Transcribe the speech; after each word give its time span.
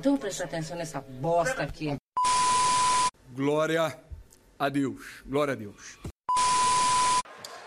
Então 0.00 0.16
presta 0.16 0.44
atenção 0.44 0.78
nessa 0.78 0.98
bosta 0.98 1.62
aqui. 1.62 1.94
Glória 3.34 4.00
a 4.58 4.68
Deus. 4.70 5.22
Glória 5.26 5.52
a 5.52 5.54
Deus. 5.54 5.98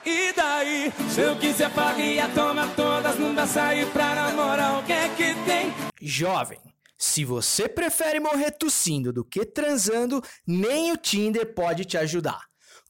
E 0.04 0.34
daí, 0.34 0.92
se 1.12 1.22
eu 1.22 1.38
quiser 1.38 1.70
farria, 1.70 2.28
toma 2.30 2.68
todas, 2.70 3.20
não 3.20 3.36
dá 3.36 3.46
sair 3.46 3.86
pra 3.92 4.16
namorar, 4.16 4.80
o 4.80 4.84
que 4.84 4.94
é 4.94 5.10
que 5.10 5.36
tem? 5.46 5.72
Jovem, 6.02 6.60
se 6.98 7.24
você 7.24 7.70
prefere 7.70 8.20
morrer 8.20 8.50
tossindo 8.50 9.14
do 9.14 9.24
que 9.24 9.46
transando, 9.46 10.20
nem 10.46 10.92
o 10.92 10.98
Tinder 10.98 11.54
pode 11.54 11.86
te 11.86 12.00
ajudar. 12.00 12.42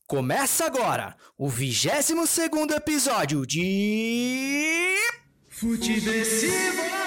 Começa 0.07 0.65
agora 0.65 1.17
o 1.37 1.49
22 1.49 2.29
segundo 2.29 2.73
episódio 2.73 3.45
de... 3.45 4.95
Futeversivo! 5.49 7.02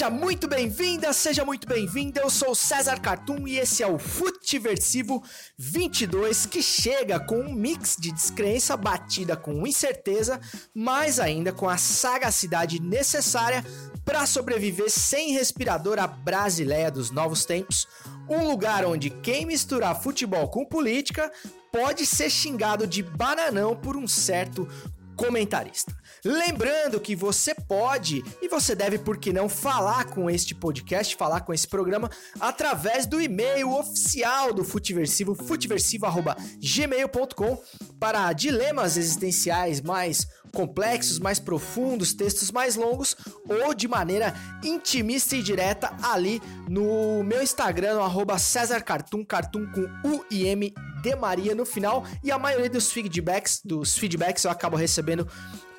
Seja 0.00 0.10
muito 0.10 0.48
bem-vinda, 0.48 1.12
seja 1.12 1.44
muito 1.44 1.68
bem-vindo. 1.68 2.18
Eu 2.18 2.30
sou 2.30 2.54
César 2.54 2.98
Cartoon 2.98 3.46
e 3.46 3.58
esse 3.58 3.82
é 3.82 3.86
o 3.86 3.98
Futiversivo 3.98 5.22
22 5.58 6.46
que 6.46 6.62
chega 6.62 7.20
com 7.20 7.38
um 7.38 7.52
mix 7.52 7.98
de 8.00 8.10
descrença 8.10 8.78
batida 8.78 9.36
com 9.36 9.66
incerteza, 9.66 10.40
mas 10.74 11.20
ainda 11.20 11.52
com 11.52 11.68
a 11.68 11.76
sagacidade 11.76 12.80
necessária 12.80 13.62
para 14.02 14.24
sobreviver 14.24 14.88
sem 14.88 15.32
respirador 15.32 15.98
à 15.98 16.06
brasileia 16.06 16.90
dos 16.90 17.10
novos 17.10 17.44
tempos. 17.44 17.86
Um 18.26 18.48
lugar 18.48 18.86
onde 18.86 19.10
quem 19.10 19.44
misturar 19.44 20.00
futebol 20.00 20.48
com 20.48 20.64
política 20.64 21.30
pode 21.70 22.06
ser 22.06 22.30
xingado 22.30 22.86
de 22.86 23.02
bananão 23.02 23.76
por 23.76 23.98
um 23.98 24.08
certo 24.08 24.66
comentarista. 25.14 25.99
Lembrando 26.24 27.00
que 27.00 27.16
você 27.16 27.54
pode 27.54 28.22
e 28.42 28.48
você 28.48 28.74
deve, 28.74 28.98
por 28.98 29.16
que 29.16 29.32
não, 29.32 29.48
falar 29.48 30.04
com 30.06 30.28
este 30.28 30.54
podcast, 30.54 31.16
falar 31.16 31.40
com 31.40 31.54
esse 31.54 31.66
programa 31.66 32.10
através 32.38 33.06
do 33.06 33.18
e-mail 33.20 33.72
oficial 33.72 34.52
do 34.52 34.62
Futiversivo, 34.64 35.34
futiversivo.gmail.com 35.34 37.58
para 37.98 38.32
dilemas 38.32 38.96
existenciais 38.96 39.80
mais 39.80 40.28
complexos, 40.52 41.18
mais 41.18 41.38
profundos, 41.38 42.12
textos 42.12 42.50
mais 42.50 42.76
longos 42.76 43.16
ou 43.48 43.72
de 43.72 43.88
maneira 43.88 44.34
intimista 44.64 45.36
e 45.36 45.42
direta 45.42 45.96
ali 46.02 46.42
no 46.68 47.22
meu 47.22 47.42
Instagram, 47.42 48.00
arroba 48.00 48.38
César 48.38 48.82
Cartoon, 48.82 49.24
Cartoon 49.24 49.66
com 49.72 49.82
U 50.08 50.24
e 50.30 50.46
M 50.46 50.74
de 51.02 51.16
Maria 51.16 51.54
no 51.54 51.64
final. 51.64 52.04
E 52.22 52.30
a 52.30 52.38
maioria 52.38 52.68
dos 52.68 52.92
feedbacks, 52.92 53.62
dos 53.64 53.96
feedbacks 53.96 54.44
eu 54.44 54.50
acabo 54.50 54.76
recebendo 54.76 55.26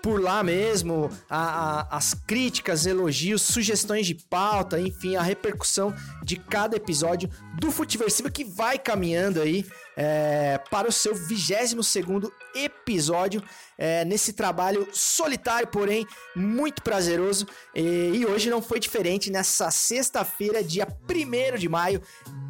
por 0.01 0.21
lá 0.21 0.43
mesmo, 0.43 1.09
a, 1.29 1.39
a, 1.81 1.97
as 1.97 2.13
críticas, 2.13 2.85
elogios, 2.85 3.41
sugestões 3.41 4.07
de 4.07 4.15
pauta, 4.15 4.79
enfim, 4.79 5.15
a 5.15 5.21
repercussão 5.21 5.93
de 6.23 6.35
cada 6.35 6.75
episódio 6.75 7.29
do 7.59 7.71
Futiversivo 7.71 8.31
que 8.31 8.43
vai 8.43 8.79
caminhando 8.79 9.41
aí 9.41 9.65
é, 9.95 10.59
para 10.69 10.87
o 10.87 10.91
seu 10.91 11.13
22 11.13 11.85
segundo 11.85 12.31
episódio 12.55 13.43
é, 13.77 14.05
nesse 14.05 14.33
trabalho 14.33 14.87
solitário, 14.91 15.67
porém 15.67 16.07
muito 16.35 16.81
prazeroso. 16.81 17.47
E, 17.75 18.11
e 18.15 18.25
hoje 18.25 18.49
não 18.49 18.61
foi 18.61 18.79
diferente 18.79 19.31
nessa 19.31 19.69
sexta-feira, 19.69 20.63
dia 20.63 20.87
1 21.09 21.57
de 21.57 21.69
maio, 21.69 22.01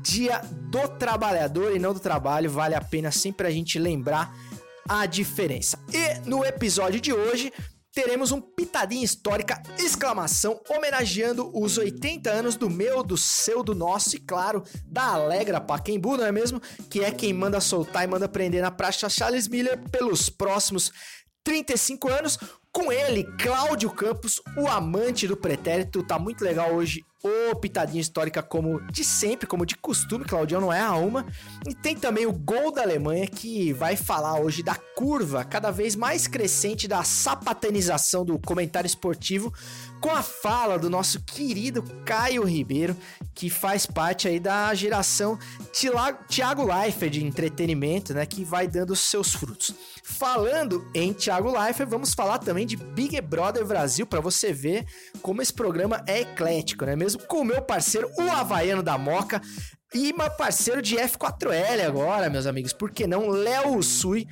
dia 0.02 0.40
do 0.40 0.88
trabalhador 0.88 1.76
e 1.76 1.80
não 1.80 1.94
do 1.94 2.00
trabalho. 2.00 2.50
Vale 2.50 2.76
a 2.76 2.82
pena 2.82 3.12
sempre 3.12 3.48
a 3.48 3.52
gente 3.52 3.78
lembrar 3.80 4.34
a 4.92 5.06
diferença. 5.06 5.80
E 5.94 6.28
no 6.28 6.44
episódio 6.44 7.00
de 7.00 7.14
hoje 7.14 7.54
teremos 7.94 8.34
um 8.34 8.42
pitadinha 8.42 9.06
histórica, 9.06 9.62
exclamação, 9.80 10.60
homenageando 10.70 11.50
os 11.58 11.78
80 11.78 12.30
anos 12.30 12.58
do 12.58 12.70
meu, 12.70 13.02
do 13.02 13.16
seu, 13.16 13.64
do 13.64 13.74
nosso 13.74 14.18
e, 14.18 14.20
claro, 14.20 14.64
da 14.86 15.14
Alegra 15.14 15.62
Paquembu, 15.62 16.18
não 16.18 16.26
é 16.26 16.32
mesmo? 16.32 16.60
Que 16.90 17.06
é 17.06 17.12
quem 17.12 17.32
manda 17.32 17.62
soltar 17.62 18.04
e 18.04 18.08
manda 18.08 18.28
prender 18.28 18.62
na 18.62 18.70
praça 18.70 19.10
Charles 19.10 19.48
Miller 19.48 19.80
pelos 19.90 20.30
próximos 20.30 20.92
35 21.46 22.10
anos. 22.10 22.38
Com 22.74 22.92
ele, 22.92 23.24
Cláudio 23.38 23.92
Campos, 23.92 24.42
o 24.58 24.68
amante 24.68 25.26
do 25.26 25.38
pretérito. 25.38 26.04
Tá 26.04 26.20
muito 26.20 26.44
legal 26.44 26.74
hoje 26.74 27.02
o 27.24 27.56
Pitadinha 27.56 28.02
Histórica, 28.02 28.42
como 28.42 28.82
de 28.92 29.04
sempre, 29.04 29.46
como 29.46 29.66
de 29.66 29.76
costume. 29.76 30.26
Claudião 30.26 30.60
não 30.60 30.74
é 30.74 30.82
a 30.82 30.96
uma. 30.96 31.26
E 31.68 31.74
tem 31.74 31.96
também 31.96 32.26
o 32.26 32.34
Gol 32.34 32.72
da 32.72 32.82
Alemanha, 32.82 33.28
que 33.28 33.72
vai 33.74 33.96
falar 33.96 34.40
hoje 34.40 34.64
da 34.64 34.76
curva 34.76 35.44
cada 35.44 35.72
vez 35.72 35.96
mais 35.96 36.28
crescente 36.28 36.88
da 36.88 37.04
sapatanização 37.04 38.26
do 38.26 38.40
comentário 38.40 38.88
esportivo, 38.88 39.54
com 40.00 40.10
a 40.10 40.24
fala 40.24 40.80
do 40.80 40.90
nosso 40.90 41.22
querido 41.22 41.84
Caio 42.06 42.44
Ribeiro, 42.44 42.98
que 43.36 43.50
faz 43.52 43.86
parte 43.86 44.28
aí 44.28 44.40
da 44.40 44.74
geração 44.74 45.38
Thiago 46.28 46.66
Leifert 46.66 47.12
de 47.12 47.24
entretenimento, 47.24 48.14
né? 48.14 48.26
Que 48.26 48.44
vai 48.44 48.68
dando 48.68 48.96
seus 48.96 49.34
frutos. 49.34 49.76
Falando 50.04 50.90
em 50.96 51.14
Thiago 51.14 51.52
Leifert, 51.52 51.88
vamos 51.88 52.14
falar 52.14 52.40
também 52.40 52.66
de 52.66 52.76
Big 52.76 53.20
Brother 53.22 53.66
Brasil 53.66 54.08
para 54.08 54.20
você 54.20 54.52
ver 54.52 54.86
como 55.22 55.42
esse 55.42 55.54
programa 55.54 56.04
é 56.08 56.22
eclético, 56.22 56.86
né? 56.86 56.96
Mesmo 56.96 57.11
com 57.16 57.42
o 57.42 57.46
meu 57.46 57.62
parceiro, 57.62 58.10
o 58.18 58.32
Havaiano 58.32 58.84
da 58.84 58.98
Moca, 58.98 59.42
e 59.94 60.14
meu 60.14 60.30
parceiro 60.32 60.82
de 60.82 60.96
F4L 60.96 61.86
agora, 61.86 62.30
meus 62.30 62.46
amigos, 62.46 62.72
por 62.72 62.92
que 62.92 63.06
não? 63.06 63.28
Léo 63.28 63.84
Sui. 63.84 64.26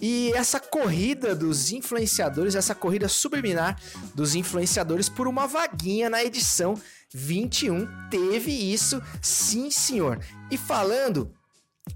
E 0.00 0.30
essa 0.34 0.60
corrida 0.60 1.34
dos 1.34 1.72
influenciadores, 1.72 2.54
essa 2.54 2.74
corrida 2.74 3.08
subliminar 3.08 3.80
dos 4.14 4.34
influenciadores 4.34 5.08
por 5.08 5.26
uma 5.26 5.46
vaguinha 5.46 6.10
na 6.10 6.22
edição 6.22 6.74
21. 7.14 7.88
Teve 8.10 8.52
isso, 8.52 9.02
sim, 9.22 9.70
senhor. 9.70 10.20
E 10.50 10.58
falando 10.58 11.32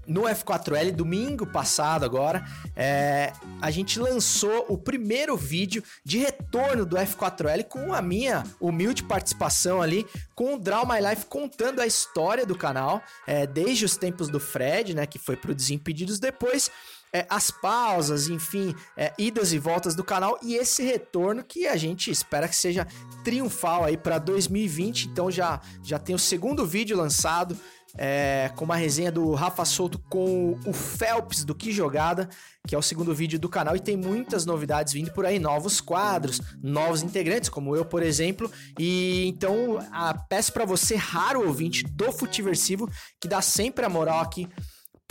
no 0.07 0.23
F4L, 0.23 0.91
domingo 0.91 1.45
passado 1.45 2.03
agora, 2.03 2.43
é, 2.75 3.31
a 3.61 3.69
gente 3.69 3.99
lançou 3.99 4.65
o 4.67 4.77
primeiro 4.77 5.37
vídeo 5.37 5.83
de 6.03 6.17
retorno 6.17 6.85
do 6.85 6.97
F4L 6.97 7.63
com 7.65 7.93
a 7.93 8.01
minha 8.01 8.43
humilde 8.59 9.03
participação 9.03 9.81
ali, 9.81 10.05
com 10.35 10.55
o 10.55 10.59
Draw 10.59 10.85
My 10.87 10.99
Life 10.99 11.25
contando 11.27 11.81
a 11.81 11.85
história 11.87 12.45
do 12.45 12.57
canal, 12.57 13.01
é, 13.27 13.45
desde 13.45 13.85
os 13.85 13.95
tempos 13.95 14.27
do 14.27 14.39
Fred, 14.39 14.93
né, 14.93 15.05
que 15.05 15.19
foi 15.19 15.35
pro 15.35 15.55
Desimpedidos 15.55 16.19
depois, 16.19 16.71
é, 17.13 17.25
as 17.29 17.51
pausas, 17.51 18.27
enfim, 18.27 18.73
é, 18.95 19.13
idas 19.17 19.53
e 19.53 19.59
voltas 19.59 19.95
do 19.95 20.03
canal 20.03 20.39
e 20.41 20.55
esse 20.55 20.83
retorno 20.83 21.43
que 21.43 21.67
a 21.67 21.75
gente 21.75 22.09
espera 22.09 22.47
que 22.47 22.55
seja 22.55 22.87
triunfal 23.23 23.83
aí 23.83 23.97
para 23.97 24.17
2020. 24.17 25.09
Então 25.09 25.29
já, 25.29 25.59
já 25.83 25.99
tem 25.99 26.15
o 26.15 26.19
segundo 26.19 26.65
vídeo 26.65 26.95
lançado 26.97 27.57
é, 27.97 28.51
com 28.55 28.63
uma 28.63 28.75
resenha 28.75 29.11
do 29.11 29.33
Rafa 29.33 29.65
Souto 29.65 29.99
com 30.09 30.57
o 30.65 30.73
Phelps 30.73 31.43
do 31.43 31.53
Que 31.53 31.71
Jogada, 31.71 32.29
que 32.65 32.73
é 32.73 32.77
o 32.77 32.81
segundo 32.81 33.13
vídeo 33.13 33.39
do 33.39 33.49
canal, 33.49 33.75
e 33.75 33.79
tem 33.79 33.97
muitas 33.97 34.45
novidades 34.45 34.93
vindo 34.93 35.11
por 35.11 35.25
aí, 35.25 35.39
novos 35.39 35.81
quadros, 35.81 36.39
novos 36.61 37.03
integrantes, 37.03 37.49
como 37.49 37.75
eu, 37.75 37.83
por 37.83 38.01
exemplo. 38.01 38.49
E 38.79 39.25
então 39.27 39.79
a, 39.91 40.13
peço 40.13 40.53
para 40.53 40.65
você, 40.65 40.95
raro 40.95 41.45
ouvinte 41.45 41.83
do 41.83 42.11
Futiversivo, 42.11 42.89
que 43.19 43.27
dá 43.27 43.41
sempre 43.41 43.83
a 43.83 43.89
moral 43.89 44.19
aqui 44.19 44.47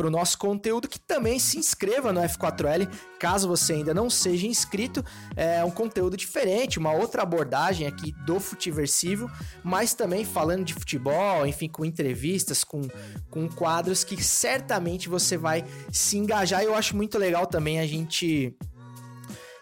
para 0.00 0.06
o 0.06 0.11
nosso 0.11 0.38
conteúdo, 0.38 0.88
que 0.88 0.99
também 0.99 1.38
se 1.38 1.59
inscreva 1.59 2.11
no 2.11 2.22
F4L, 2.22 2.88
caso 3.19 3.47
você 3.47 3.75
ainda 3.75 3.93
não 3.93 4.09
seja 4.09 4.47
inscrito. 4.47 5.05
É 5.37 5.62
um 5.62 5.71
conteúdo 5.71 6.16
diferente, 6.16 6.78
uma 6.78 6.91
outra 6.91 7.21
abordagem 7.21 7.86
aqui 7.86 8.10
do 8.25 8.41
Futiversivo, 8.41 9.30
mas 9.63 9.92
também 9.92 10.25
falando 10.25 10.65
de 10.65 10.72
futebol, 10.72 11.47
enfim, 11.47 11.69
com 11.69 11.84
entrevistas, 11.84 12.65
com, 12.65 12.80
com 13.28 13.47
quadros 13.47 14.03
que 14.03 14.25
certamente 14.25 15.07
você 15.07 15.36
vai 15.36 15.66
se 15.92 16.16
engajar. 16.16 16.63
Eu 16.63 16.75
acho 16.75 16.97
muito 16.97 17.19
legal 17.19 17.47
também 17.47 17.78
a 17.78 17.86
gente 17.86 18.57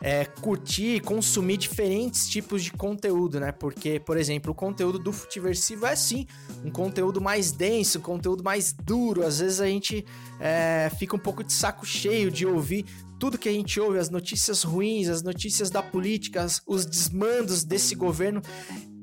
é, 0.00 0.24
curtir, 0.24 1.00
consumir 1.00 1.56
diferentes 1.56 2.28
tipos 2.28 2.62
de 2.62 2.70
conteúdo, 2.70 3.40
né? 3.40 3.52
Porque, 3.52 3.98
por 3.98 4.16
exemplo, 4.16 4.52
o 4.52 4.54
conteúdo 4.54 4.98
do 4.98 5.12
Futiversivo 5.12 5.86
é 5.86 5.96
sim 5.96 6.26
um 6.64 6.70
conteúdo 6.70 7.20
mais 7.20 7.50
denso, 7.50 7.98
um 7.98 8.02
conteúdo 8.02 8.44
mais 8.44 8.72
duro. 8.72 9.26
Às 9.26 9.40
vezes 9.40 9.60
a 9.60 9.66
gente 9.66 10.04
é, 10.40 10.90
fica 10.98 11.16
um 11.16 11.18
pouco 11.18 11.42
de 11.42 11.52
saco 11.52 11.84
cheio 11.84 12.30
de 12.30 12.46
ouvir 12.46 12.84
tudo 13.18 13.36
que 13.36 13.48
a 13.48 13.52
gente 13.52 13.80
ouve, 13.80 13.98
as 13.98 14.10
notícias 14.10 14.62
ruins, 14.62 15.08
as 15.08 15.22
notícias 15.22 15.70
da 15.70 15.82
política, 15.82 16.46
os 16.66 16.86
desmandos 16.86 17.64
desse 17.64 17.94
governo. 17.94 18.40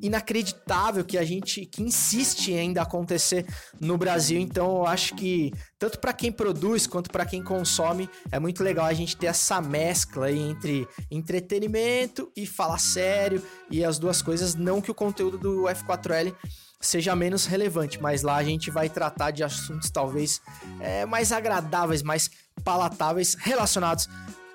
Inacreditável 0.05 1.03
que 1.03 1.17
a 1.17 1.23
gente 1.23 1.65
que 1.65 1.81
insiste 1.81 2.53
ainda 2.53 2.81
acontecer 2.81 3.45
no 3.79 3.97
Brasil. 3.97 4.39
Então 4.39 4.77
eu 4.77 4.85
acho 4.85 5.15
que 5.15 5.51
tanto 5.79 5.99
para 5.99 6.13
quem 6.13 6.31
produz 6.31 6.87
quanto 6.87 7.09
para 7.09 7.25
quem 7.25 7.43
consome 7.43 8.09
é 8.31 8.39
muito 8.39 8.63
legal 8.63 8.85
a 8.85 8.93
gente 8.93 9.17
ter 9.17 9.27
essa 9.27 9.61
mescla 9.61 10.31
entre 10.31 10.87
entretenimento 11.09 12.31
e 12.35 12.45
falar 12.45 12.77
sério 12.77 13.41
e 13.69 13.83
as 13.83 13.97
duas 13.97 14.21
coisas. 14.21 14.55
Não 14.55 14.81
que 14.81 14.91
o 14.91 14.95
conteúdo 14.95 15.37
do 15.37 15.63
F4L 15.63 16.33
seja 16.79 17.15
menos 17.15 17.45
relevante, 17.45 18.01
mas 18.01 18.21
lá 18.21 18.35
a 18.35 18.43
gente 18.43 18.69
vai 18.69 18.89
tratar 18.89 19.31
de 19.31 19.43
assuntos 19.43 19.89
talvez 19.89 20.41
é, 20.79 21.05
mais 21.05 21.31
agradáveis, 21.31 22.03
mais 22.03 22.29
palatáveis 22.63 23.35
relacionados 23.35 24.07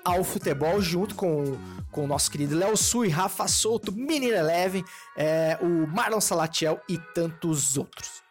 ao 0.03 0.23
futebol, 0.23 0.81
junto 0.81 1.13
com, 1.15 1.57
com 1.91 2.05
o 2.05 2.07
nosso 2.07 2.31
querido 2.31 2.57
Léo 2.57 2.75
Sui, 2.77 3.09
Rafa 3.09 3.47
Souto, 3.47 3.91
Menino 3.91 4.33
Eleven, 4.33 4.83
é, 5.17 5.57
o 5.61 5.87
Marlon 5.87 6.21
Salatiel 6.21 6.79
e 6.89 6.97
tantos 7.13 7.77
outros. 7.77 8.21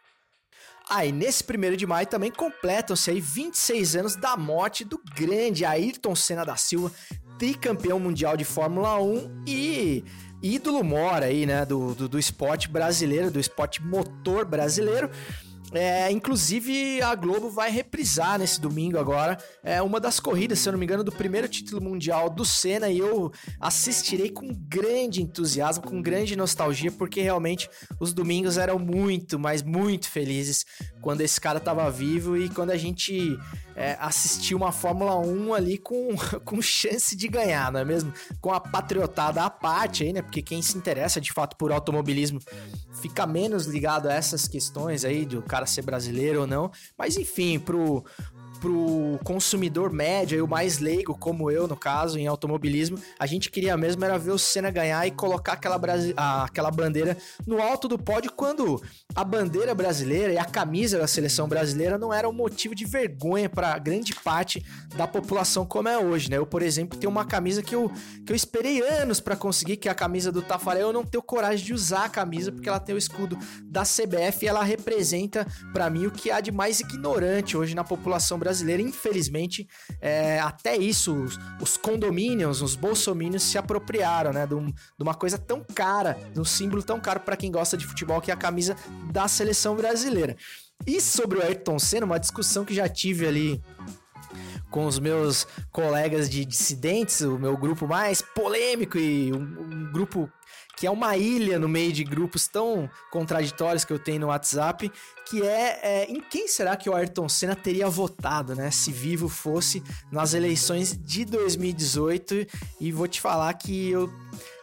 Aí, 0.88 1.10
ah, 1.10 1.12
nesse 1.12 1.44
primeiro 1.44 1.76
de 1.76 1.86
maio 1.86 2.06
também 2.06 2.32
completam-se 2.32 3.10
aí 3.12 3.20
26 3.20 3.94
anos 3.94 4.16
da 4.16 4.36
morte 4.36 4.84
do 4.84 5.00
grande 5.14 5.64
Ayrton 5.64 6.16
Senna 6.16 6.44
da 6.44 6.56
Silva, 6.56 6.90
tricampeão 7.38 8.00
mundial 8.00 8.36
de 8.36 8.44
Fórmula 8.44 9.00
1 9.00 9.44
e 9.46 10.04
ídolo 10.42 10.82
mora 10.82 11.26
aí, 11.26 11.46
né, 11.46 11.64
do, 11.64 11.94
do, 11.94 12.08
do 12.08 12.18
esporte 12.18 12.68
brasileiro, 12.68 13.30
do 13.30 13.38
esporte 13.38 13.80
motor 13.80 14.44
brasileiro. 14.44 15.08
É, 15.72 16.10
inclusive, 16.10 17.00
a 17.00 17.14
Globo 17.14 17.48
vai 17.48 17.70
reprisar 17.70 18.38
nesse 18.38 18.60
domingo 18.60 18.98
agora 18.98 19.38
é, 19.62 19.80
uma 19.80 20.00
das 20.00 20.18
corridas, 20.18 20.58
se 20.58 20.68
eu 20.68 20.72
não 20.72 20.78
me 20.78 20.84
engano, 20.84 21.04
do 21.04 21.12
primeiro 21.12 21.48
título 21.48 21.80
mundial 21.80 22.28
do 22.28 22.44
Senna 22.44 22.88
e 22.88 22.98
eu 22.98 23.30
assistirei 23.60 24.30
com 24.30 24.52
grande 24.52 25.22
entusiasmo, 25.22 25.84
com 25.84 26.02
grande 26.02 26.34
nostalgia, 26.34 26.90
porque 26.90 27.22
realmente 27.22 27.70
os 28.00 28.12
domingos 28.12 28.58
eram 28.58 28.78
muito, 28.78 29.38
mas 29.38 29.62
muito 29.62 30.08
felizes 30.08 30.66
quando 31.00 31.20
esse 31.20 31.40
cara 31.40 31.60
tava 31.60 31.88
vivo 31.90 32.36
e 32.36 32.48
quando 32.48 32.70
a 32.70 32.76
gente 32.76 33.38
é, 33.80 33.96
assistiu 33.98 34.58
uma 34.58 34.72
Fórmula 34.72 35.16
1 35.16 35.54
ali 35.54 35.78
com, 35.78 36.14
com 36.44 36.60
chance 36.60 37.16
de 37.16 37.26
ganhar, 37.26 37.72
não 37.72 37.80
é 37.80 37.84
mesmo? 37.84 38.12
Com 38.38 38.52
a 38.52 38.60
patriotada 38.60 39.42
à 39.42 39.48
parte 39.48 40.04
aí, 40.04 40.12
né? 40.12 40.20
Porque 40.20 40.42
quem 40.42 40.60
se 40.60 40.76
interessa 40.76 41.18
de 41.18 41.32
fato 41.32 41.56
por 41.56 41.72
automobilismo 41.72 42.40
fica 43.00 43.26
menos 43.26 43.64
ligado 43.64 44.08
a 44.08 44.12
essas 44.12 44.46
questões 44.46 45.02
aí 45.02 45.24
do 45.24 45.40
cara 45.40 45.64
ser 45.64 45.80
brasileiro 45.80 46.42
ou 46.42 46.46
não. 46.46 46.70
Mas 46.98 47.16
enfim, 47.16 47.58
pro, 47.58 48.04
pro 48.60 49.18
consumidor 49.24 49.90
médio 49.90 50.38
e 50.38 50.42
o 50.42 50.46
mais 50.46 50.78
leigo, 50.78 51.16
como 51.16 51.50
eu, 51.50 51.66
no 51.66 51.76
caso, 51.76 52.18
em 52.18 52.26
automobilismo, 52.26 52.98
a 53.18 53.26
gente 53.26 53.50
queria 53.50 53.76
mesmo 53.76 54.04
era 54.04 54.18
ver 54.18 54.32
o 54.32 54.38
Senna 54.38 54.70
ganhar 54.70 55.06
e 55.06 55.10
colocar 55.10 55.54
aquela, 55.54 55.78
Brasi 55.78 56.14
aquela 56.16 56.70
bandeira 56.70 57.16
no 57.46 57.60
alto 57.60 57.88
do 57.88 57.98
pódio 57.98 58.30
quando 58.32 58.82
a 59.14 59.24
bandeira 59.24 59.74
brasileira 59.74 60.32
e 60.32 60.38
a 60.38 60.44
camisa 60.44 60.98
da 60.98 61.06
seleção 61.06 61.48
brasileira 61.48 61.96
não 61.96 62.12
era 62.12 62.28
um 62.28 62.32
motivo 62.32 62.74
de 62.74 62.84
vergonha 62.84 63.48
para 63.48 63.78
grande 63.78 64.14
parte 64.14 64.64
da 64.94 65.06
população 65.06 65.64
como 65.64 65.88
é 65.88 65.98
hoje, 65.98 66.30
né? 66.30 66.36
Eu, 66.36 66.46
por 66.46 66.62
exemplo, 66.62 66.98
tenho 66.98 67.10
uma 67.10 67.24
camisa 67.24 67.62
que 67.62 67.74
eu, 67.74 67.90
que 68.26 68.32
eu 68.32 68.36
esperei 68.36 68.82
anos 68.82 69.20
para 69.20 69.36
conseguir, 69.36 69.76
que 69.78 69.88
é 69.88 69.92
a 69.92 69.94
camisa 69.94 70.30
do 70.30 70.42
Tafarel, 70.42 70.88
eu 70.88 70.92
não 70.92 71.04
tenho 71.04 71.22
coragem 71.22 71.64
de 71.64 71.72
usar 71.72 72.04
a 72.04 72.08
camisa 72.08 72.52
porque 72.52 72.68
ela 72.68 72.80
tem 72.80 72.94
o 72.94 72.98
escudo 72.98 73.38
da 73.64 73.82
CBF 73.82 74.44
e 74.44 74.48
ela 74.48 74.62
representa 74.62 75.46
para 75.72 75.88
mim 75.88 76.06
o 76.06 76.10
que 76.10 76.30
há 76.30 76.40
de 76.40 76.52
mais 76.52 76.80
ignorante 76.80 77.56
hoje 77.56 77.74
na 77.74 77.84
população 77.84 78.38
brasileira 78.38 78.49
brasileira, 78.50 78.82
infelizmente, 78.82 79.68
é, 80.00 80.40
até 80.40 80.76
isso, 80.76 81.14
os, 81.14 81.38
os 81.60 81.76
condomínios, 81.76 82.60
os 82.60 82.74
bolsomínios 82.74 83.44
se 83.44 83.56
apropriaram, 83.56 84.32
né? 84.32 84.44
De, 84.46 84.54
um, 84.54 84.66
de, 84.66 85.02
uma 85.02 85.14
coisa 85.14 85.38
tão 85.38 85.62
cara, 85.62 86.18
de 86.32 86.40
um 86.40 86.44
símbolo 86.44 86.82
tão 86.82 86.98
caro 86.98 87.20
para 87.20 87.36
quem 87.36 87.50
gosta 87.50 87.76
de 87.76 87.86
futebol, 87.86 88.20
que 88.20 88.30
é 88.30 88.34
a 88.34 88.36
camisa 88.36 88.76
da 89.12 89.28
seleção 89.28 89.76
brasileira. 89.76 90.36
E 90.84 91.00
sobre 91.00 91.38
o 91.38 91.42
Ayrton 91.42 91.78
Senna, 91.78 92.06
uma 92.06 92.18
discussão 92.18 92.64
que 92.64 92.74
já 92.74 92.88
tive 92.88 93.26
ali 93.26 93.62
com 94.68 94.86
os 94.86 94.98
meus 94.98 95.46
colegas 95.70 96.28
de 96.28 96.44
dissidentes, 96.44 97.20
o 97.20 97.38
meu 97.38 97.56
grupo 97.56 97.86
mais 97.86 98.22
polêmico 98.22 98.98
e 98.98 99.32
um, 99.32 99.38
um 99.38 99.92
grupo 99.92 100.30
que 100.80 100.86
é 100.86 100.90
uma 100.90 101.14
ilha 101.14 101.58
no 101.58 101.68
meio 101.68 101.92
de 101.92 102.02
grupos 102.02 102.48
tão 102.48 102.88
contraditórios 103.10 103.84
que 103.84 103.92
eu 103.92 103.98
tenho 103.98 104.20
no 104.20 104.28
WhatsApp, 104.28 104.90
que 105.28 105.42
é, 105.42 105.78
é, 105.82 106.04
em 106.06 106.22
quem 106.22 106.48
será 106.48 106.74
que 106.74 106.88
o 106.88 106.94
Ayrton 106.94 107.28
Senna 107.28 107.54
teria 107.54 107.86
votado, 107.86 108.54
né? 108.54 108.70
Se 108.70 108.90
vivo 108.90 109.28
fosse 109.28 109.82
nas 110.10 110.32
eleições 110.32 110.98
de 110.98 111.26
2018. 111.26 112.46
E 112.80 112.90
vou 112.90 113.06
te 113.06 113.20
falar 113.20 113.52
que 113.52 113.90
eu, 113.90 114.10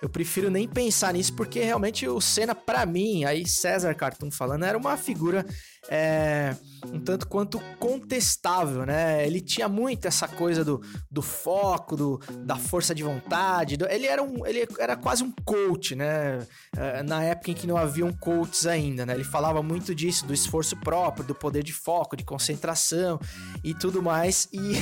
eu 0.02 0.10
prefiro 0.10 0.50
nem 0.50 0.68
pensar 0.68 1.14
nisso, 1.14 1.34
porque 1.36 1.60
realmente 1.60 2.08
o 2.08 2.20
Senna, 2.20 2.56
para 2.56 2.84
mim, 2.84 3.24
aí 3.24 3.48
César 3.48 3.94
Cartoon 3.94 4.32
falando, 4.32 4.66
era 4.66 4.76
uma 4.76 4.98
figura 4.98 5.46
é, 5.90 6.56
um 6.92 7.00
tanto 7.00 7.28
quanto 7.28 7.60
contestável, 7.80 8.86
né? 8.86 9.26
Ele 9.26 9.42
tinha 9.42 9.68
muito 9.68 10.08
essa 10.08 10.28
coisa 10.28 10.64
do, 10.64 10.82
do 11.10 11.22
foco, 11.22 11.96
do, 11.96 12.20
da 12.46 12.56
força 12.56 12.94
de 12.94 13.04
vontade. 13.04 13.78
Do, 13.78 13.88
ele, 13.90 14.06
era 14.06 14.22
um, 14.22 14.46
ele 14.46 14.68
era 14.80 14.96
quase 14.96 15.24
um 15.24 15.32
coach, 15.46 15.96
né? 15.96 16.40
É, 16.76 17.04
na 17.04 17.24
época 17.24 17.52
em 17.52 17.54
que 17.54 17.68
não 17.68 17.78
haviam 17.78 18.12
coaches 18.12 18.66
ainda, 18.66 19.06
né? 19.06 19.14
Ele 19.14 19.24
falava 19.24 19.62
muito 19.64 19.96
disso, 19.96 20.26
do 20.26 20.34
esforço 20.34 20.76
próprio, 20.78 21.26
do 21.26 21.36
poder 21.36 21.64
de 21.64 21.74
foco, 21.74 22.18
de 22.18 22.24
concentração 22.24 23.20
e 23.64 23.74
tudo 23.74 24.02
mais. 24.02 24.48
E, 24.52 24.74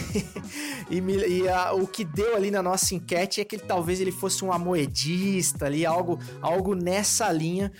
e, 0.89 0.99
e 0.99 1.49
a, 1.49 1.73
o 1.73 1.87
que 1.87 2.03
deu 2.03 2.35
ali 2.35 2.49
na 2.49 2.61
nossa 2.61 2.95
enquete 2.95 3.41
é 3.41 3.45
que 3.45 3.55
ele, 3.55 3.63
talvez 3.63 4.01
ele 4.01 4.11
fosse 4.11 4.43
um 4.43 4.51
amoedista 4.51 5.65
ali, 5.65 5.85
algo, 5.85 6.19
algo 6.41 6.75
nessa 6.75 7.31
linha 7.31 7.71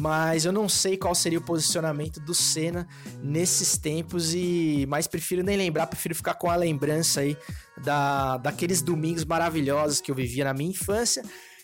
mas 0.00 0.44
eu 0.44 0.52
não 0.52 0.68
sei 0.68 0.96
qual 0.96 1.14
seria 1.14 1.38
o 1.38 1.42
posicionamento 1.42 2.20
do 2.20 2.34
Senna 2.34 2.86
nesses 3.22 3.78
tempos 3.78 4.34
e 4.34 4.84
mas 4.88 5.06
prefiro 5.06 5.42
nem 5.42 5.56
lembrar, 5.56 5.86
prefiro 5.86 6.14
ficar 6.14 6.34
com 6.34 6.50
a 6.50 6.56
lembrança 6.56 7.20
aí 7.20 7.36
da, 7.82 8.36
daqueles 8.36 8.82
domingos 8.82 9.24
maravilhosos 9.24 10.00
que 10.00 10.10
eu 10.10 10.14
vivia 10.14 10.44
na 10.44 10.52
minha 10.52 10.70
infância 10.70 11.22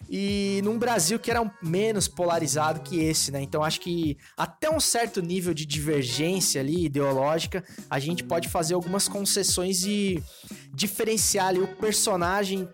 e 0.09 0.61
num 0.65 0.79
Brasil 0.79 1.19
que 1.19 1.31
era 1.31 1.51
menos 1.63 2.09
polarizado 2.09 2.81
que 2.81 3.01
esse, 3.01 3.31
né? 3.31 3.41
Então 3.41 3.63
acho 3.63 3.81
que 3.81 4.17
até 4.37 4.71
um 4.71 4.81
certo 4.81 5.21
nível 5.21 5.55
de 5.55 5.65
divergência 5.65 6.61
ali 6.61 6.87
ideológica, 6.87 7.65
a 7.89 7.99
gente 7.99 8.25
pode 8.25 8.49
fazer 8.49 8.75
algumas 8.75 9.09
concessões 9.09 9.85
e 9.85 10.23
diferenciar 10.75 11.49
ali 11.49 11.61
o 11.61 11.69
personagem 11.77 12.69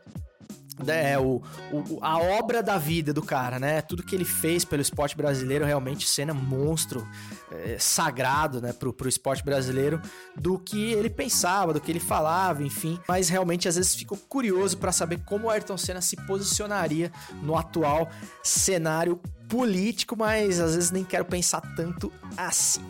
é, 0.87 1.19
o, 1.19 1.43
o, 1.73 1.99
a 2.01 2.19
obra 2.19 2.63
da 2.63 2.79
vida 2.79 3.13
do 3.13 3.23
cara, 3.23 3.59
né? 3.59 3.81
Tudo 3.81 4.03
que 4.03 4.15
ele 4.15 4.25
fez 4.25 4.65
pelo 4.65 4.83
esporte 4.83 5.17
brasileiro, 5.17 5.65
realmente, 5.65 6.09
cena 6.09 6.33
monstro, 6.33 7.07
é, 7.51 7.77
sagrado, 7.79 8.61
né, 8.61 8.73
pro, 8.73 8.93
pro 8.93 9.09
esporte 9.09 9.43
brasileiro, 9.43 10.01
do 10.37 10.59
que 10.59 10.93
ele 10.93 11.11
pensava, 11.11 11.73
do 11.73 11.81
que 11.81 11.91
ele 11.91 12.01
falava, 12.01 12.63
enfim. 12.63 12.99
Mas 13.09 13.29
realmente, 13.29 13.69
às 13.69 13.77
vezes, 13.77 13.95
fico 13.95 14.17
curioso 14.17 14.79
para 14.79 14.93
saber 14.93 15.21
como 15.25 15.47
o 15.47 15.51
Ayrton 15.51 15.77
Senna 15.77 16.01
se 16.01 16.17
posicionaria 16.27 17.11
no 17.43 17.57
atual 17.57 18.09
cenário 18.43 19.21
político, 19.49 20.17
mas 20.17 20.61
às 20.61 20.75
vezes 20.75 20.91
nem 20.91 21.05
quero 21.05 21.25
pensar 21.25 21.63
tanto 21.75 22.13
assim. 22.37 22.83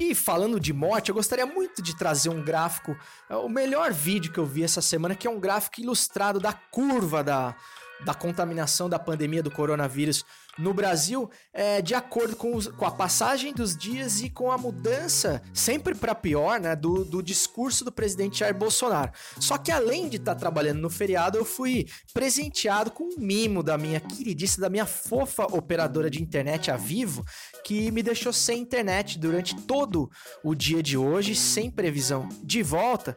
E 0.00 0.14
falando 0.14 0.60
de 0.60 0.72
morte, 0.72 1.08
eu 1.08 1.14
gostaria 1.14 1.44
muito 1.44 1.82
de 1.82 1.96
trazer 1.96 2.28
um 2.28 2.42
gráfico, 2.42 2.96
é 3.28 3.34
o 3.34 3.48
melhor 3.48 3.92
vídeo 3.92 4.32
que 4.32 4.38
eu 4.38 4.46
vi 4.46 4.62
essa 4.62 4.80
semana, 4.80 5.14
que 5.14 5.26
é 5.26 5.30
um 5.30 5.40
gráfico 5.40 5.80
ilustrado 5.80 6.38
da 6.38 6.52
curva 6.52 7.24
da, 7.24 7.56
da 8.04 8.14
contaminação 8.14 8.88
da 8.88 8.98
pandemia 8.98 9.42
do 9.42 9.50
coronavírus 9.50 10.24
no 10.58 10.74
Brasil, 10.74 11.30
é, 11.52 11.80
de 11.80 11.94
acordo 11.94 12.34
com, 12.34 12.54
os, 12.56 12.66
com, 12.66 12.84
a 12.84 12.90
passagem 12.90 13.52
dos 13.52 13.76
dias 13.76 14.20
e 14.20 14.28
com 14.28 14.50
a 14.50 14.58
mudança, 14.58 15.40
sempre 15.54 15.94
para 15.94 16.14
pior, 16.14 16.58
né, 16.58 16.74
do, 16.74 17.04
do, 17.04 17.22
discurso 17.22 17.84
do 17.84 17.92
presidente 17.92 18.40
Jair 18.40 18.54
Bolsonaro. 18.54 19.12
Só 19.38 19.56
que 19.56 19.70
além 19.70 20.08
de 20.08 20.16
estar 20.16 20.34
tá 20.34 20.40
trabalhando 20.40 20.80
no 20.80 20.90
feriado, 20.90 21.38
eu 21.38 21.44
fui 21.44 21.86
presenteado 22.12 22.90
com 22.90 23.04
um 23.04 23.18
mimo 23.18 23.62
da 23.62 23.78
minha 23.78 24.00
queridíssima, 24.00 24.66
da 24.66 24.70
minha 24.70 24.86
fofa 24.86 25.44
operadora 25.44 26.10
de 26.10 26.20
internet 26.20 26.70
a 26.70 26.76
Vivo, 26.76 27.24
que 27.64 27.90
me 27.90 28.02
deixou 28.02 28.32
sem 28.32 28.60
internet 28.60 29.18
durante 29.18 29.54
todo 29.54 30.10
o 30.42 30.54
dia 30.54 30.82
de 30.82 30.96
hoje, 30.96 31.34
sem 31.34 31.70
previsão 31.70 32.28
de 32.42 32.62
volta. 32.62 33.16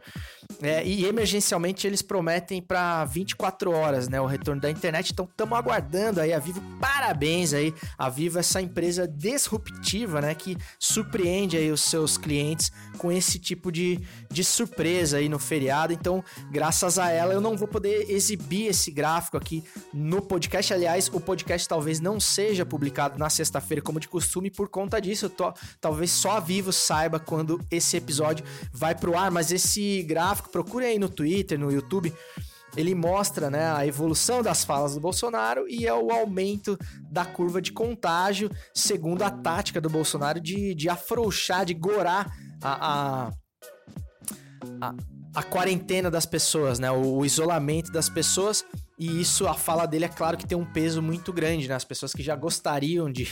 É, 0.62 0.86
e 0.86 1.05
emergencialmente 1.05 1.88
eles 1.88 2.01
prometem 2.01 2.62
para 2.62 3.05
24 3.05 3.71
horas, 3.71 4.10
né, 4.10 4.19
o 4.19 4.25
retorno 4.25 4.62
da 4.62 4.69
internet. 4.69 5.12
Então 5.12 5.27
estamos 5.29 5.57
aguardando 5.57 6.19
aí 6.19 6.33
a 6.33 6.39
Vivo. 6.39 6.62
Parabéns 6.79 7.53
aí 7.53 7.74
a 7.98 8.10
Vivo, 8.10 8.39
essa 8.39 8.62
empresa 8.62 9.07
disruptiva, 9.07 10.19
né, 10.19 10.36
que 10.36 10.57
surpreende 10.77 11.57
aí 11.57 11.71
os 11.71 11.81
seus 11.81 12.17
clientes 12.17 12.71
com 12.98 13.12
esse 13.12 13.39
tipo 13.39 13.71
de, 13.71 14.00
de 14.29 14.43
surpresa 14.43 15.17
aí 15.17 15.29
no 15.29 15.39
feriado. 15.39 15.93
Então, 15.93 16.24
graças 16.51 17.00
a 17.00 17.10
ela, 17.10 17.33
eu 17.33 17.41
não 17.41 17.55
vou 17.55 17.67
poder 17.67 18.12
exibir 18.12 18.67
esse 18.67 18.91
gráfico 18.91 19.38
aqui 19.38 19.63
no 19.93 20.21
podcast. 20.21 20.74
Aliás, 20.74 21.10
o 21.13 21.19
podcast 21.19 21.67
talvez 21.67 22.00
não 22.00 22.19
seja 22.19 22.65
publicado 22.65 23.17
na 23.17 23.29
sexta-feira 23.29 23.81
como 23.81 24.00
de 24.00 24.07
costume 24.07 24.30
por 24.51 24.69
conta 24.69 25.01
disso. 25.01 25.29
Tô, 25.29 25.53
talvez 25.79 26.11
só 26.11 26.38
a 26.38 26.39
Vivo 26.39 26.71
saiba 26.71 27.19
quando 27.19 27.59
esse 27.69 27.97
episódio 27.97 28.45
vai 28.71 28.95
pro 28.95 29.17
ar, 29.17 29.31
mas 29.31 29.51
esse 29.51 30.03
gráfico, 30.03 30.50
procure 30.50 30.85
aí 30.85 30.97
no 30.97 31.09
Twitter, 31.09 31.59
no 31.59 31.71
YouTube 31.71 32.13
ele 32.75 32.95
mostra 32.95 33.50
né, 33.50 33.71
a 33.71 33.85
evolução 33.85 34.41
das 34.41 34.63
falas 34.63 34.93
do 34.93 35.01
Bolsonaro 35.01 35.67
e 35.67 35.85
é 35.85 35.93
o 35.93 36.11
aumento 36.11 36.77
da 37.11 37.25
curva 37.25 37.61
de 37.61 37.71
contágio, 37.71 38.50
segundo 38.73 39.23
a 39.23 39.29
tática 39.29 39.81
do 39.81 39.89
Bolsonaro 39.89 40.39
de, 40.39 40.73
de 40.73 40.89
afrouxar, 40.89 41.65
de 41.65 41.73
gorar 41.73 42.31
a, 42.63 43.27
a, 43.27 43.31
a, 44.81 44.95
a 45.35 45.43
quarentena 45.43 46.09
das 46.09 46.25
pessoas, 46.25 46.79
né, 46.79 46.89
o, 46.89 47.17
o 47.17 47.25
isolamento 47.25 47.91
das 47.91 48.09
pessoas 48.09 48.63
e 49.01 49.20
isso, 49.20 49.48
a 49.48 49.55
fala 49.55 49.88
dele, 49.88 50.05
é 50.05 50.08
claro 50.08 50.38
que 50.38 50.46
tem 50.46 50.55
um 50.55 50.63
peso 50.63 51.01
muito 51.01 51.34
grande, 51.34 51.67
né? 51.67 51.74
As 51.74 51.84
pessoas 51.84 52.13
que 52.13 52.22
já 52.22 52.36
gostariam 52.36 53.12
de, 53.12 53.25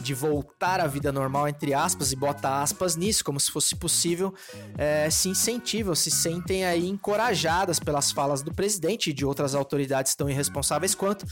de 0.00 0.12
voltar 0.12 0.80
à 0.80 0.88
vida 0.88 1.12
normal, 1.12 1.46
entre 1.46 1.72
aspas, 1.72 2.10
e 2.10 2.16
bota 2.16 2.60
aspas 2.60 2.96
nisso, 2.96 3.24
como 3.24 3.38
se 3.38 3.48
fosse 3.52 3.76
possível, 3.76 4.34
é, 4.76 5.08
se 5.10 5.28
incentivam, 5.28 5.94
se 5.94 6.10
sentem 6.10 6.64
aí 6.64 6.88
encorajadas 6.88 7.78
pelas 7.78 8.10
falas 8.10 8.42
do 8.42 8.52
presidente 8.52 9.10
e 9.10 9.12
de 9.12 9.24
outras 9.24 9.54
autoridades 9.54 10.16
tão 10.16 10.28
irresponsáveis 10.28 10.96
quanto 10.96 11.24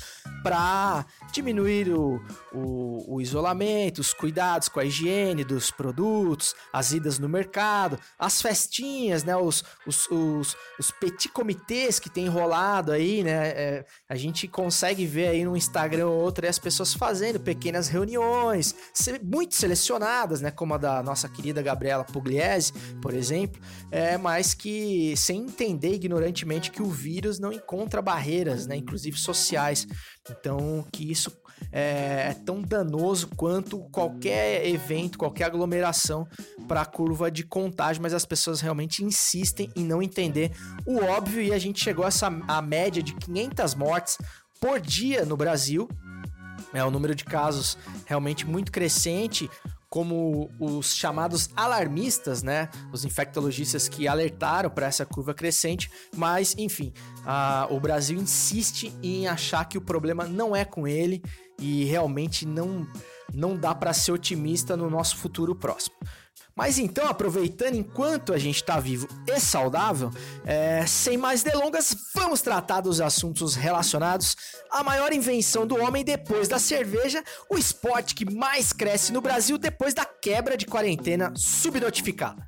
para 0.44 1.04
diminuir 1.32 1.88
o, 1.88 2.24
o, 2.52 3.16
o 3.16 3.20
isolamento, 3.20 4.00
os 4.00 4.14
cuidados 4.14 4.68
com 4.68 4.78
a 4.78 4.84
higiene 4.84 5.42
dos 5.42 5.72
produtos, 5.72 6.54
as 6.72 6.92
idas 6.92 7.18
no 7.18 7.28
mercado, 7.28 7.98
as 8.16 8.40
festinhas, 8.40 9.24
né? 9.24 9.36
Os, 9.36 9.64
os, 9.84 10.08
os, 10.08 10.56
os 10.78 10.92
petit 10.92 11.28
comitês 11.30 11.98
que 11.98 12.08
tem 12.08 12.28
rolado 12.28 12.92
aí, 12.92 13.24
né? 13.24 13.48
É, 13.48 13.71
a 14.08 14.16
gente 14.16 14.46
consegue 14.48 15.06
ver 15.06 15.28
aí 15.28 15.44
no 15.44 15.56
Instagram 15.56 16.06
ou 16.06 16.20
outro 16.20 16.46
as 16.48 16.58
pessoas 16.58 16.94
fazendo 16.94 17.40
pequenas 17.40 17.88
reuniões, 17.88 18.74
muito 19.22 19.54
selecionadas, 19.54 20.40
né? 20.40 20.50
Como 20.50 20.74
a 20.74 20.78
da 20.78 21.02
nossa 21.02 21.28
querida 21.28 21.62
Gabriela 21.62 22.04
Pugliese, 22.04 22.72
por 23.00 23.14
exemplo, 23.14 23.60
é, 23.90 24.16
mas 24.18 24.54
que 24.54 25.14
sem 25.16 25.42
entender 25.42 25.94
ignorantemente 25.94 26.70
que 26.70 26.82
o 26.82 26.90
vírus 26.90 27.38
não 27.38 27.52
encontra 27.52 28.02
barreiras, 28.02 28.66
né? 28.66 28.76
Inclusive 28.76 29.16
sociais. 29.18 29.86
Então, 30.30 30.86
que 30.92 31.10
isso 31.10 31.30
é, 31.70 32.28
é 32.30 32.36
tão 32.44 32.60
danoso 32.60 33.28
quanto 33.36 33.78
qualquer 33.90 34.66
evento, 34.66 35.18
qualquer 35.18 35.44
aglomeração 35.44 36.26
para 36.66 36.82
a 36.82 36.86
curva 36.86 37.30
de 37.30 37.44
contágio, 37.44 38.02
mas 38.02 38.14
as 38.14 38.24
pessoas 38.24 38.60
realmente 38.60 39.04
insistem 39.04 39.70
em 39.76 39.84
não 39.84 40.02
entender 40.02 40.52
o 40.86 40.96
óbvio 41.04 41.42
e 41.42 41.52
a 41.52 41.58
gente 41.58 41.82
chegou 41.82 42.04
a 42.04 42.08
essa 42.08 42.26
a 42.48 42.62
média 42.62 43.02
de 43.02 43.14
500 43.14 43.74
mortes 43.74 44.18
por 44.60 44.80
dia 44.80 45.24
no 45.24 45.36
Brasil. 45.36 45.88
É 46.72 46.84
um 46.84 46.90
número 46.90 47.14
de 47.14 47.24
casos 47.24 47.76
realmente 48.06 48.46
muito 48.46 48.72
crescente, 48.72 49.50
como 49.92 50.50
os 50.58 50.94
chamados 50.94 51.50
alarmistas, 51.54 52.42
né? 52.42 52.70
Os 52.90 53.04
infectologistas 53.04 53.90
que 53.90 54.08
alertaram 54.08 54.70
para 54.70 54.86
essa 54.86 55.04
curva 55.04 55.34
crescente, 55.34 55.90
mas 56.16 56.54
enfim, 56.56 56.94
a, 57.26 57.66
o 57.68 57.78
Brasil 57.78 58.18
insiste 58.18 58.90
em 59.02 59.28
achar 59.28 59.66
que 59.66 59.76
o 59.76 59.82
problema 59.82 60.24
não 60.24 60.56
é 60.56 60.64
com 60.64 60.88
ele 60.88 61.22
e 61.62 61.84
realmente 61.84 62.44
não, 62.44 62.86
não 63.32 63.56
dá 63.56 63.74
para 63.74 63.92
ser 63.92 64.12
otimista 64.12 64.76
no 64.76 64.90
nosso 64.90 65.16
futuro 65.16 65.54
próximo. 65.54 65.94
Mas 66.54 66.78
então, 66.78 67.08
aproveitando 67.08 67.76
enquanto 67.76 68.32
a 68.32 68.38
gente 68.38 68.56
está 68.56 68.78
vivo 68.78 69.08
e 69.26 69.40
saudável, 69.40 70.10
é, 70.44 70.84
sem 70.86 71.16
mais 71.16 71.42
delongas, 71.42 71.96
vamos 72.14 72.42
tratar 72.42 72.82
dos 72.82 73.00
assuntos 73.00 73.54
relacionados 73.54 74.36
à 74.70 74.82
maior 74.82 75.12
invenção 75.12 75.66
do 75.66 75.80
homem 75.80 76.04
depois 76.04 76.48
da 76.48 76.58
cerveja, 76.58 77.24
o 77.48 77.56
esporte 77.56 78.14
que 78.14 78.30
mais 78.30 78.70
cresce 78.72 79.12
no 79.12 79.22
Brasil 79.22 79.56
depois 79.56 79.94
da 79.94 80.04
quebra 80.04 80.56
de 80.56 80.66
quarentena 80.66 81.32
subnotificada. 81.34 82.46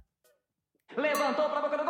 Levantou 0.96 1.48
para 1.48 1.62
boca 1.62 1.78
do 1.78 1.83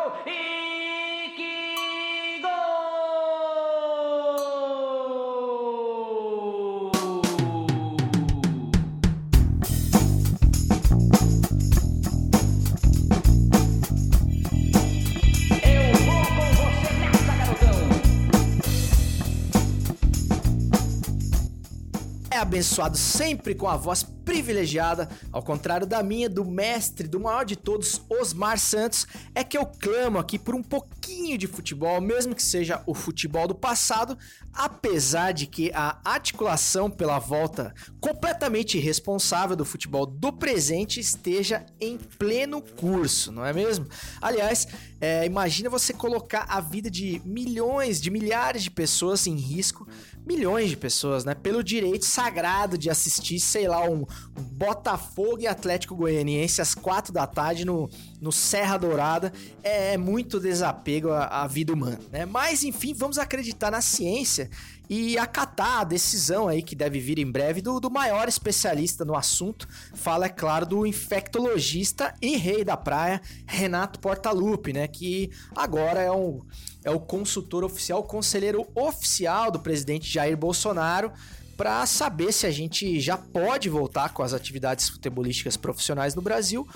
é 22.35 22.37
abençoado 22.37 22.97
sempre 22.97 23.55
com 23.55 23.67
a 23.67 23.77
voz 23.77 24.03
privilegiada, 24.25 25.07
ao 25.31 25.43
contrário 25.43 25.85
da 25.85 26.01
minha, 26.01 26.27
do 26.27 26.43
mestre, 26.43 27.07
do 27.07 27.19
maior 27.19 27.45
de 27.45 27.55
todos, 27.55 28.01
Osmar 28.09 28.57
Santos, 28.57 29.05
é 29.35 29.43
que 29.43 29.57
eu 29.57 29.65
clamo 29.65 30.17
aqui 30.17 30.39
por 30.39 30.55
um 30.55 30.63
pouquinho 30.63 31.37
de 31.37 31.45
futebol, 31.47 32.01
mesmo 32.01 32.33
que 32.33 32.41
seja 32.43 32.81
o 32.87 32.95
futebol 32.95 33.47
do 33.47 33.53
passado, 33.53 34.17
apesar 34.51 35.31
de 35.31 35.45
que 35.45 35.71
a 35.73 35.99
articulação 36.03 36.89
pela 36.89 37.19
volta 37.19 37.73
completamente 38.01 38.77
irresponsável 38.77 39.55
do 39.55 39.63
futebol 39.63 40.05
do 40.05 40.33
presente 40.33 40.99
esteja 40.99 41.65
em 41.79 41.97
pleno 41.97 42.61
curso, 42.61 43.31
não 43.31 43.45
é 43.45 43.53
mesmo? 43.53 43.87
Aliás, 44.19 44.67
é, 44.99 45.25
imagina 45.25 45.69
você 45.69 45.93
colocar 45.93 46.45
a 46.49 46.59
vida 46.59 46.89
de 46.89 47.21
milhões, 47.23 48.01
de 48.01 48.09
milhares 48.09 48.63
de 48.63 48.71
pessoas 48.71 49.27
em 49.27 49.35
risco 49.35 49.87
milhões 50.25 50.69
de 50.69 50.77
pessoas, 50.77 51.23
né? 51.23 51.35
Pelo 51.35 51.63
direito 51.63 52.05
sagrado 52.05 52.77
de 52.77 52.89
assistir, 52.89 53.39
sei 53.39 53.67
lá, 53.67 53.87
um, 53.87 54.05
Botafogo 54.33 55.41
e 55.41 55.47
Atlético 55.47 55.95
Goianiense 55.95 56.61
às 56.61 56.75
quatro 56.75 57.13
da 57.13 57.25
tarde 57.27 57.65
no, 57.65 57.89
no 58.21 58.31
Serra 58.31 58.77
Dourada. 58.77 59.31
É, 59.63 59.93
é 59.93 59.97
muito 59.97 60.39
desapego 60.39 61.11
à, 61.11 61.25
à 61.25 61.47
vida 61.47 61.73
humana, 61.73 61.99
né? 62.11 62.25
Mas, 62.25 62.63
enfim, 62.63 62.93
vamos 62.93 63.17
acreditar 63.17 63.71
na 63.71 63.81
ciência 63.81 64.49
e 64.89 65.17
acatar 65.17 65.79
a 65.79 65.83
decisão 65.83 66.47
aí 66.47 66.61
que 66.61 66.75
deve 66.75 66.99
vir 66.99 67.17
em 67.17 67.29
breve 67.29 67.61
do, 67.61 67.79
do 67.79 67.89
maior 67.89 68.27
especialista 68.27 69.03
no 69.03 69.15
assunto. 69.15 69.67
Fala, 69.93 70.25
é 70.25 70.29
claro, 70.29 70.65
do 70.65 70.85
infectologista 70.85 72.13
e 72.21 72.37
rei 72.37 72.63
da 72.63 72.77
praia, 72.77 73.21
Renato 73.45 73.99
Portaluppi, 73.99 74.73
né? 74.73 74.87
Que 74.87 75.31
agora 75.55 76.01
é 76.01 76.11
um 76.11 76.41
é 76.83 76.91
o 76.91 76.99
consultor 76.99 77.63
oficial, 77.63 78.01
o 78.01 78.03
conselheiro 78.03 78.67
oficial 78.75 79.49
do 79.49 79.59
presidente 79.59 80.07
Jair 80.07 80.37
Bolsonaro 80.37 81.11
para 81.57 81.85
saber 81.85 82.31
se 82.31 82.45
a 82.45 82.51
gente 82.51 82.99
já 82.99 83.17
pode 83.17 83.69
voltar 83.69 84.13
com 84.13 84.21
as 84.21 84.33
atividades 84.33 84.89
futebolísticas 84.89 85.55
profissionais 85.55 86.15
no 86.15 86.21
Brasil 86.21 86.67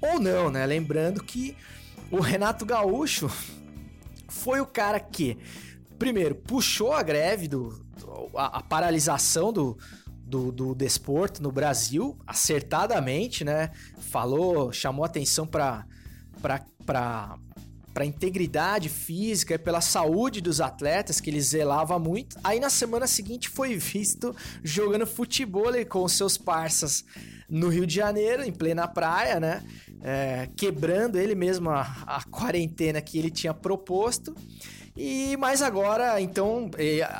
ou 0.00 0.20
não, 0.20 0.50
né? 0.50 0.64
Lembrando 0.64 1.22
que 1.22 1.56
o 2.10 2.20
Renato 2.20 2.64
Gaúcho 2.64 3.30
foi 4.28 4.60
o 4.60 4.66
cara 4.66 5.00
que, 5.00 5.36
primeiro, 5.98 6.34
puxou 6.34 6.92
a 6.92 7.02
greve, 7.02 7.48
do, 7.48 7.84
a, 8.34 8.58
a 8.58 8.62
paralisação 8.62 9.52
do, 9.52 9.76
do, 10.28 10.52
do 10.52 10.74
desporto 10.74 11.42
no 11.42 11.50
Brasil, 11.50 12.16
acertadamente, 12.26 13.44
né? 13.44 13.70
Falou, 13.98 14.72
chamou 14.72 15.04
atenção 15.04 15.46
para 15.46 15.84
para 17.98 18.06
integridade 18.06 18.88
física 18.88 19.54
e 19.54 19.58
pela 19.58 19.80
saúde 19.80 20.40
dos 20.40 20.60
atletas, 20.60 21.20
que 21.20 21.30
ele 21.30 21.40
zelava 21.40 21.98
muito. 21.98 22.38
Aí 22.44 22.60
na 22.60 22.70
semana 22.70 23.08
seguinte 23.08 23.48
foi 23.48 23.74
visto 23.74 24.36
jogando 24.62 25.04
futebol 25.04 25.72
com 25.88 26.06
seus 26.06 26.38
parças 26.38 27.04
no 27.50 27.66
Rio 27.68 27.84
de 27.84 27.96
Janeiro, 27.96 28.44
em 28.44 28.52
plena 28.52 28.86
praia, 28.86 29.40
né? 29.40 29.64
É, 30.00 30.48
quebrando 30.54 31.18
ele 31.18 31.34
mesmo 31.34 31.70
a, 31.70 31.80
a 32.06 32.22
quarentena 32.22 33.00
que 33.00 33.18
ele 33.18 33.32
tinha 33.32 33.52
proposto. 33.52 34.32
E 35.00 35.36
mas 35.36 35.62
agora, 35.62 36.20
então, 36.20 36.68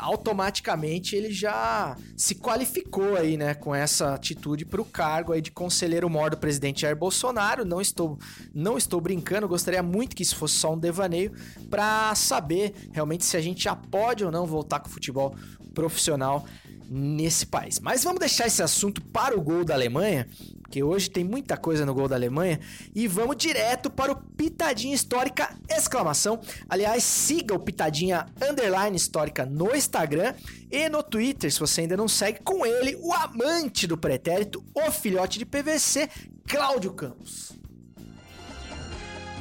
automaticamente 0.00 1.14
ele 1.14 1.30
já 1.30 1.96
se 2.16 2.34
qualificou 2.34 3.14
aí, 3.16 3.36
né, 3.36 3.54
com 3.54 3.72
essa 3.72 4.14
atitude 4.14 4.64
para 4.64 4.80
o 4.80 4.84
cargo 4.84 5.32
aí 5.32 5.40
de 5.40 5.52
conselheiro 5.52 6.10
mor 6.10 6.30
do 6.30 6.36
presidente 6.36 6.80
Jair 6.80 6.96
Bolsonaro. 6.96 7.64
Não 7.64 7.80
estou, 7.80 8.18
não 8.52 8.76
estou 8.76 9.00
brincando, 9.00 9.46
gostaria 9.46 9.80
muito 9.80 10.16
que 10.16 10.24
isso 10.24 10.34
fosse 10.34 10.54
só 10.54 10.74
um 10.74 10.78
devaneio 10.78 11.32
para 11.70 12.12
saber 12.16 12.74
realmente 12.90 13.24
se 13.24 13.36
a 13.36 13.40
gente 13.40 13.62
já 13.62 13.76
pode 13.76 14.24
ou 14.24 14.32
não 14.32 14.44
voltar 14.44 14.80
com 14.80 14.88
o 14.88 14.90
futebol 14.92 15.36
profissional 15.72 16.44
nesse 16.88 17.46
país. 17.46 17.78
Mas 17.78 18.02
vamos 18.02 18.20
deixar 18.20 18.46
esse 18.46 18.62
assunto 18.62 19.00
para 19.02 19.36
o 19.36 19.40
gol 19.40 19.64
da 19.64 19.74
Alemanha, 19.74 20.26
porque 20.62 20.82
hoje 20.82 21.10
tem 21.10 21.24
muita 21.24 21.56
coisa 21.56 21.84
no 21.84 21.94
gol 21.94 22.08
da 22.08 22.16
Alemanha, 22.16 22.58
e 22.94 23.06
vamos 23.06 23.36
direto 23.36 23.90
para 23.90 24.12
o 24.12 24.16
Pitadinha 24.16 24.94
Histórica 24.94 25.54
exclamação. 25.68 26.40
Aliás, 26.68 27.02
siga 27.02 27.54
o 27.54 27.58
Pitadinha 27.58 28.26
Underline 28.40 28.96
Histórica 28.96 29.44
no 29.44 29.74
Instagram 29.74 30.34
e 30.70 30.88
no 30.88 31.02
Twitter, 31.02 31.52
se 31.52 31.60
você 31.60 31.82
ainda 31.82 31.96
não 31.96 32.08
segue, 32.08 32.40
com 32.40 32.64
ele, 32.64 32.96
o 33.00 33.12
amante 33.12 33.86
do 33.86 33.96
pretérito, 33.96 34.64
o 34.74 34.90
filhote 34.90 35.38
de 35.38 35.46
PVC, 35.46 36.08
Cláudio 36.46 36.92
Campos. 36.92 37.52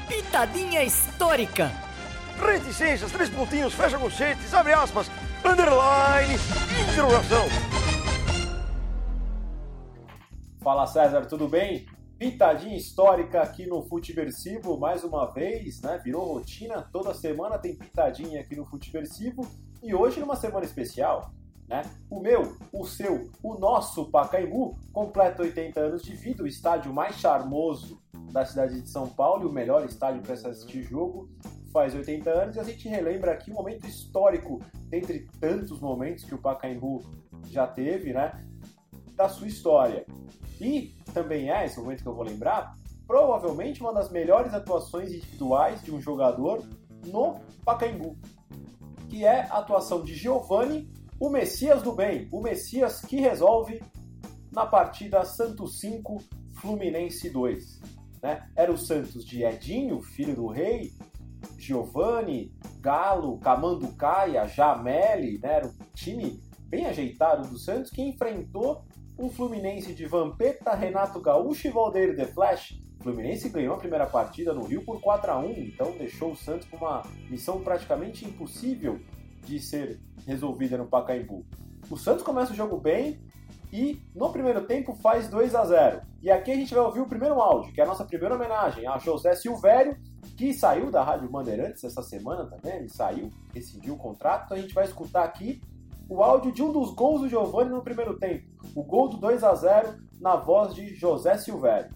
Pitadinha 0.08 0.84
Histórica. 0.84 1.72
Reticências, 2.40 3.12
três 3.12 3.30
pontinhos, 3.30 3.74
fecha 3.74 3.98
conchetes, 3.98 4.54
abre 4.54 4.72
aspas, 4.72 5.08
underline, 5.48 6.34
interrogação. 6.92 7.46
Fala 10.62 10.86
César, 10.86 11.26
tudo 11.26 11.48
bem? 11.48 11.86
Pitadinha 12.20 12.76
histórica 12.76 13.42
aqui 13.42 13.66
no 13.66 13.82
Futeversivo, 13.84 14.78
mais 14.78 15.04
uma 15.04 15.32
vez, 15.32 15.82
né? 15.82 16.02
Virou 16.04 16.34
rotina, 16.34 16.82
toda 16.92 17.14
semana 17.14 17.58
tem 17.58 17.76
pitadinha 17.76 18.42
aqui 18.42 18.56
no 18.56 18.66
Futeversivo 18.66 19.48
e 19.82 19.96
hoje 19.96 20.20
numa 20.20 20.36
semana 20.36 20.66
especial, 20.66 21.32
né? 21.70 21.84
O 22.10 22.20
meu, 22.20 22.58
o 22.74 22.86
seu, 22.86 23.30
o 23.42 23.58
nosso 23.58 24.12
Pacaembu 24.12 24.78
completa 24.92 25.44
80 25.44 25.80
anos 25.80 26.04
de 26.04 26.14
vida, 26.14 26.44
o 26.44 26.48
estádio 26.48 26.92
mais 26.92 27.16
charmoso 27.16 28.02
da 28.32 28.46
cidade 28.46 28.82
de 28.82 28.90
São 28.90 29.08
Paulo 29.08 29.44
e 29.44 29.46
o 29.46 29.54
melhor 29.54 29.86
estádio 29.86 30.22
para 30.22 30.34
assistir 30.34 30.84
jogo 30.84 31.30
faz 31.78 31.94
80 31.94 32.32
anos 32.32 32.56
e 32.56 32.60
a 32.60 32.64
gente 32.64 32.90
relembra 32.90 33.34
aqui 33.34 33.52
um 33.52 33.54
momento 33.54 33.86
histórico, 33.86 34.60
dentre 34.90 35.28
tantos 35.40 35.80
momentos 35.80 36.24
que 36.24 36.34
o 36.34 36.40
Pacaembu 36.40 37.04
já 37.52 37.68
teve, 37.68 38.14
né? 38.14 38.44
Da 39.14 39.30
sua 39.30 39.48
história. 39.48 40.04
E 40.60 40.96
também 41.14 41.52
é, 41.52 41.66
esse 41.66 41.80
momento 41.80 42.02
que 42.02 42.10
eu 42.10 42.16
vou 42.16 42.24
lembrar, 42.24 42.76
provavelmente 43.06 43.80
uma 43.80 43.94
das 43.94 44.10
melhores 44.10 44.56
atuações 44.56 45.14
individuais 45.14 45.84
de 45.84 45.94
um 45.94 46.02
jogador 46.02 46.68
no 47.06 47.36
Pacaembu, 47.64 48.18
que 49.08 49.24
é 49.24 49.42
a 49.42 49.60
atuação 49.60 50.04
de 50.04 50.16
Giovani, 50.16 50.92
o 51.20 51.30
Messias 51.30 51.84
do 51.84 51.92
bem, 51.92 52.28
o 52.32 52.42
Messias 52.42 53.02
que 53.02 53.18
resolve 53.18 53.84
na 54.52 54.66
partida 54.66 55.24
Santos 55.24 55.80
5, 55.80 56.24
Fluminense 56.56 57.30
2. 57.30 57.82
Né? 58.24 58.50
Era 58.56 58.72
o 58.72 58.78
Santos 58.80 59.24
de 59.24 59.44
Edinho, 59.44 60.02
filho 60.02 60.36
do 60.36 60.48
rei, 60.48 60.92
Giovani, 61.68 62.54
Galo, 62.80 63.38
Camanducaia, 63.40 64.48
Jameli, 64.48 65.38
né? 65.40 65.56
era 65.56 65.68
um 65.68 65.74
time 65.94 66.42
bem 66.70 66.86
ajeitado 66.86 67.48
do 67.48 67.58
Santos 67.58 67.92
que 67.92 68.02
enfrentou 68.02 68.86
um 69.20 69.30
Fluminense 69.30 69.94
de 69.94 70.06
Vampeta, 70.06 70.74
Renato 70.74 71.20
Gaúcho 71.20 71.68
e 71.68 71.72
Valdeir 71.72 72.16
The 72.16 72.26
Flash. 72.28 72.80
O 73.00 73.04
Fluminense 73.04 73.50
ganhou 73.50 73.76
a 73.76 73.78
primeira 73.78 74.06
partida 74.06 74.54
no 74.54 74.64
Rio 74.64 74.86
por 74.86 75.02
4 75.02 75.32
a 75.32 75.40
1 75.40 75.52
então 75.60 75.92
deixou 75.98 76.32
o 76.32 76.38
Santos 76.38 76.68
com 76.70 76.78
uma 76.78 77.04
missão 77.30 77.62
praticamente 77.62 78.26
impossível 78.26 79.00
de 79.44 79.60
ser 79.60 80.00
resolvida 80.26 80.78
no 80.78 80.88
Pacaembu. 80.88 81.46
O 81.90 81.98
Santos 81.98 82.24
começa 82.24 82.54
o 82.54 82.56
jogo 82.56 82.78
bem 82.78 83.20
e 83.74 84.02
no 84.16 84.32
primeiro 84.32 84.66
tempo 84.66 84.96
faz 84.96 85.28
2 85.28 85.54
a 85.54 85.66
0. 85.66 86.02
E 86.22 86.32
aqui 86.32 86.52
a 86.52 86.56
gente 86.56 86.74
vai 86.74 86.84
ouvir 86.84 87.02
o 87.02 87.08
primeiro 87.08 87.42
áudio, 87.42 87.74
que 87.74 87.82
é 87.82 87.84
a 87.84 87.88
nossa 87.88 88.06
primeira 88.06 88.36
homenagem 88.36 88.88
a 88.88 88.98
José 88.98 89.36
Silvério, 89.36 89.98
que 90.38 90.54
saiu 90.54 90.92
da 90.92 91.04
Rádio 91.04 91.28
Bandeirantes 91.28 91.84
essa 91.84 92.04
semana 92.04 92.46
também, 92.46 92.78
ele 92.78 92.90
saiu, 92.90 93.32
rescindiu 93.54 93.96
o 93.96 93.98
contrato, 93.98 94.46
então 94.46 94.58
a 94.58 94.62
gente 94.62 94.74
vai 94.74 94.86
escutar 94.86 95.24
aqui 95.24 95.60
o 96.08 96.24
áudio 96.24 96.52
de 96.52 96.62
um 96.62 96.72
dos 96.72 96.94
gols 96.94 97.22
do 97.22 97.28
Giovani 97.28 97.72
no 97.72 97.82
primeiro 97.82 98.18
tempo. 98.18 98.48
O 98.76 98.84
gol 98.84 99.10
do 99.10 99.18
2 99.18 99.44
a 99.44 99.56
0 99.56 99.98
na 100.22 100.36
voz 100.36 100.76
de 100.76 100.94
José 100.96 101.38
Silvério. 101.38 101.90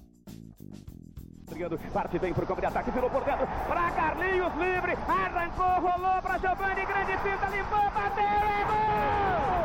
Parte 1.93 2.17
bem 2.17 2.33
pro 2.33 2.47
campo 2.47 2.61
de 2.61 2.67
ataque, 2.67 2.89
virou 2.91 3.09
por 3.09 3.23
dentro 3.23 3.45
para 3.67 3.91
Carlinhos, 3.91 4.53
livre, 4.55 4.93
arrancou, 5.07 5.91
rolou 5.91 6.21
para 6.21 6.37
Giovani, 6.39 6.85
grande 6.85 7.11
pinta, 7.17 7.45
limpou, 7.55 7.91
bateu, 7.91 8.23
é 8.23 8.65
gol! 8.65 9.60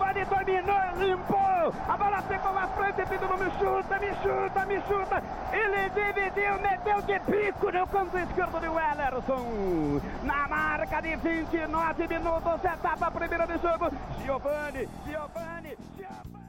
Rolou, 0.00 0.14
Giovani 0.14 0.24
dominou, 0.24 0.98
limpou, 0.98 1.74
a 1.88 1.96
bola 1.96 2.22
ficou 2.22 2.56
à 2.56 2.66
frente, 2.68 3.08
Pedro 3.08 3.38
me 3.38 3.50
chuta, 3.58 3.98
me 3.98 4.14
chuta, 4.22 4.66
me 4.66 4.80
chuta, 4.82 5.22
ele 5.52 5.90
dividiu, 5.90 6.58
meteu 6.60 7.02
de 7.02 7.18
bico 7.30 7.70
no 7.70 7.86
canto 7.86 8.18
esquerdo 8.18 8.60
de 8.60 8.68
Wellerson, 8.68 10.00
na 10.24 10.48
marca 10.48 11.00
de 11.00 11.16
29 11.16 12.08
minutos, 12.08 12.64
etapa 12.64 13.10
primeira 13.10 13.46
de 13.46 13.58
jogo, 13.58 13.90
Giovani, 14.22 14.88
Giovani, 15.06 15.76
Giovani. 15.96 16.40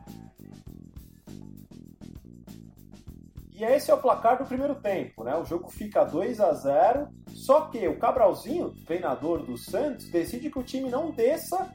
E 3.54 3.64
esse 3.64 3.92
é 3.92 3.94
o 3.94 3.98
placar 3.98 4.40
do 4.40 4.46
primeiro 4.46 4.74
tempo, 4.76 5.24
né? 5.24 5.36
O 5.36 5.46
jogo 5.46 5.70
fica 5.70 6.04
2 6.04 6.40
a 6.40 6.54
0 6.54 7.08
só 7.28 7.62
que 7.70 7.88
o 7.88 7.98
Cabralzinho, 7.98 8.74
treinador 8.86 9.44
do 9.44 9.58
Santos, 9.58 10.10
decide 10.10 10.50
que 10.50 10.60
o 10.60 10.64
time 10.64 10.90
não 10.90 11.12
desça 11.12 11.72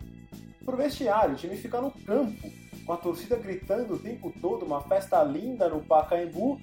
pro 0.67 0.77
vestiário, 0.77 1.35
o 1.35 1.37
time 1.37 1.57
fica 1.57 1.81
no 1.81 1.93
campo, 1.93 2.51
com 2.85 2.93
a 2.93 2.97
torcida 2.97 3.37
gritando 3.37 3.95
o 3.95 3.99
tempo 3.99 4.33
todo, 4.43 4.67
uma 4.67 4.83
festa 4.83 5.23
linda 5.23 5.69
no 5.69 5.81
Pacaembu, 5.81 6.61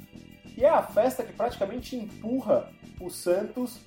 e 0.55 0.63
é 0.63 0.69
a 0.69 0.83
festa 0.83 1.23
que 1.23 1.33
praticamente 1.33 1.95
empurra 1.95 2.69
o 3.01 3.09
Santos 3.09 3.79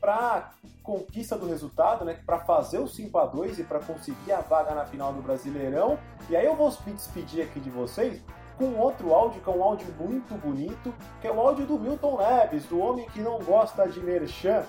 para 0.00 0.52
conquista 0.82 1.36
do 1.36 1.46
resultado, 1.46 2.04
né, 2.04 2.18
para 2.24 2.38
fazer 2.40 2.78
o 2.78 2.86
5 2.86 3.18
a 3.18 3.26
2 3.26 3.58
e 3.58 3.64
para 3.64 3.80
conseguir 3.80 4.32
a 4.32 4.40
vaga 4.40 4.74
na 4.74 4.84
final 4.84 5.12
do 5.12 5.22
Brasileirão. 5.22 5.98
E 6.28 6.36
aí 6.36 6.44
eu 6.44 6.54
vou 6.54 6.70
me 6.86 6.92
despedir 6.92 7.42
aqui 7.42 7.58
de 7.58 7.70
vocês 7.70 8.22
com 8.58 8.76
outro 8.76 9.12
áudio, 9.12 9.40
que 9.40 9.48
é 9.48 9.52
um 9.52 9.62
áudio 9.62 9.86
muito 9.98 10.34
bonito, 10.34 10.94
que 11.20 11.26
é 11.26 11.32
o 11.32 11.40
áudio 11.40 11.66
do 11.66 11.78
Milton 11.78 12.18
Neves, 12.18 12.66
do 12.66 12.78
homem 12.78 13.06
que 13.08 13.20
não 13.20 13.38
gosta 13.38 13.88
de 13.88 13.98
merchan, 14.00 14.64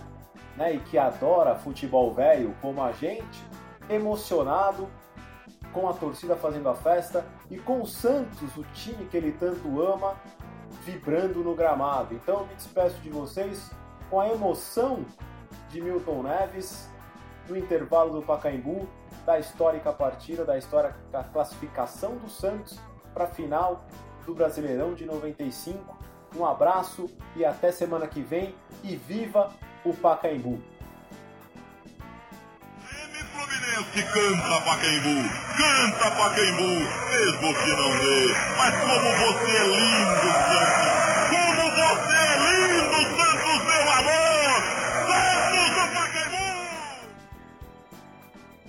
né, 0.56 0.74
e 0.74 0.80
que 0.80 0.98
adora 0.98 1.56
futebol 1.56 2.14
velho 2.14 2.56
como 2.62 2.82
a 2.82 2.92
gente, 2.94 3.44
emocionado 3.90 4.88
com 5.72 5.90
a 5.90 5.94
torcida 5.94 6.36
fazendo 6.36 6.70
a 6.70 6.76
festa 6.76 7.26
e 7.50 7.58
com 7.58 7.82
o 7.82 7.86
Santos, 7.86 8.56
o 8.56 8.64
time 8.74 9.06
que 9.06 9.18
ele 9.18 9.34
tanto 9.34 9.82
ama, 9.82 10.16
vibrando 10.84 11.44
no 11.44 11.54
gramado. 11.54 12.14
Então 12.16 12.40
eu 12.40 12.48
me 12.48 12.56
despeço 12.56 13.00
de 13.02 13.10
vocês 13.10 13.72
com 14.10 14.20
a 14.20 14.30
emoção 14.30 15.06
de 15.70 15.82
Milton 15.82 16.24
Neves 16.24 16.90
no 17.50 17.58
intervalo 17.58 18.14
do 18.14 18.26
Pacaembu, 18.26 18.88
da 19.26 19.38
histórica 19.40 19.92
partida, 19.92 20.46
da 20.46 20.58
histórica 20.58 21.24
classificação 21.34 22.16
do 22.16 22.30
Santos 22.30 22.80
para 23.14 23.26
a 23.26 23.28
final 23.28 23.86
do 24.26 24.34
Brasileirão 24.34 24.94
de 24.94 25.06
95. 25.06 25.98
Um 26.38 26.46
abraço 26.46 27.10
e 27.36 27.46
até 27.46 27.72
semana 27.72 28.08
que 28.08 28.22
vem 28.22 28.56
e 28.84 28.96
viva 28.96 29.52
o 29.84 29.94
Pacaembu! 29.94 30.75
Fluminense 33.76 34.04
canta 34.04 34.62
Pacaembu, 34.62 35.30
canta 35.58 36.12
Pacaembu, 36.12 36.64
mesmo 37.12 37.54
que 37.56 37.72
não 37.72 37.92
dê. 38.00 38.34
Mas 38.58 38.74
como 38.80 39.12
você 39.18 39.52
é 39.52 39.68
lindo, 39.68 40.65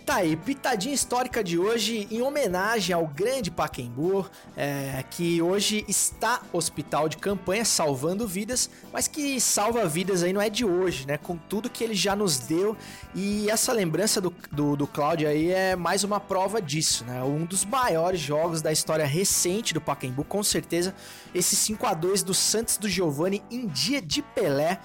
Tá 0.06 0.18
aí, 0.18 0.36
pitadinha 0.36 0.94
histórica 0.94 1.42
de 1.42 1.58
hoje 1.58 2.06
em 2.12 2.22
homenagem 2.22 2.94
ao 2.94 3.08
grande 3.08 3.50
Pacaembu, 3.50 4.24
é, 4.56 5.04
que 5.10 5.42
hoje 5.42 5.84
está 5.88 6.42
hospital 6.52 7.08
de 7.08 7.16
campanha 7.16 7.64
salvando 7.64 8.24
vidas, 8.24 8.70
mas 8.92 9.08
que 9.08 9.40
salva 9.40 9.84
vidas 9.88 10.22
aí 10.22 10.32
não 10.32 10.40
é 10.40 10.48
de 10.48 10.64
hoje, 10.64 11.08
né? 11.08 11.18
Com 11.18 11.36
tudo 11.36 11.68
que 11.68 11.82
ele 11.82 11.96
já 11.96 12.14
nos 12.14 12.38
deu 12.38 12.76
e 13.16 13.50
essa 13.50 13.72
lembrança 13.72 14.20
do, 14.20 14.32
do, 14.52 14.76
do 14.76 14.86
Cláudio 14.86 15.28
aí 15.28 15.50
é 15.50 15.74
mais 15.74 16.04
uma 16.04 16.20
prova 16.20 16.62
disso, 16.62 17.04
né? 17.04 17.24
Um 17.24 17.44
dos 17.44 17.64
maiores 17.64 18.20
jogos 18.20 18.62
da 18.62 18.70
história 18.70 19.04
recente 19.04 19.74
do 19.74 19.80
Pacaembu, 19.80 20.22
com 20.22 20.42
certeza, 20.44 20.94
esse 21.34 21.56
5 21.56 21.84
a 21.84 21.94
2 21.94 22.22
do 22.22 22.32
Santos 22.32 22.76
do 22.76 22.88
Giovani 22.88 23.42
em 23.50 23.66
dia 23.66 24.00
de 24.00 24.22
Pelé 24.22 24.78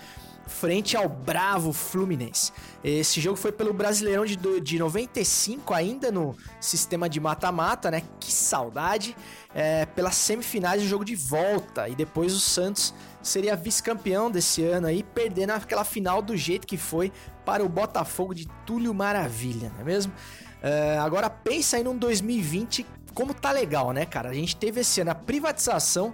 frente 0.52 0.96
ao 0.96 1.10
bravo 1.10 1.74
Fluminense. 1.74 2.52
Esse 2.84 3.20
jogo 3.20 3.38
foi 3.38 3.52
pelo 3.52 3.74
Brasileirão 3.74 4.26
de, 4.26 4.36
de 4.36 4.78
95, 4.78 5.74
ainda 5.74 6.12
no 6.12 6.36
sistema 6.60 7.10
de 7.10 7.20
mata-mata, 7.20 7.90
né? 7.90 8.04
Que 8.20 8.32
saudade! 8.32 9.16
É, 9.54 9.86
pelas 9.86 10.16
semifinais 10.16 10.82
do 10.82 10.88
jogo 10.88 11.04
de 11.04 11.16
volta. 11.16 11.90
E 11.90 11.96
depois 11.96 12.34
o 12.34 12.40
Santos 12.40 12.94
seria 13.22 13.56
vice-campeão 13.56 14.30
desse 14.30 14.64
ano 14.64 14.88
aí, 14.88 15.04
perdendo 15.04 15.52
aquela 15.52 15.84
final 15.84 16.22
do 16.22 16.38
jeito 16.38 16.68
que 16.68 16.78
foi 16.78 17.12
para 17.46 17.64
o 17.64 17.70
Botafogo 17.70 18.34
de 18.34 18.48
Túlio 18.66 18.94
Maravilha, 18.94 19.72
não 19.74 19.82
é 19.82 19.84
mesmo? 19.84 20.14
É, 20.62 20.98
agora 21.00 21.30
pensa 21.30 21.78
aí 21.78 21.84
num 21.84 21.98
2020 21.98 22.86
como 23.14 23.34
tá 23.34 23.52
legal, 23.52 23.92
né, 23.92 24.06
cara? 24.06 24.30
A 24.30 24.34
gente 24.34 24.56
teve 24.56 24.82
esse 24.82 25.02
ano 25.02 25.12
a 25.12 25.16
privatização 25.16 26.14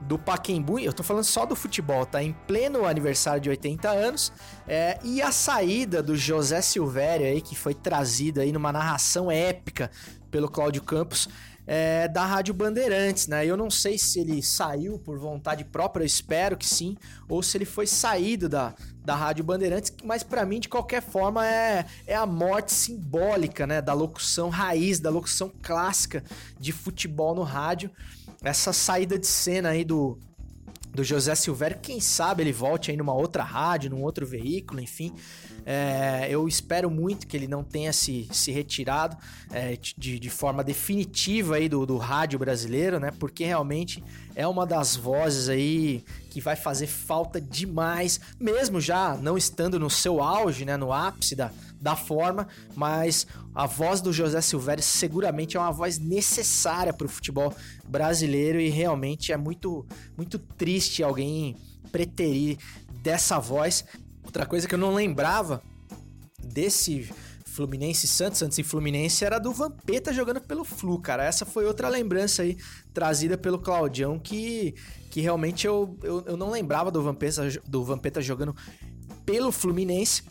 do 0.00 0.18
Paquembu, 0.18 0.78
eu 0.78 0.92
tô 0.92 1.02
falando 1.02 1.24
só 1.24 1.44
do 1.44 1.54
futebol, 1.54 2.06
tá? 2.06 2.22
Em 2.22 2.32
pleno 2.46 2.86
aniversário 2.86 3.40
de 3.40 3.50
80 3.50 3.88
anos, 3.88 4.32
é, 4.66 4.98
e 5.04 5.20
a 5.20 5.30
saída 5.30 6.02
do 6.02 6.16
José 6.16 6.62
Silvério 6.62 7.26
aí, 7.26 7.40
que 7.40 7.54
foi 7.54 7.74
trazido 7.74 8.40
aí 8.40 8.50
numa 8.50 8.72
narração 8.72 9.30
épica 9.30 9.90
pelo 10.30 10.48
Cláudio 10.48 10.82
Campos, 10.82 11.28
é, 11.66 12.08
da 12.08 12.24
Rádio 12.24 12.52
Bandeirantes, 12.54 13.26
né? 13.26 13.46
Eu 13.46 13.56
não 13.56 13.70
sei 13.70 13.96
se 13.98 14.20
ele 14.20 14.42
saiu 14.42 14.98
por 14.98 15.18
vontade 15.18 15.64
própria, 15.64 16.02
eu 16.02 16.06
espero 16.06 16.56
que 16.56 16.66
sim, 16.66 16.96
ou 17.28 17.42
se 17.42 17.56
ele 17.56 17.64
foi 17.64 17.86
saído 17.86 18.48
da, 18.48 18.74
da 19.04 19.14
Rádio 19.14 19.44
Bandeirantes, 19.44 19.92
mas 20.04 20.22
para 20.22 20.44
mim, 20.44 20.60
de 20.60 20.68
qualquer 20.68 21.02
forma, 21.02 21.46
é, 21.46 21.86
é 22.06 22.14
a 22.14 22.26
morte 22.26 22.72
simbólica, 22.72 23.66
né? 23.66 23.80
Da 23.80 23.92
locução 23.92 24.48
raiz, 24.48 25.00
da 25.00 25.10
locução 25.10 25.52
clássica 25.62 26.24
de 26.58 26.72
futebol 26.72 27.34
no 27.34 27.42
rádio. 27.42 27.90
Essa 28.42 28.72
saída 28.72 29.18
de 29.18 29.26
cena 29.26 29.70
aí 29.70 29.84
do, 29.84 30.18
do 30.92 31.04
José 31.04 31.34
Silvério, 31.34 31.78
quem 31.80 32.00
sabe 32.00 32.42
ele 32.42 32.52
volte 32.52 32.90
aí 32.90 32.96
numa 32.96 33.14
outra 33.14 33.42
rádio, 33.42 33.90
num 33.90 34.02
outro 34.02 34.26
veículo, 34.26 34.80
enfim. 34.80 35.12
É, 35.64 36.26
eu 36.30 36.46
espero 36.48 36.90
muito 36.90 37.26
que 37.26 37.36
ele 37.36 37.46
não 37.46 37.62
tenha 37.62 37.92
se, 37.92 38.28
se 38.32 38.50
retirado 38.50 39.16
é, 39.52 39.76
de, 39.96 40.18
de 40.18 40.30
forma 40.30 40.64
definitiva 40.64 41.56
aí 41.56 41.68
do, 41.68 41.84
do 41.86 41.96
rádio 41.96 42.38
brasileiro, 42.38 42.98
né? 42.98 43.10
Porque 43.18 43.44
realmente 43.44 44.02
é 44.34 44.46
uma 44.46 44.66
das 44.66 44.96
vozes 44.96 45.48
aí 45.48 46.04
que 46.30 46.40
vai 46.40 46.56
fazer 46.56 46.86
falta 46.86 47.40
demais, 47.40 48.20
mesmo 48.38 48.80
já 48.80 49.16
não 49.16 49.36
estando 49.36 49.78
no 49.78 49.90
seu 49.90 50.22
auge, 50.22 50.64
né? 50.64 50.76
No 50.76 50.92
ápice 50.92 51.34
da, 51.34 51.50
da 51.80 51.96
forma, 51.96 52.46
mas 52.74 53.26
a 53.54 53.66
voz 53.66 54.00
do 54.00 54.12
José 54.12 54.40
Silvério 54.40 54.82
seguramente 54.82 55.56
é 55.56 55.60
uma 55.60 55.72
voz 55.72 55.98
necessária 55.98 56.92
para 56.92 57.06
o 57.06 57.10
futebol 57.10 57.54
brasileiro 57.86 58.60
e 58.60 58.68
realmente 58.68 59.32
é 59.32 59.36
muito, 59.36 59.86
muito 60.16 60.38
triste 60.38 61.02
alguém 61.02 61.56
preterir 61.90 62.58
dessa 63.02 63.38
voz. 63.38 63.84
Outra 64.24 64.46
coisa 64.46 64.68
que 64.68 64.74
eu 64.74 64.78
não 64.78 64.94
lembrava 64.94 65.62
desse 66.42 67.08
Fluminense 67.50 68.06
Santos, 68.06 68.38
Santos 68.38 68.58
e 68.58 68.62
Fluminense 68.62 69.24
era 69.24 69.38
do 69.38 69.52
Vampeta 69.52 70.12
jogando 70.12 70.40
pelo 70.40 70.64
Flu, 70.64 71.00
cara. 71.00 71.24
Essa 71.24 71.44
foi 71.44 71.66
outra 71.66 71.88
lembrança 71.88 72.42
aí 72.42 72.56
trazida 72.94 73.36
pelo 73.36 73.58
Claudião 73.58 74.18
que, 74.18 74.74
que 75.10 75.20
realmente 75.20 75.66
eu, 75.66 75.98
eu, 76.02 76.22
eu 76.26 76.36
não 76.36 76.50
lembrava 76.50 76.90
do 76.90 77.02
Vampeta, 77.02 77.48
do 77.66 77.84
Vampeta 77.84 78.22
jogando 78.22 78.54
pelo 79.26 79.50
Fluminense. 79.50 80.22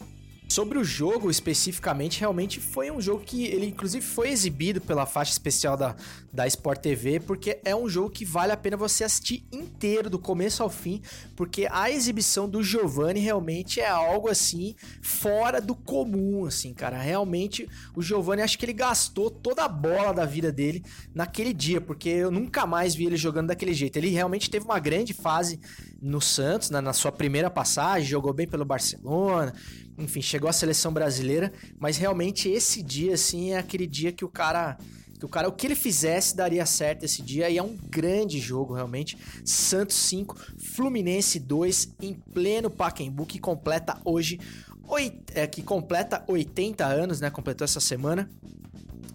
Sobre 0.51 0.79
o 0.79 0.83
jogo 0.83 1.29
especificamente, 1.29 2.19
realmente 2.19 2.59
foi 2.59 2.89
um 2.89 2.99
jogo 2.99 3.23
que 3.23 3.45
ele 3.45 3.67
inclusive 3.67 4.03
foi 4.03 4.29
exibido 4.29 4.81
pela 4.81 5.05
faixa 5.05 5.31
especial 5.31 5.77
da, 5.77 5.95
da 6.33 6.47
Sport 6.47 6.81
TV, 6.81 7.19
porque 7.19 7.59
é 7.63 7.75
um 7.75 7.87
jogo 7.87 8.09
que 8.09 8.25
vale 8.25 8.51
a 8.51 8.57
pena 8.57 8.75
você 8.75 9.03
assistir 9.03 9.45
inteiro, 9.51 10.09
do 10.09 10.17
começo 10.17 10.63
ao 10.63 10.69
fim, 10.69 11.03
porque 11.35 11.67
a 11.69 11.91
exibição 11.91 12.49
do 12.49 12.63
Giovanni 12.63 13.19
realmente 13.19 13.79
é 13.79 13.87
algo 13.87 14.27
assim 14.27 14.75
fora 15.03 15.61
do 15.61 15.75
comum, 15.75 16.45
assim, 16.45 16.73
cara. 16.73 16.97
Realmente 16.97 17.69
o 17.95 18.01
Giovanni 18.01 18.41
acho 18.41 18.57
que 18.57 18.65
ele 18.65 18.73
gastou 18.73 19.29
toda 19.29 19.63
a 19.65 19.67
bola 19.67 20.11
da 20.11 20.25
vida 20.25 20.51
dele 20.51 20.83
naquele 21.13 21.53
dia, 21.53 21.79
porque 21.79 22.09
eu 22.09 22.31
nunca 22.31 22.65
mais 22.65 22.95
vi 22.95 23.05
ele 23.05 23.17
jogando 23.17 23.49
daquele 23.49 23.73
jeito. 23.75 23.97
Ele 23.97 24.09
realmente 24.09 24.49
teve 24.49 24.65
uma 24.65 24.79
grande 24.79 25.13
fase 25.13 25.59
no 26.01 26.19
Santos, 26.19 26.71
na, 26.71 26.81
na 26.81 26.93
sua 26.93 27.11
primeira 27.11 27.51
passagem, 27.51 28.09
jogou 28.09 28.33
bem 28.33 28.47
pelo 28.47 28.65
Barcelona 28.65 29.53
enfim, 29.99 30.21
chegou 30.21 30.49
à 30.49 30.53
seleção 30.53 30.91
brasileira, 30.91 31.51
mas 31.77 31.97
realmente 31.97 32.49
esse 32.49 32.81
dia, 32.81 33.13
assim, 33.13 33.51
é 33.51 33.57
aquele 33.57 33.85
dia 33.85 34.11
que 34.11 34.25
o 34.25 34.29
cara. 34.29 34.77
Que 35.19 35.25
o 35.25 35.29
cara, 35.29 35.49
o 35.49 35.51
que 35.51 35.67
ele 35.67 35.75
fizesse, 35.75 36.33
daria 36.33 36.65
certo 36.65 37.03
esse 37.03 37.21
dia. 37.21 37.49
E 37.49 37.57
é 37.57 37.61
um 37.61 37.75
grande 37.75 38.39
jogo, 38.39 38.73
realmente. 38.73 39.17
Santos 39.43 39.97
5, 39.97 40.33
Fluminense 40.57 41.37
2, 41.41 41.95
em 42.01 42.13
pleno 42.13 42.69
Pacaembu, 42.69 43.25
que 43.25 43.37
completa 43.37 43.99
hoje. 44.05 44.39
Oit, 44.87 45.21
é, 45.35 45.45
que 45.45 45.61
completa 45.61 46.23
80 46.25 46.85
anos, 46.85 47.19
né? 47.19 47.29
Completou 47.29 47.65
essa 47.65 47.81
semana. 47.81 48.29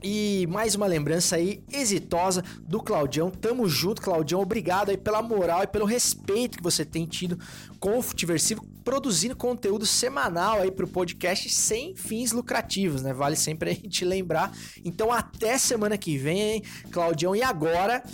E 0.06 0.46
mais 0.50 0.74
uma 0.74 0.86
lembrança 0.86 1.36
aí 1.36 1.64
exitosa 1.72 2.44
do 2.60 2.78
Claudião. 2.82 3.30
Tamo 3.30 3.66
junto, 3.66 4.02
Claudião. 4.02 4.38
Obrigado 4.42 4.90
aí 4.90 4.98
pela 4.98 5.22
moral 5.22 5.62
e 5.62 5.66
pelo 5.66 5.86
respeito 5.86 6.58
que 6.58 6.62
você 6.62 6.84
tem 6.84 7.06
tido 7.06 7.38
com 7.80 7.96
o 7.96 8.02
Futiversivo, 8.02 8.62
produzindo 8.84 9.34
conteúdo 9.34 9.86
semanal 9.86 10.60
aí 10.60 10.70
pro 10.70 10.86
podcast 10.86 11.48
sem 11.48 11.96
fins 11.96 12.32
lucrativos, 12.32 13.00
né? 13.00 13.14
Vale 13.14 13.34
sempre 13.34 13.70
a 13.70 13.72
gente 13.72 14.04
lembrar. 14.04 14.52
Então 14.84 15.10
até 15.10 15.56
semana 15.56 15.96
que 15.96 16.18
vem, 16.18 16.38
hein, 16.38 16.62
Claudião. 16.90 17.34
E 17.34 17.42
agora, 17.42 18.04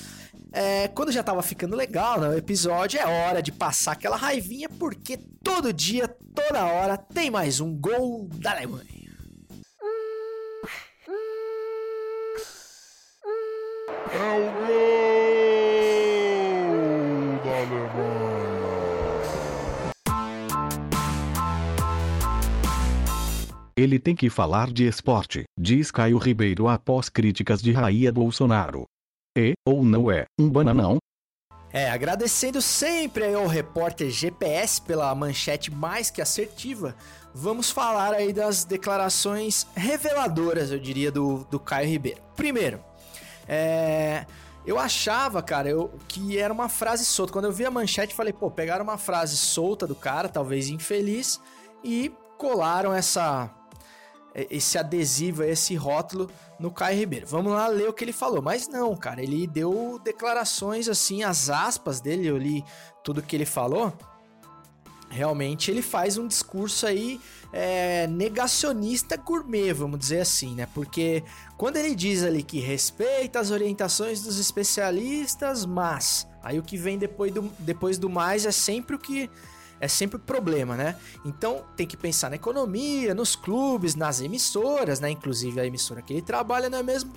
é, 0.52 0.86
quando 0.86 1.10
já 1.10 1.24
tava 1.24 1.42
ficando 1.42 1.74
legal 1.74 2.20
né, 2.20 2.28
o 2.28 2.38
episódio, 2.38 3.00
é 3.00 3.04
hora 3.04 3.42
de 3.42 3.50
passar 3.50 3.92
aquela 3.92 4.16
raivinha, 4.16 4.68
porque 4.68 5.16
todo 5.42 5.72
dia, 5.72 6.06
toda 6.06 6.66
hora, 6.66 6.96
tem 6.96 7.32
mais 7.32 7.58
um 7.58 7.76
gol 7.76 8.28
da 8.32 8.52
Alemanha. 8.52 8.99
É 14.12 14.16
o 14.32 14.50
gol 14.52 14.70
da 17.44 17.50
Alemanha. 17.58 18.20
Ele 23.76 23.98
tem 23.98 24.16
que 24.16 24.30
falar 24.30 24.70
de 24.72 24.86
esporte, 24.86 25.44
diz 25.58 25.90
Caio 25.90 26.18
Ribeiro 26.18 26.68
após 26.68 27.08
críticas 27.08 27.62
de 27.62 27.72
Raia 27.72 28.12
Bolsonaro. 28.12 28.84
E, 29.36 29.52
ou 29.66 29.84
não 29.84 30.10
é, 30.10 30.24
um 30.38 30.48
bananão? 30.50 30.98
É, 31.72 31.88
agradecendo 31.88 32.60
sempre 32.60 33.32
ao 33.32 33.46
repórter 33.46 34.10
GPS 34.10 34.82
pela 34.82 35.14
manchete 35.14 35.70
mais 35.70 36.10
que 36.10 36.20
assertiva, 36.20 36.96
vamos 37.32 37.70
falar 37.70 38.12
aí 38.12 38.32
das 38.32 38.64
declarações 38.64 39.66
reveladoras, 39.76 40.72
eu 40.72 40.80
diria, 40.80 41.12
do, 41.12 41.44
do 41.44 41.60
Caio 41.60 41.88
Ribeiro. 41.88 42.20
Primeiro, 42.34 42.80
é, 43.52 44.26
eu 44.64 44.78
achava, 44.78 45.42
cara, 45.42 45.68
eu, 45.68 45.92
que 46.06 46.38
era 46.38 46.52
uma 46.52 46.68
frase 46.68 47.04
solta. 47.04 47.32
Quando 47.32 47.46
eu 47.46 47.52
vi 47.52 47.66
a 47.66 47.70
manchete, 47.70 48.14
falei, 48.14 48.32
pô, 48.32 48.48
pegaram 48.48 48.84
uma 48.84 48.96
frase 48.96 49.36
solta 49.36 49.88
do 49.88 49.94
cara, 49.96 50.28
talvez 50.28 50.68
infeliz, 50.68 51.40
e 51.82 52.12
colaram 52.38 52.94
essa 52.94 53.50
esse 54.48 54.78
adesivo, 54.78 55.42
esse 55.42 55.74
rótulo 55.74 56.30
no 56.56 56.70
Caio 56.70 57.00
Ribeiro. 57.00 57.26
Vamos 57.26 57.52
lá 57.52 57.66
ler 57.66 57.88
o 57.88 57.92
que 57.92 58.04
ele 58.04 58.12
falou. 58.12 58.40
Mas 58.40 58.68
não, 58.68 58.94
cara, 58.94 59.20
ele 59.20 59.44
deu 59.44 60.00
declarações 60.04 60.88
assim, 60.88 61.24
as 61.24 61.50
aspas 61.50 62.00
dele, 62.00 62.28
eu 62.28 62.38
li 62.38 62.64
tudo 63.02 63.22
que 63.22 63.34
ele 63.34 63.44
falou. 63.44 63.92
Realmente 65.08 65.68
ele 65.68 65.82
faz 65.82 66.16
um 66.16 66.28
discurso 66.28 66.86
aí 66.86 67.20
é, 67.52 68.06
negacionista 68.06 69.16
gourmet, 69.16 69.72
vamos 69.72 69.98
dizer 69.98 70.20
assim, 70.20 70.54
né? 70.54 70.66
Porque 70.74 71.24
quando 71.56 71.76
ele 71.76 71.94
diz 71.94 72.22
ali 72.22 72.42
que 72.42 72.60
respeita 72.60 73.40
as 73.40 73.50
orientações 73.50 74.22
dos 74.22 74.38
especialistas, 74.38 75.66
mas 75.66 76.26
aí 76.42 76.58
o 76.58 76.62
que 76.62 76.76
vem 76.76 76.98
depois 76.98 77.32
do, 77.32 77.50
depois 77.58 77.98
do 77.98 78.08
mais 78.08 78.46
é 78.46 78.52
sempre 78.52 78.96
o 78.96 78.98
que 78.98 79.28
é 79.80 79.88
sempre 79.88 80.18
problema, 80.18 80.76
né? 80.76 80.94
Então 81.24 81.64
tem 81.74 81.86
que 81.86 81.96
pensar 81.96 82.28
na 82.28 82.36
economia, 82.36 83.14
nos 83.14 83.34
clubes, 83.34 83.94
nas 83.94 84.20
emissoras, 84.20 85.00
né? 85.00 85.10
Inclusive 85.10 85.58
a 85.58 85.66
emissora 85.66 86.02
que 86.02 86.12
ele 86.12 86.22
trabalha, 86.22 86.68
não 86.68 86.78
é 86.78 86.82
mesmo? 86.82 87.12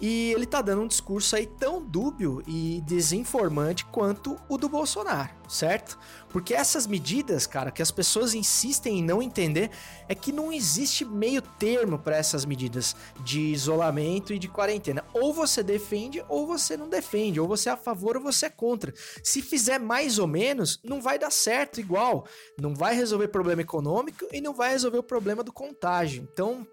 E 0.00 0.32
ele 0.32 0.46
tá 0.46 0.62
dando 0.62 0.82
um 0.82 0.86
discurso 0.86 1.36
aí 1.36 1.46
tão 1.46 1.82
dúbio 1.84 2.42
e 2.46 2.82
desinformante 2.86 3.84
quanto 3.84 4.36
o 4.48 4.56
do 4.56 4.68
Bolsonaro, 4.68 5.30
certo? 5.46 5.98
Porque 6.30 6.54
essas 6.54 6.86
medidas, 6.86 7.46
cara, 7.46 7.70
que 7.70 7.82
as 7.82 7.90
pessoas 7.90 8.34
insistem 8.34 9.00
em 9.00 9.04
não 9.04 9.20
entender, 9.20 9.70
é 10.08 10.14
que 10.14 10.32
não 10.32 10.50
existe 10.52 11.04
meio 11.04 11.42
termo 11.42 11.98
para 11.98 12.16
essas 12.16 12.46
medidas 12.46 12.96
de 13.24 13.40
isolamento 13.40 14.32
e 14.32 14.38
de 14.38 14.48
quarentena. 14.48 15.04
Ou 15.12 15.34
você 15.34 15.62
defende 15.62 16.24
ou 16.28 16.46
você 16.46 16.76
não 16.76 16.88
defende, 16.88 17.38
ou 17.38 17.46
você 17.46 17.68
é 17.68 17.72
a 17.72 17.76
favor 17.76 18.16
ou 18.16 18.22
você 18.22 18.46
é 18.46 18.50
contra. 18.50 18.94
Se 19.22 19.42
fizer 19.42 19.78
mais 19.78 20.18
ou 20.18 20.26
menos, 20.26 20.80
não 20.82 21.02
vai 21.02 21.18
dar 21.18 21.30
certo 21.30 21.78
igual. 21.78 22.26
Não 22.58 22.74
vai 22.74 22.94
resolver 22.94 23.28
problema 23.28 23.60
econômico 23.60 24.26
e 24.32 24.40
não 24.40 24.54
vai 24.54 24.70
resolver 24.70 24.98
o 24.98 25.02
problema 25.02 25.42
do 25.42 25.52
contágio. 25.52 26.26
Então, 26.32 26.66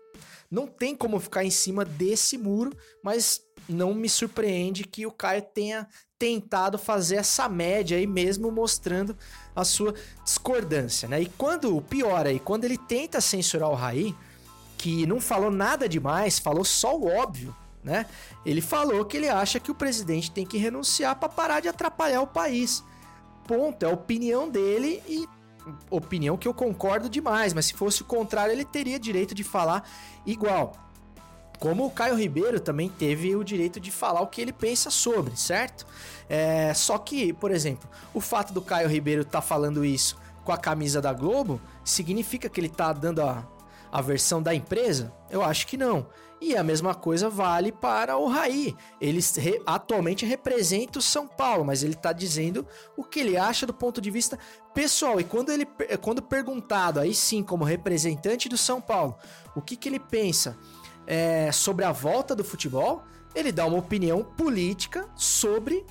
não 0.49 0.67
tem 0.67 0.95
como 0.95 1.19
ficar 1.19 1.43
em 1.43 1.51
cima 1.51 1.83
desse 1.83 2.37
muro, 2.37 2.75
mas 3.03 3.41
não 3.67 3.93
me 3.93 4.07
surpreende 4.07 4.83
que 4.83 5.05
o 5.05 5.11
Caio 5.11 5.41
tenha 5.41 5.87
tentado 6.17 6.77
fazer 6.77 7.17
essa 7.17 7.47
média 7.47 7.97
aí 7.97 8.07
mesmo 8.07 8.51
mostrando 8.51 9.15
a 9.55 9.63
sua 9.63 9.93
discordância, 10.23 11.07
né? 11.07 11.21
E 11.21 11.25
quando 11.25 11.75
o 11.75 11.81
pior 11.81 12.25
aí, 12.25 12.39
quando 12.39 12.63
ele 12.63 12.77
tenta 12.77 13.21
censurar 13.21 13.69
o 13.69 13.75
Raí, 13.75 14.15
que 14.77 15.05
não 15.05 15.19
falou 15.19 15.51
nada 15.51 15.87
demais, 15.87 16.39
falou 16.39 16.63
só 16.63 16.97
o 16.97 17.07
óbvio, 17.07 17.55
né? 17.83 18.05
Ele 18.45 18.61
falou 18.61 19.05
que 19.05 19.17
ele 19.17 19.29
acha 19.29 19.59
que 19.59 19.71
o 19.71 19.75
presidente 19.75 20.31
tem 20.31 20.45
que 20.45 20.57
renunciar 20.57 21.15
para 21.17 21.29
parar 21.29 21.59
de 21.59 21.67
atrapalhar 21.67 22.21
o 22.21 22.27
país. 22.27 22.83
Ponto, 23.47 23.83
é 23.83 23.89
a 23.89 23.93
opinião 23.93 24.49
dele 24.49 25.01
e 25.07 25.27
opinião 25.89 26.37
que 26.37 26.47
eu 26.47 26.53
concordo 26.53 27.09
demais, 27.09 27.53
mas 27.53 27.65
se 27.65 27.73
fosse 27.73 28.01
o 28.01 28.05
contrário, 28.05 28.51
ele 28.51 28.65
teria 28.65 28.99
direito 28.99 29.33
de 29.33 29.43
falar 29.43 29.87
igual. 30.25 30.73
Como 31.59 31.85
o 31.85 31.91
Caio 31.91 32.15
Ribeiro 32.15 32.59
também 32.59 32.87
teve 32.87 33.35
o 33.35 33.43
direito 33.43 33.79
de 33.79 33.89
falar 33.89 34.21
o 34.21 34.27
que 34.27 34.39
ele 34.39 34.53
pensa 34.53 34.91
sobre, 34.91 35.35
certo? 35.35 35.87
É, 36.29 36.71
só 36.73 36.97
que, 36.99 37.33
por 37.33 37.49
exemplo, 37.49 37.89
o 38.13 38.21
fato 38.21 38.53
do 38.53 38.61
Caio 38.61 38.87
Ribeiro 38.87 39.23
estar 39.23 39.41
tá 39.41 39.47
falando 39.47 39.83
isso 39.83 40.17
com 40.43 40.51
a 40.51 40.57
camisa 40.57 41.01
da 41.01 41.11
Globo 41.13 41.59
significa 41.83 42.47
que 42.47 42.59
ele 42.59 42.67
está 42.67 42.93
dando 42.93 43.21
a, 43.21 43.45
a 43.91 44.01
versão 44.01 44.41
da 44.41 44.53
empresa? 44.53 45.11
Eu 45.31 45.43
acho 45.43 45.65
que 45.65 45.77
não. 45.77 46.07
E 46.39 46.55
a 46.55 46.63
mesma 46.63 46.93
coisa 46.93 47.29
vale 47.29 47.71
para 47.71 48.17
o 48.17 48.27
Raí. 48.27 48.75
Ele 49.01 49.19
re, 49.37 49.61
atualmente 49.65 50.25
representa 50.25 50.99
o 50.99 51.01
São 51.01 51.27
Paulo, 51.27 51.65
mas 51.65 51.81
ele 51.81 51.93
está 51.93 52.13
dizendo 52.13 52.65
o 52.95 53.03
que 53.03 53.19
ele 53.19 53.37
acha 53.37 53.65
do 53.65 53.73
ponto 53.73 53.99
de 53.99 54.11
vista 54.11 54.37
pessoal. 54.73 55.19
E 55.19 55.23
quando 55.23 55.51
ele 55.51 55.65
quando 56.01 56.21
perguntado, 56.21 56.99
aí 56.99 57.13
sim, 57.13 57.41
como 57.41 57.63
representante 57.63 58.47
do 58.47 58.57
São 58.57 58.79
Paulo, 58.79 59.15
o 59.55 59.61
que, 59.61 59.75
que 59.75 59.89
ele 59.89 59.99
pensa 59.99 60.55
é, 61.07 61.51
sobre 61.51 61.85
a 61.85 61.91
volta 61.91 62.35
do 62.35 62.43
futebol, 62.43 63.03
ele 63.33 63.51
dá 63.51 63.65
uma 63.65 63.77
opinião 63.77 64.23
política 64.23 65.07
sobre 65.15 65.85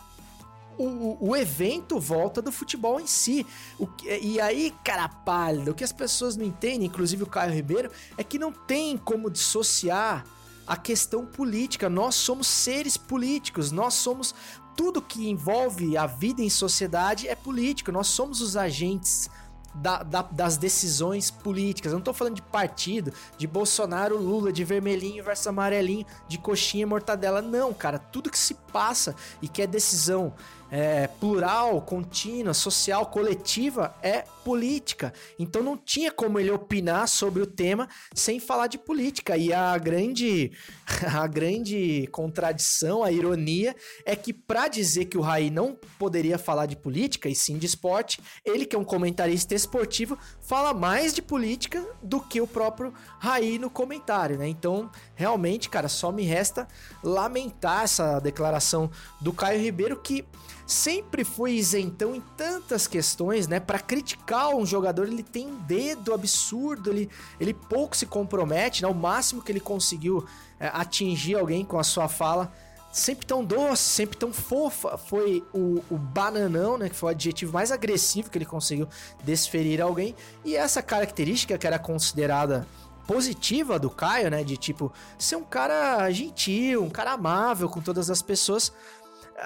o, 0.79 1.29
o, 1.31 1.37
evento 1.37 1.99
volta 1.99 2.41
do 2.43 2.53
futebol 2.53 3.01
em 3.01 3.07
si. 3.07 3.47
O, 3.79 3.89
e 4.05 4.41
aí, 4.41 4.75
cara 4.85 5.09
pálido, 5.09 5.71
o 5.71 5.75
que 5.75 5.85
as 5.85 5.93
pessoas 5.93 6.37
não 6.37 6.45
entendem, 6.45 6.87
inclusive 6.87 7.23
o 7.23 7.27
Caio 7.27 7.53
Ribeiro, 7.53 7.91
é 8.17 8.25
que 8.25 8.39
não 8.39 8.53
tem 8.53 8.97
como 8.97 9.31
dissociar 9.31 10.25
a 10.67 10.77
questão 10.77 11.25
política. 11.25 11.89
Nós 11.89 12.15
somos 12.15 12.47
seres 12.47 12.97
políticos, 12.97 13.71
nós 13.71 13.95
somos. 13.95 14.35
Tudo 14.77 15.01
que 15.01 15.31
envolve 15.31 15.97
a 15.97 16.07
vida 16.07 16.43
em 16.43 16.51
sociedade 16.51 17.27
é 17.27 17.35
político, 17.35 17.91
nós 17.91 18.09
somos 18.09 18.43
os 18.43 18.59
agentes 18.59 19.31
da, 19.77 20.03
da, 20.03 20.23
das 20.23 20.57
decisões 20.57 21.31
políticas. 21.31 21.93
Eu 21.93 21.99
não 21.99 22.05
tô 22.05 22.13
falando 22.13 22.35
de 22.35 22.43
partido, 22.43 23.13
de 23.37 23.47
Bolsonaro, 23.47 24.17
Lula, 24.17 24.53
de 24.53 24.65
vermelhinho 24.65 25.23
versus 25.23 25.47
amarelinho, 25.47 26.07
de 26.29 26.39
coxinha 26.39 26.83
e 26.83 26.87
mortadela. 26.87 27.43
Não, 27.43 27.73
cara. 27.73 27.99
Tudo 27.99 28.31
que 28.31 28.39
se 28.39 28.55
passa 28.55 29.15
e 29.41 29.49
que 29.49 29.63
é 29.63 29.67
decisão 29.67 30.35
é, 30.71 31.07
plural, 31.07 31.81
contínua, 31.83 32.53
social, 32.55 33.07
coletiva 33.07 33.95
é 34.03 34.25
política. 34.45 35.13
Então 35.39 35.63
não 35.63 35.77
tinha 35.77 36.11
como 36.11 36.39
ele 36.39 36.51
opinar 36.51 37.09
sobre 37.09 37.43
o 37.43 37.47
tema 37.47 37.89
sem 38.15 38.39
falar 38.39 38.67
de 38.67 38.79
política. 38.79 39.37
E 39.37 39.53
a 39.53 39.77
grande, 39.79 40.53
a 41.13 41.27
grande 41.27 42.09
contradição, 42.13 43.03
a 43.03 43.11
ironia 43.11 43.75
é 44.05 44.15
que 44.15 44.33
para 44.33 44.69
dizer 44.69 45.07
que 45.07 45.19
o 45.19 45.21
Raí 45.21 45.51
não 45.51 45.77
poderia 45.99 46.39
falar 46.39 46.67
de 46.67 46.77
política 46.77 47.29
e 47.29 47.35
sim 47.35 47.59
de 47.59 47.67
esporte, 47.67 48.21
ele 48.45 48.65
que 48.65 48.77
é 48.77 48.79
um 48.79 48.85
comentarista 48.85 49.55
esportivo 49.55 50.19
fala 50.41 50.73
mais 50.73 51.13
de 51.13 51.23
política 51.23 51.85
do 52.03 52.21
que 52.21 52.41
o 52.41 52.47
próprio 52.47 52.93
Raí 53.19 53.59
no 53.59 53.71
comentário, 53.71 54.39
né? 54.39 54.49
Então, 54.49 54.91
realmente, 55.15 55.69
cara, 55.69 55.89
só 55.89 56.13
me 56.13 56.23
resta 56.23 56.69
lamentar 57.03 57.85
essa 57.85 58.21
declaração 58.21 58.91
do 59.21 59.33
Caio 59.33 59.61
Ribeiro 59.61 59.97
que 59.97 60.25
sempre 60.67 61.23
foi 61.23 61.53
isentão 61.53 62.15
em 62.15 62.21
tantas 62.37 62.89
questões, 62.89 63.47
né? 63.47 63.61
Para 63.61 63.79
criticar 63.79 64.55
um 64.55 64.67
jogador, 64.67 65.07
ele 65.07 65.23
tem 65.23 65.47
um 65.47 65.57
dedo 65.57 66.13
absurdo, 66.13 66.91
ele, 66.91 67.09
ele 67.39 67.55
pouco 67.55 67.97
se 67.97 68.05
compromete, 68.05 68.83
né? 68.83 68.89
O 68.89 68.95
máximo 68.95 69.41
que 69.41 69.53
ele 69.53 69.61
conseguiu 69.61 70.27
é, 70.59 70.69
atingir 70.73 71.37
alguém 71.37 71.65
com 71.65 71.79
a 71.79 71.85
sua 71.85 72.09
fala 72.09 72.53
sempre 72.97 73.27
tão 73.27 73.45
doce, 73.45 73.83
sempre 73.83 74.17
tão 74.17 74.33
fofa, 74.33 74.97
foi 74.97 75.45
o, 75.53 75.83
o, 75.91 75.99
bananão, 75.99 76.79
né? 76.79 76.89
Que 76.89 76.97
foi 76.97 77.09
o 77.09 77.13
adjetivo 77.13 77.53
mais 77.53 77.71
agressivo 77.71 78.31
que 78.31 78.39
ele 78.39 78.47
conseguiu 78.47 78.89
desferir 79.23 79.81
alguém. 79.81 80.17
E 80.45 80.57
essa 80.57 80.83
característica 80.83 81.57
que 81.59 81.67
era 81.67 81.79
considerada 81.79 82.67
positiva 83.07 83.79
do 83.79 83.91
Caio, 83.91 84.31
né? 84.31 84.43
De 84.43 84.57
tipo, 84.57 84.93
ser 85.19 85.37
um 85.37 85.45
cara 85.45 86.11
gentil, 86.11 86.83
um 86.83 86.91
cara 86.91 87.13
amável 87.13 87.69
com 87.69 87.81
todas 87.81 88.11
as 88.11 88.23
pessoas. 88.23 88.73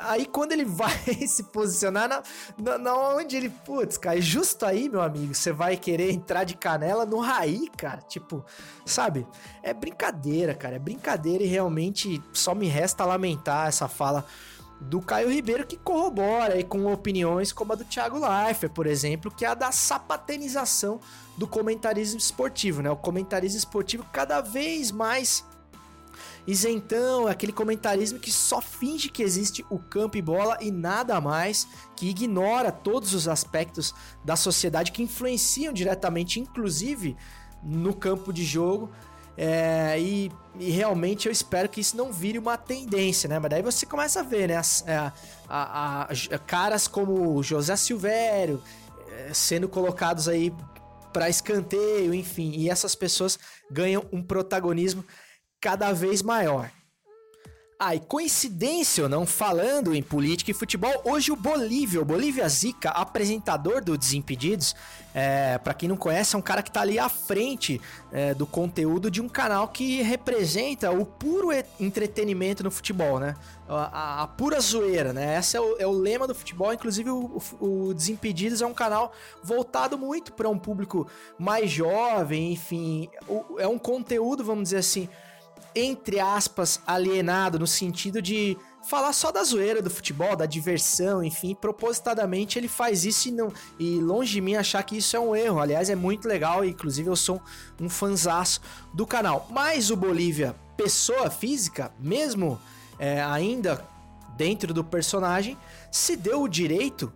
Aí 0.04 0.26
quando 0.26 0.52
ele 0.52 0.64
vai 0.64 0.96
se 1.26 1.44
posicionar 1.44 2.08
na, 2.08 2.22
na, 2.56 2.78
na, 2.78 2.94
onde 2.94 3.36
ele, 3.36 3.48
putz, 3.48 3.96
cara, 3.96 4.20
justo 4.20 4.64
aí, 4.64 4.88
meu 4.88 5.02
amigo, 5.02 5.34
você 5.34 5.52
vai 5.52 5.76
querer 5.76 6.12
entrar 6.12 6.44
de 6.44 6.56
canela 6.56 7.04
no 7.04 7.18
Raí, 7.18 7.68
cara. 7.76 8.00
Tipo, 8.02 8.44
sabe? 8.86 9.26
É 9.62 9.74
brincadeira, 9.74 10.54
cara. 10.54 10.76
É 10.76 10.78
brincadeira 10.78 11.42
e 11.42 11.46
realmente 11.46 12.22
só 12.32 12.54
me 12.54 12.68
resta 12.68 13.04
lamentar 13.04 13.68
essa 13.68 13.88
fala 13.88 14.24
do 14.80 15.00
Caio 15.00 15.28
Ribeiro 15.28 15.66
que 15.66 15.76
corrobora 15.76 16.54
aí 16.54 16.64
com 16.64 16.90
opiniões 16.90 17.52
como 17.52 17.72
a 17.72 17.76
do 17.76 17.84
Thiago 17.84 18.18
Leifert, 18.18 18.72
por 18.72 18.86
exemplo, 18.86 19.30
que 19.30 19.44
é 19.44 19.48
a 19.48 19.54
da 19.54 19.70
sapatenização 19.70 21.00
do 21.36 21.46
comentarismo 21.46 22.18
esportivo, 22.18 22.80
né? 22.80 22.90
O 22.90 22.96
comentarismo 22.96 23.58
esportivo 23.58 24.06
cada 24.10 24.40
vez 24.40 24.90
mais 24.90 25.44
isentão, 26.46 27.26
aquele 27.26 27.52
comentarismo 27.52 28.18
que 28.18 28.30
só 28.30 28.60
finge 28.60 29.08
que 29.08 29.22
existe 29.22 29.64
o 29.70 29.78
campo 29.78 30.16
e 30.16 30.22
bola 30.22 30.58
e 30.60 30.70
nada 30.70 31.20
mais, 31.20 31.66
que 31.96 32.08
ignora 32.08 32.72
todos 32.72 33.14
os 33.14 33.28
aspectos 33.28 33.94
da 34.24 34.36
sociedade 34.36 34.92
que 34.92 35.02
influenciam 35.02 35.72
diretamente, 35.72 36.40
inclusive 36.40 37.16
no 37.62 37.94
campo 37.94 38.32
de 38.32 38.44
jogo. 38.44 38.90
É, 39.36 39.98
e, 39.98 40.30
e, 40.58 40.70
realmente 40.70 41.26
eu 41.26 41.32
espero 41.32 41.68
que 41.68 41.80
isso 41.80 41.96
não 41.96 42.12
vire 42.12 42.38
uma 42.38 42.58
tendência, 42.58 43.28
né? 43.28 43.38
Mas 43.38 43.50
daí 43.50 43.62
você 43.62 43.86
começa 43.86 44.20
a 44.20 44.22
ver, 44.22 44.48
né? 44.48 44.56
As, 44.56 44.84
é, 44.86 44.96
a, 44.96 45.12
a, 45.48 46.02
a, 46.02 46.38
caras 46.38 46.86
como 46.86 47.42
José 47.42 47.74
Silvério 47.76 48.62
é, 49.08 49.32
sendo 49.32 49.68
colocados 49.68 50.28
aí 50.28 50.52
para 51.12 51.28
escanteio, 51.28 52.14
enfim, 52.14 52.52
e 52.54 52.68
essas 52.68 52.94
pessoas 52.94 53.38
ganham 53.70 54.04
um 54.12 54.22
protagonismo 54.22 55.04
cada 55.60 55.92
vez 55.92 56.22
maior. 56.22 56.70
Ah, 57.82 57.94
e 57.94 58.00
coincidência 58.00 59.04
ou 59.04 59.08
não, 59.08 59.24
falando 59.24 59.94
em 59.94 60.02
política 60.02 60.50
e 60.50 60.54
futebol, 60.54 60.92
hoje 61.02 61.32
o 61.32 61.36
Bolívia, 61.36 62.02
o 62.02 62.04
Bolívia 62.04 62.46
Zica, 62.46 62.90
apresentador 62.90 63.82
do 63.82 63.96
Desimpedidos, 63.96 64.76
é, 65.14 65.56
para 65.56 65.72
quem 65.72 65.88
não 65.88 65.96
conhece, 65.96 66.36
é 66.36 66.38
um 66.38 66.42
cara 66.42 66.62
que 66.62 66.70
tá 66.70 66.82
ali 66.82 66.98
à 66.98 67.08
frente 67.08 67.80
é, 68.12 68.34
do 68.34 68.46
conteúdo 68.46 69.10
de 69.10 69.22
um 69.22 69.30
canal 69.30 69.66
que 69.68 70.02
representa 70.02 70.90
o 70.90 71.06
puro 71.06 71.48
entretenimento 71.80 72.62
no 72.62 72.70
futebol, 72.70 73.18
né? 73.18 73.34
A, 73.66 73.74
a, 73.74 74.22
a 74.24 74.26
pura 74.26 74.60
zoeira, 74.60 75.14
né? 75.14 75.38
Esse 75.38 75.56
é 75.56 75.60
o, 75.62 75.76
é 75.78 75.86
o 75.86 75.92
lema 75.92 76.26
do 76.26 76.34
futebol. 76.34 76.74
Inclusive, 76.74 77.08
o, 77.08 77.40
o, 77.58 77.94
Desimpedidos 77.94 78.60
é 78.60 78.66
um 78.66 78.74
canal 78.74 79.10
voltado 79.42 79.96
muito 79.96 80.34
para 80.34 80.50
um 80.50 80.58
público 80.58 81.08
mais 81.38 81.70
jovem, 81.70 82.52
enfim. 82.52 83.08
O, 83.26 83.58
é 83.58 83.66
um 83.66 83.78
conteúdo, 83.78 84.44
vamos 84.44 84.64
dizer 84.64 84.76
assim 84.76 85.08
entre 85.74 86.20
aspas, 86.20 86.80
alienado, 86.86 87.58
no 87.58 87.66
sentido 87.66 88.20
de 88.20 88.56
falar 88.82 89.12
só 89.12 89.30
da 89.30 89.44
zoeira 89.44 89.82
do 89.82 89.90
futebol, 89.90 90.34
da 90.34 90.46
diversão, 90.46 91.22
enfim, 91.22 91.54
propositadamente 91.54 92.58
ele 92.58 92.68
faz 92.68 93.04
isso 93.04 93.28
e, 93.28 93.30
não, 93.30 93.52
e 93.78 93.98
longe 93.98 94.32
de 94.32 94.40
mim 94.40 94.56
achar 94.56 94.82
que 94.82 94.96
isso 94.96 95.16
é 95.16 95.20
um 95.20 95.36
erro. 95.36 95.60
Aliás, 95.60 95.90
é 95.90 95.94
muito 95.94 96.26
legal, 96.26 96.64
inclusive 96.64 97.08
eu 97.08 97.16
sou 97.16 97.40
um 97.80 97.88
fanzaço 97.88 98.60
do 98.92 99.06
canal. 99.06 99.46
Mas 99.50 99.90
o 99.90 99.96
Bolívia, 99.96 100.56
pessoa 100.76 101.30
física, 101.30 101.92
mesmo 101.98 102.60
é, 102.98 103.22
ainda 103.22 103.84
dentro 104.36 104.72
do 104.72 104.82
personagem, 104.82 105.56
se 105.90 106.16
deu 106.16 106.42
o 106.42 106.48
direito 106.48 107.12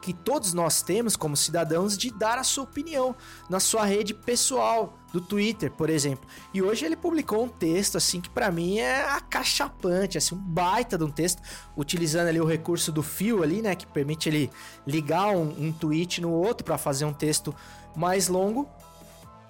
que 0.00 0.14
todos 0.14 0.54
nós 0.54 0.82
temos 0.82 1.14
como 1.14 1.36
cidadãos 1.36 1.96
de 1.96 2.10
dar 2.10 2.38
a 2.38 2.44
sua 2.44 2.64
opinião 2.64 3.14
na 3.48 3.60
sua 3.60 3.84
rede 3.84 4.14
pessoal 4.14 4.98
do 5.12 5.20
Twitter, 5.20 5.70
por 5.70 5.90
exemplo. 5.90 6.28
E 6.54 6.62
hoje 6.62 6.86
ele 6.86 6.96
publicou 6.96 7.44
um 7.44 7.48
texto 7.48 7.96
assim 7.96 8.20
que 8.20 8.30
para 8.30 8.50
mim 8.50 8.78
é 8.78 9.02
acachapante, 9.10 10.16
assim, 10.16 10.34
um 10.34 10.38
baita 10.38 10.96
de 10.96 11.04
um 11.04 11.10
texto, 11.10 11.42
utilizando 11.76 12.28
ali 12.28 12.40
o 12.40 12.46
recurso 12.46 12.90
do 12.90 13.02
fio 13.02 13.42
ali, 13.42 13.60
né, 13.60 13.74
que 13.74 13.86
permite 13.86 14.28
ele 14.28 14.50
ligar 14.86 15.28
um, 15.28 15.66
um 15.66 15.72
tweet 15.72 16.20
no 16.20 16.30
outro 16.30 16.64
para 16.64 16.78
fazer 16.78 17.04
um 17.04 17.12
texto 17.12 17.54
mais 17.94 18.28
longo 18.28 18.68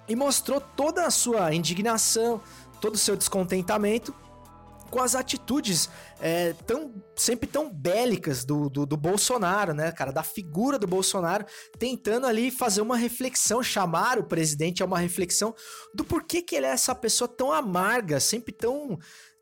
e 0.07 0.15
mostrou 0.15 0.59
toda 0.59 1.05
a 1.05 1.11
sua 1.11 1.53
indignação, 1.53 2.41
todo 2.81 2.95
o 2.95 2.97
seu 2.97 3.15
descontentamento 3.15 4.13
com 4.91 5.01
as 5.01 5.15
atitudes 5.15 5.89
é, 6.19 6.53
tão 6.67 6.93
sempre 7.15 7.47
tão 7.47 7.71
bélicas 7.71 8.43
do, 8.43 8.69
do, 8.69 8.85
do, 8.85 8.97
Bolsonaro, 8.97 9.73
né, 9.73 9.91
cara? 9.91 10.11
Da 10.11 10.21
figura 10.21 10.77
do 10.77 10.85
Bolsonaro, 10.85 11.45
tentando 11.79 12.27
ali 12.27 12.51
fazer 12.51 12.81
uma 12.81 12.97
reflexão, 12.97 13.63
chamar 13.63 14.19
o 14.19 14.23
presidente 14.23 14.83
a 14.83 14.85
uma 14.85 14.99
reflexão 14.99 15.55
do 15.93 16.03
porquê 16.03 16.41
que 16.41 16.55
ele 16.55 16.65
é 16.65 16.71
essa 16.71 16.93
pessoa 16.93 17.27
tão 17.27 17.51
amarga, 17.51 18.19
sempre 18.19 18.51
tão 18.51 18.99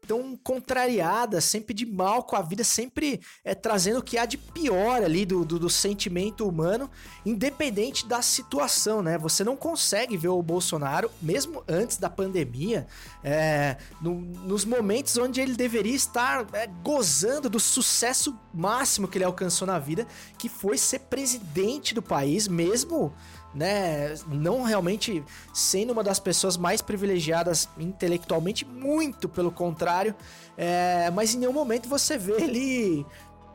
tão 0.09 0.35
contrariada, 0.35 1.39
sempre 1.39 1.71
de 1.71 1.85
mal 1.85 2.23
com 2.23 2.35
a 2.35 2.41
vida, 2.41 2.63
sempre 2.63 3.21
é, 3.45 3.53
trazendo 3.53 3.99
o 3.99 4.03
que 4.03 4.17
há 4.17 4.25
de 4.25 4.39
pior 4.39 5.03
ali 5.03 5.23
do, 5.23 5.45
do, 5.45 5.59
do, 5.59 5.69
sentimento 5.69 6.47
humano, 6.47 6.89
independente 7.23 8.07
da 8.07 8.19
situação, 8.19 9.03
né? 9.03 9.19
Você 9.19 9.43
não 9.43 9.55
consegue 9.55 10.17
ver 10.17 10.29
o 10.29 10.41
Bolsonaro, 10.41 11.11
mesmo 11.21 11.63
antes 11.67 11.97
da 11.97 12.09
pandemia, 12.09 12.87
é, 13.23 13.77
no, 14.01 14.15
nos 14.15 14.65
momentos 14.65 15.15
onde 15.15 15.39
ele 15.41 15.53
deveria 15.53 15.95
estar 15.95 16.47
é, 16.53 16.65
gozando 16.65 17.47
do 17.47 17.59
sucesso 17.59 18.35
máximo 18.51 19.07
que 19.07 19.19
ele 19.19 19.25
alcançou 19.25 19.67
na 19.67 19.77
vida, 19.77 20.07
que 20.39 20.49
foi 20.49 20.75
ser 20.75 21.01
presidente 21.01 21.93
do 21.93 22.01
país, 22.01 22.47
mesmo 22.47 23.13
né, 23.53 24.13
não 24.27 24.63
realmente 24.63 25.23
sendo 25.53 25.91
uma 25.91 26.03
das 26.03 26.19
pessoas 26.19 26.57
mais 26.57 26.81
privilegiadas 26.81 27.67
intelectualmente, 27.77 28.65
muito 28.65 29.27
pelo 29.27 29.51
contrário, 29.51 30.15
é, 30.57 31.09
mas 31.11 31.33
em 31.33 31.39
nenhum 31.39 31.53
momento 31.53 31.89
você 31.89 32.17
vê 32.17 32.33
ele 32.33 33.05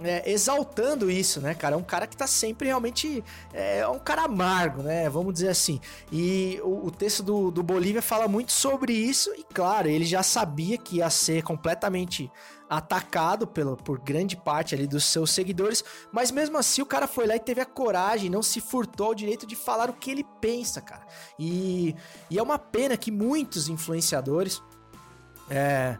é, 0.02 0.30
exaltando 0.30 1.10
isso, 1.10 1.40
né, 1.40 1.54
cara? 1.54 1.74
É 1.74 1.78
um 1.78 1.82
cara 1.82 2.06
que 2.06 2.16
tá 2.16 2.26
sempre 2.26 2.68
realmente. 2.68 3.22
É, 3.52 3.78
é 3.78 3.88
um 3.88 3.98
cara 3.98 4.22
amargo, 4.22 4.82
né? 4.82 5.08
Vamos 5.08 5.34
dizer 5.34 5.48
assim. 5.48 5.80
E 6.10 6.60
o, 6.62 6.86
o 6.86 6.90
texto 6.90 7.22
do, 7.22 7.50
do 7.50 7.62
Bolívia 7.62 8.02
fala 8.02 8.26
muito 8.26 8.52
sobre 8.52 8.92
isso, 8.92 9.32
e 9.36 9.44
claro, 9.44 9.88
ele 9.88 10.04
já 10.04 10.22
sabia 10.22 10.76
que 10.76 10.96
ia 10.96 11.10
ser 11.10 11.42
completamente 11.42 12.30
atacado 12.68 13.46
pelo, 13.46 13.76
por 13.76 14.00
grande 14.00 14.36
parte 14.36 14.74
ali 14.74 14.86
dos 14.86 15.04
seus 15.04 15.30
seguidores, 15.30 15.84
mas 16.10 16.30
mesmo 16.30 16.56
assim 16.56 16.82
o 16.82 16.86
cara 16.86 17.06
foi 17.06 17.26
lá 17.26 17.36
e 17.36 17.40
teve 17.40 17.60
a 17.60 17.66
coragem, 17.66 18.30
não 18.30 18.42
se 18.42 18.60
furtou 18.60 19.10
o 19.10 19.14
direito 19.14 19.46
de 19.46 19.54
falar 19.54 19.90
o 19.90 19.92
que 19.92 20.10
ele 20.10 20.24
pensa, 20.40 20.80
cara. 20.80 21.06
E, 21.38 21.94
e 22.30 22.38
é 22.38 22.42
uma 22.42 22.58
pena 22.58 22.96
que 22.96 23.10
muitos 23.10 23.68
influenciadores. 23.68 24.62
É, 25.50 25.98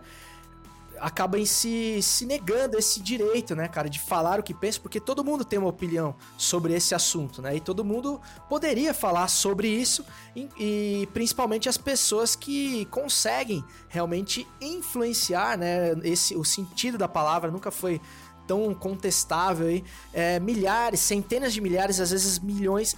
acabam 1.00 1.44
se, 1.44 2.00
se 2.02 2.26
negando 2.26 2.78
esse 2.78 3.00
direito, 3.00 3.54
né, 3.54 3.68
cara, 3.68 3.88
de 3.88 3.98
falar 3.98 4.40
o 4.40 4.42
que 4.42 4.54
pensa, 4.54 4.80
porque 4.80 5.00
todo 5.00 5.24
mundo 5.24 5.44
tem 5.44 5.58
uma 5.58 5.68
opinião 5.68 6.14
sobre 6.36 6.74
esse 6.74 6.94
assunto, 6.94 7.42
né, 7.42 7.56
e 7.56 7.60
todo 7.60 7.84
mundo 7.84 8.20
poderia 8.48 8.94
falar 8.94 9.28
sobre 9.28 9.68
isso, 9.68 10.04
e, 10.34 10.48
e 10.58 11.08
principalmente 11.12 11.68
as 11.68 11.76
pessoas 11.76 12.34
que 12.36 12.84
conseguem 12.86 13.64
realmente 13.88 14.46
influenciar, 14.60 15.58
né, 15.58 15.92
esse, 16.02 16.36
o 16.36 16.44
sentido 16.44 16.98
da 16.98 17.08
palavra 17.08 17.50
nunca 17.50 17.70
foi 17.70 18.00
tão 18.46 18.74
contestável 18.74 19.66
aí, 19.66 19.84
é, 20.12 20.38
milhares, 20.38 21.00
centenas 21.00 21.52
de 21.52 21.60
milhares, 21.60 21.98
às 22.00 22.10
vezes 22.10 22.38
milhões 22.38 22.94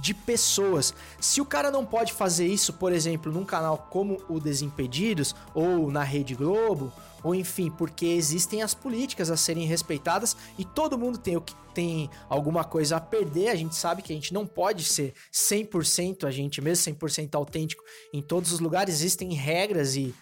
de 0.00 0.12
pessoas. 0.12 0.92
Se 1.18 1.40
o 1.40 1.46
cara 1.46 1.70
não 1.70 1.84
pode 1.84 2.12
fazer 2.12 2.46
isso, 2.46 2.72
por 2.74 2.92
exemplo, 2.92 3.32
num 3.32 3.44
canal 3.44 3.88
como 3.90 4.18
o 4.28 4.38
Desimpedidos 4.38 5.34
ou 5.54 5.90
na 5.90 6.02
Rede 6.02 6.34
Globo, 6.34 6.92
ou 7.22 7.34
enfim, 7.34 7.70
porque 7.70 8.06
existem 8.06 8.62
as 8.62 8.74
políticas 8.74 9.30
a 9.30 9.36
serem 9.36 9.66
respeitadas 9.66 10.36
e 10.58 10.64
todo 10.64 10.98
mundo 10.98 11.18
tem 11.18 11.36
o 11.36 11.40
que 11.40 11.54
tem 11.74 12.10
alguma 12.28 12.64
coisa 12.64 12.96
a 12.96 13.00
perder. 13.00 13.50
A 13.50 13.54
gente 13.54 13.74
sabe 13.76 14.02
que 14.02 14.12
a 14.12 14.16
gente 14.16 14.34
não 14.34 14.46
pode 14.46 14.84
ser 14.84 15.14
100% 15.32 16.24
a 16.24 16.30
gente 16.30 16.60
mesmo, 16.60 16.94
100% 16.94 17.34
autêntico 17.34 17.82
em 18.12 18.20
todos 18.20 18.52
os 18.52 18.60
lugares. 18.60 18.94
Existem 18.94 19.32
regras 19.32 19.94
e 19.94 20.14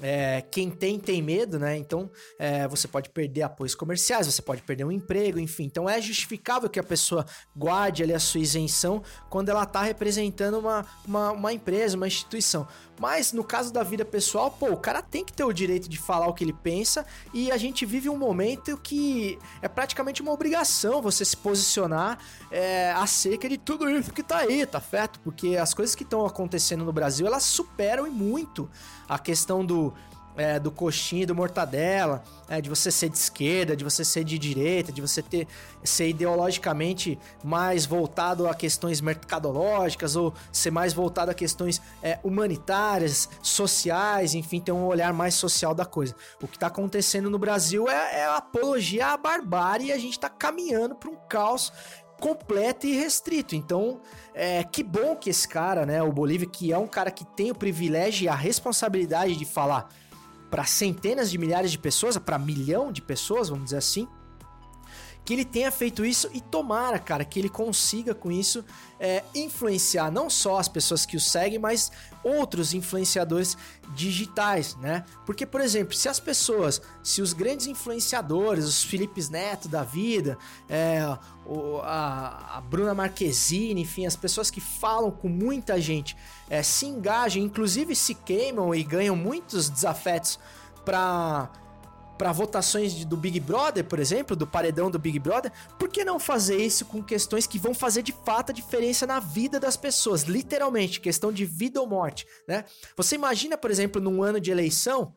é, 0.00 0.42
quem 0.50 0.70
tem, 0.70 0.98
tem 0.98 1.22
medo, 1.22 1.58
né? 1.58 1.76
Então 1.76 2.10
é, 2.38 2.68
você 2.68 2.86
pode 2.86 3.08
perder 3.08 3.42
apoios 3.42 3.74
comerciais, 3.74 4.26
você 4.26 4.42
pode 4.42 4.62
perder 4.62 4.84
um 4.84 4.92
emprego, 4.92 5.38
enfim. 5.38 5.64
Então 5.64 5.88
é 5.88 6.00
justificável 6.00 6.68
que 6.68 6.78
a 6.78 6.84
pessoa 6.84 7.24
guarde 7.54 8.02
ali 8.02 8.12
a 8.12 8.20
sua 8.20 8.40
isenção 8.40 9.02
quando 9.30 9.48
ela 9.48 9.64
tá 9.64 9.82
representando 9.82 10.58
uma, 10.58 10.84
uma, 11.06 11.32
uma 11.32 11.52
empresa, 11.52 11.96
uma 11.96 12.06
instituição. 12.06 12.66
Mas 12.98 13.32
no 13.32 13.44
caso 13.44 13.72
da 13.72 13.82
vida 13.82 14.04
pessoal, 14.04 14.50
pô, 14.50 14.70
o 14.70 14.76
cara 14.76 15.02
tem 15.02 15.24
que 15.24 15.32
ter 15.32 15.44
o 15.44 15.52
direito 15.52 15.88
de 15.88 15.98
falar 15.98 16.26
o 16.28 16.34
que 16.34 16.42
ele 16.42 16.52
pensa 16.52 17.04
e 17.32 17.50
a 17.52 17.56
gente 17.56 17.84
vive 17.84 18.08
um 18.08 18.16
momento 18.16 18.76
que 18.78 19.38
é 19.60 19.68
praticamente 19.68 20.22
uma 20.22 20.32
obrigação 20.32 21.02
você 21.02 21.24
se 21.24 21.36
posicionar 21.36 22.18
é, 22.50 22.92
acerca 22.92 23.48
de 23.48 23.58
tudo 23.58 23.88
isso 23.90 24.12
que 24.12 24.22
tá 24.22 24.38
aí, 24.38 24.64
tá 24.64 24.80
certo? 24.80 25.20
Porque 25.20 25.56
as 25.56 25.74
coisas 25.74 25.94
que 25.94 26.04
estão 26.04 26.24
acontecendo 26.24 26.84
no 26.84 26.92
Brasil, 26.92 27.26
elas 27.26 27.42
superam 27.42 28.10
muito 28.10 28.68
a 29.08 29.18
questão 29.18 29.64
do 29.64 29.85
é, 30.36 30.60
do 30.60 30.70
coxinha, 30.70 31.26
do 31.26 31.34
mortadela, 31.34 32.22
é, 32.48 32.60
de 32.60 32.68
você 32.68 32.90
ser 32.90 33.08
de 33.08 33.16
esquerda, 33.16 33.74
de 33.74 33.82
você 33.82 34.04
ser 34.04 34.22
de 34.22 34.38
direita, 34.38 34.92
de 34.92 35.00
você 35.00 35.22
ter 35.22 35.48
ser 35.82 36.08
ideologicamente 36.08 37.18
mais 37.42 37.86
voltado 37.86 38.48
a 38.48 38.54
questões 38.54 39.00
mercadológicas 39.00 40.16
ou 40.16 40.34
ser 40.52 40.70
mais 40.70 40.92
voltado 40.92 41.30
a 41.30 41.34
questões 41.34 41.80
é, 42.02 42.18
humanitárias, 42.22 43.28
sociais, 43.40 44.34
enfim, 44.34 44.60
ter 44.60 44.72
um 44.72 44.84
olhar 44.84 45.12
mais 45.12 45.34
social 45.34 45.74
da 45.74 45.84
coisa. 45.84 46.14
O 46.42 46.46
que 46.46 46.56
está 46.56 46.66
acontecendo 46.66 47.30
no 47.30 47.38
Brasil 47.38 47.88
é, 47.88 48.20
é 48.20 48.26
apologia 48.26 49.08
à 49.08 49.16
barbárie 49.16 49.86
e 49.86 49.92
a 49.92 49.98
gente 49.98 50.12
está 50.12 50.28
caminhando 50.28 50.94
para 50.94 51.10
um 51.10 51.16
caos 51.28 51.72
completo 52.20 52.86
e 52.86 52.92
restrito. 52.92 53.54
Então, 53.54 54.00
é, 54.34 54.64
que 54.64 54.82
bom 54.82 55.16
que 55.16 55.30
esse 55.30 55.46
cara, 55.46 55.84
né, 55.86 56.02
o 56.02 56.12
Bolívia, 56.12 56.48
que 56.48 56.72
é 56.72 56.78
um 56.78 56.86
cara 56.86 57.10
que 57.10 57.24
tem 57.24 57.50
o 57.50 57.54
privilégio 57.54 58.24
e 58.24 58.28
a 58.28 58.34
responsabilidade 58.34 59.36
de 59.36 59.44
falar 59.44 59.88
para 60.50 60.64
centenas 60.64 61.30
de 61.30 61.38
milhares 61.38 61.70
de 61.70 61.78
pessoas, 61.78 62.16
para 62.18 62.38
milhão 62.38 62.92
de 62.92 63.02
pessoas, 63.02 63.48
vamos 63.48 63.64
dizer 63.64 63.78
assim, 63.78 64.08
que 65.26 65.32
ele 65.34 65.44
tenha 65.44 65.72
feito 65.72 66.04
isso 66.04 66.30
e 66.32 66.40
tomara, 66.40 67.00
cara, 67.00 67.24
que 67.24 67.40
ele 67.40 67.48
consiga 67.48 68.14
com 68.14 68.30
isso 68.30 68.64
é, 69.00 69.24
influenciar 69.34 70.08
não 70.08 70.30
só 70.30 70.56
as 70.56 70.68
pessoas 70.68 71.04
que 71.04 71.16
o 71.16 71.20
seguem, 71.20 71.58
mas 71.58 71.90
outros 72.22 72.72
influenciadores 72.72 73.56
digitais, 73.92 74.76
né? 74.76 75.04
Porque, 75.26 75.44
por 75.44 75.60
exemplo, 75.60 75.94
se 75.94 76.08
as 76.08 76.20
pessoas, 76.20 76.80
se 77.02 77.20
os 77.20 77.32
grandes 77.32 77.66
influenciadores, 77.66 78.64
os 78.66 78.84
Filipes 78.84 79.28
Neto 79.28 79.66
da 79.68 79.82
vida, 79.82 80.38
é, 80.68 81.04
o, 81.44 81.78
a, 81.82 82.58
a, 82.58 82.60
Bruna 82.60 82.94
Marquezine, 82.94 83.82
enfim, 83.82 84.06
as 84.06 84.14
pessoas 84.14 84.48
que 84.48 84.60
falam 84.60 85.10
com 85.10 85.28
muita 85.28 85.80
gente, 85.80 86.16
é, 86.48 86.62
se 86.62 86.86
engajam, 86.86 87.42
inclusive 87.42 87.96
se 87.96 88.14
queimam 88.14 88.72
e 88.72 88.84
ganham 88.84 89.16
muitos 89.16 89.68
desafetos 89.68 90.38
para 90.84 91.50
para 92.16 92.32
votações 92.32 92.92
de, 92.92 93.04
do 93.04 93.16
Big 93.16 93.38
Brother, 93.40 93.84
por 93.84 93.98
exemplo, 93.98 94.34
do 94.34 94.46
paredão 94.46 94.90
do 94.90 94.98
Big 94.98 95.18
Brother, 95.18 95.52
por 95.78 95.88
que 95.88 96.04
não 96.04 96.18
fazer 96.18 96.56
isso 96.56 96.84
com 96.84 97.02
questões 97.02 97.46
que 97.46 97.58
vão 97.58 97.74
fazer 97.74 98.02
de 98.02 98.12
fato 98.24 98.50
a 98.50 98.54
diferença 98.54 99.06
na 99.06 99.20
vida 99.20 99.60
das 99.60 99.76
pessoas, 99.76 100.22
literalmente, 100.22 101.00
questão 101.00 101.32
de 101.32 101.44
vida 101.44 101.80
ou 101.80 101.86
morte, 101.86 102.26
né? 102.48 102.64
Você 102.96 103.14
imagina, 103.14 103.56
por 103.56 103.70
exemplo, 103.70 104.00
num 104.00 104.22
ano 104.22 104.40
de 104.40 104.50
eleição, 104.50 105.14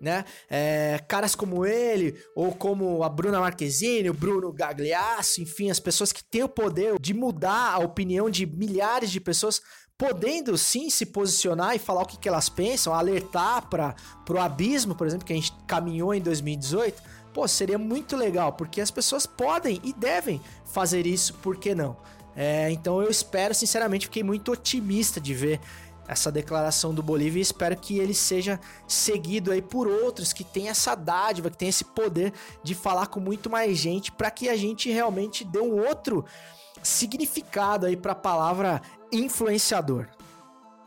né? 0.00 0.24
É, 0.50 1.00
caras 1.08 1.34
como 1.34 1.64
ele, 1.64 2.16
ou 2.34 2.52
como 2.52 3.02
a 3.02 3.08
Bruna 3.08 3.40
Marquezine, 3.40 4.10
o 4.10 4.14
Bruno 4.14 4.52
Gagliasso, 4.52 5.40
enfim, 5.40 5.70
as 5.70 5.80
pessoas 5.80 6.12
que 6.12 6.24
têm 6.24 6.42
o 6.42 6.48
poder 6.48 6.98
de 7.00 7.14
mudar 7.14 7.72
a 7.72 7.78
opinião 7.78 8.28
de 8.28 8.46
milhares 8.46 9.10
de 9.10 9.20
pessoas 9.20 9.60
podendo 9.98 10.56
sim 10.58 10.90
se 10.90 11.06
posicionar 11.06 11.74
e 11.74 11.78
falar 11.78 12.02
o 12.02 12.06
que, 12.06 12.18
que 12.18 12.28
elas 12.28 12.48
pensam, 12.48 12.92
alertar 12.92 13.66
para 13.68 13.94
o 14.28 14.38
abismo, 14.38 14.94
por 14.94 15.06
exemplo, 15.06 15.26
que 15.26 15.32
a 15.32 15.36
gente 15.36 15.52
caminhou 15.66 16.14
em 16.14 16.20
2018, 16.20 17.02
pô, 17.32 17.48
seria 17.48 17.78
muito 17.78 18.16
legal, 18.16 18.52
porque 18.52 18.80
as 18.80 18.90
pessoas 18.90 19.26
podem 19.26 19.80
e 19.82 19.92
devem 19.92 20.40
fazer 20.64 21.06
isso, 21.06 21.34
por 21.34 21.56
que 21.56 21.74
não? 21.74 21.96
É, 22.34 22.70
então 22.70 23.00
eu 23.00 23.10
espero, 23.10 23.54
sinceramente, 23.54 24.06
fiquei 24.06 24.22
muito 24.22 24.52
otimista 24.52 25.18
de 25.18 25.32
ver 25.32 25.60
essa 26.06 26.30
declaração 26.30 26.94
do 26.94 27.02
Bolívia 27.02 27.40
e 27.40 27.42
espero 27.42 27.76
que 27.76 27.98
ele 27.98 28.14
seja 28.14 28.60
seguido 28.86 29.50
aí 29.50 29.62
por 29.62 29.88
outros 29.88 30.32
que 30.32 30.44
tem 30.44 30.68
essa 30.68 30.94
dádiva, 30.94 31.50
que 31.50 31.56
tem 31.56 31.68
esse 31.68 31.84
poder 31.84 32.32
de 32.62 32.74
falar 32.74 33.06
com 33.06 33.18
muito 33.18 33.50
mais 33.50 33.76
gente 33.76 34.12
para 34.12 34.30
que 34.30 34.48
a 34.48 34.56
gente 34.56 34.90
realmente 34.90 35.44
dê 35.44 35.58
um 35.58 35.84
outro 35.84 36.24
significado 36.82 37.86
aí 37.86 37.96
para 37.96 38.12
a 38.12 38.16
palavra 38.16 38.80
influenciador. 39.12 40.08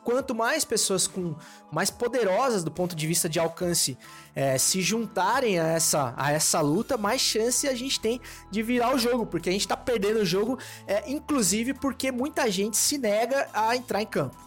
Quanto 0.03 0.33
mais 0.33 0.65
pessoas 0.65 1.05
com 1.05 1.35
mais 1.71 1.91
poderosas 1.91 2.63
do 2.63 2.71
ponto 2.71 2.95
de 2.95 3.05
vista 3.05 3.29
de 3.29 3.39
alcance 3.39 3.97
é, 4.33 4.57
se 4.57 4.81
juntarem 4.81 5.59
a 5.59 5.67
essa, 5.67 6.13
a 6.17 6.31
essa 6.31 6.61
luta, 6.61 6.97
mais 6.97 7.21
chance 7.21 7.67
a 7.67 7.75
gente 7.75 7.99
tem 7.99 8.19
de 8.49 8.63
virar 8.63 8.95
o 8.95 8.97
jogo, 8.97 9.25
porque 9.25 9.49
a 9.49 9.51
gente 9.51 9.61
está 9.61 9.77
perdendo 9.77 10.21
o 10.21 10.25
jogo, 10.25 10.57
é, 10.87 11.11
inclusive 11.11 11.73
porque 11.73 12.11
muita 12.11 12.49
gente 12.49 12.77
se 12.77 12.97
nega 12.97 13.47
a 13.53 13.75
entrar 13.75 14.01
em 14.01 14.07
campo. 14.07 14.37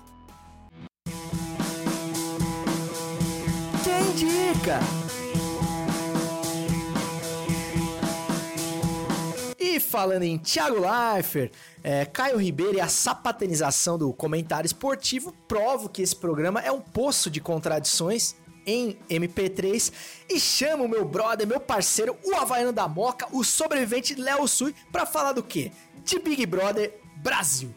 Quem 3.85 4.11
indica? 4.11 5.02
E 9.73 9.81
falando 9.81 10.23
em 10.25 10.37
Thiago 10.37 10.77
Leifert, 10.79 11.51
é, 11.83 12.05
Caio 12.05 12.37
Ribeiro 12.37 12.77
e 12.77 12.81
a 12.81 12.89
sapatenização 12.89 13.97
do 13.97 14.13
comentário 14.13 14.67
esportivo 14.67 15.35
provam 15.49 15.89
que 15.89 16.03
esse 16.03 16.15
programa 16.15 16.61
é 16.61 16.71
um 16.71 16.83
poço 16.83 17.31
de 17.31 17.41
contradições 17.41 18.35
em 18.67 18.99
MP3 19.09 19.91
e 20.29 20.39
chamo 20.39 20.87
meu 20.87 21.07
brother, 21.07 21.47
meu 21.47 21.59
parceiro, 21.59 22.19
o 22.23 22.37
Havaiano 22.37 22.71
da 22.71 22.87
Moca, 22.87 23.27
o 23.33 23.43
sobrevivente 23.43 24.15
Léo 24.15 24.47
Sui, 24.47 24.75
para 24.93 25.07
falar 25.07 25.33
do 25.33 25.43
quê? 25.43 25.73
De 26.05 26.19
Big 26.19 26.45
Brother 26.45 26.93
Brasil. 27.23 27.75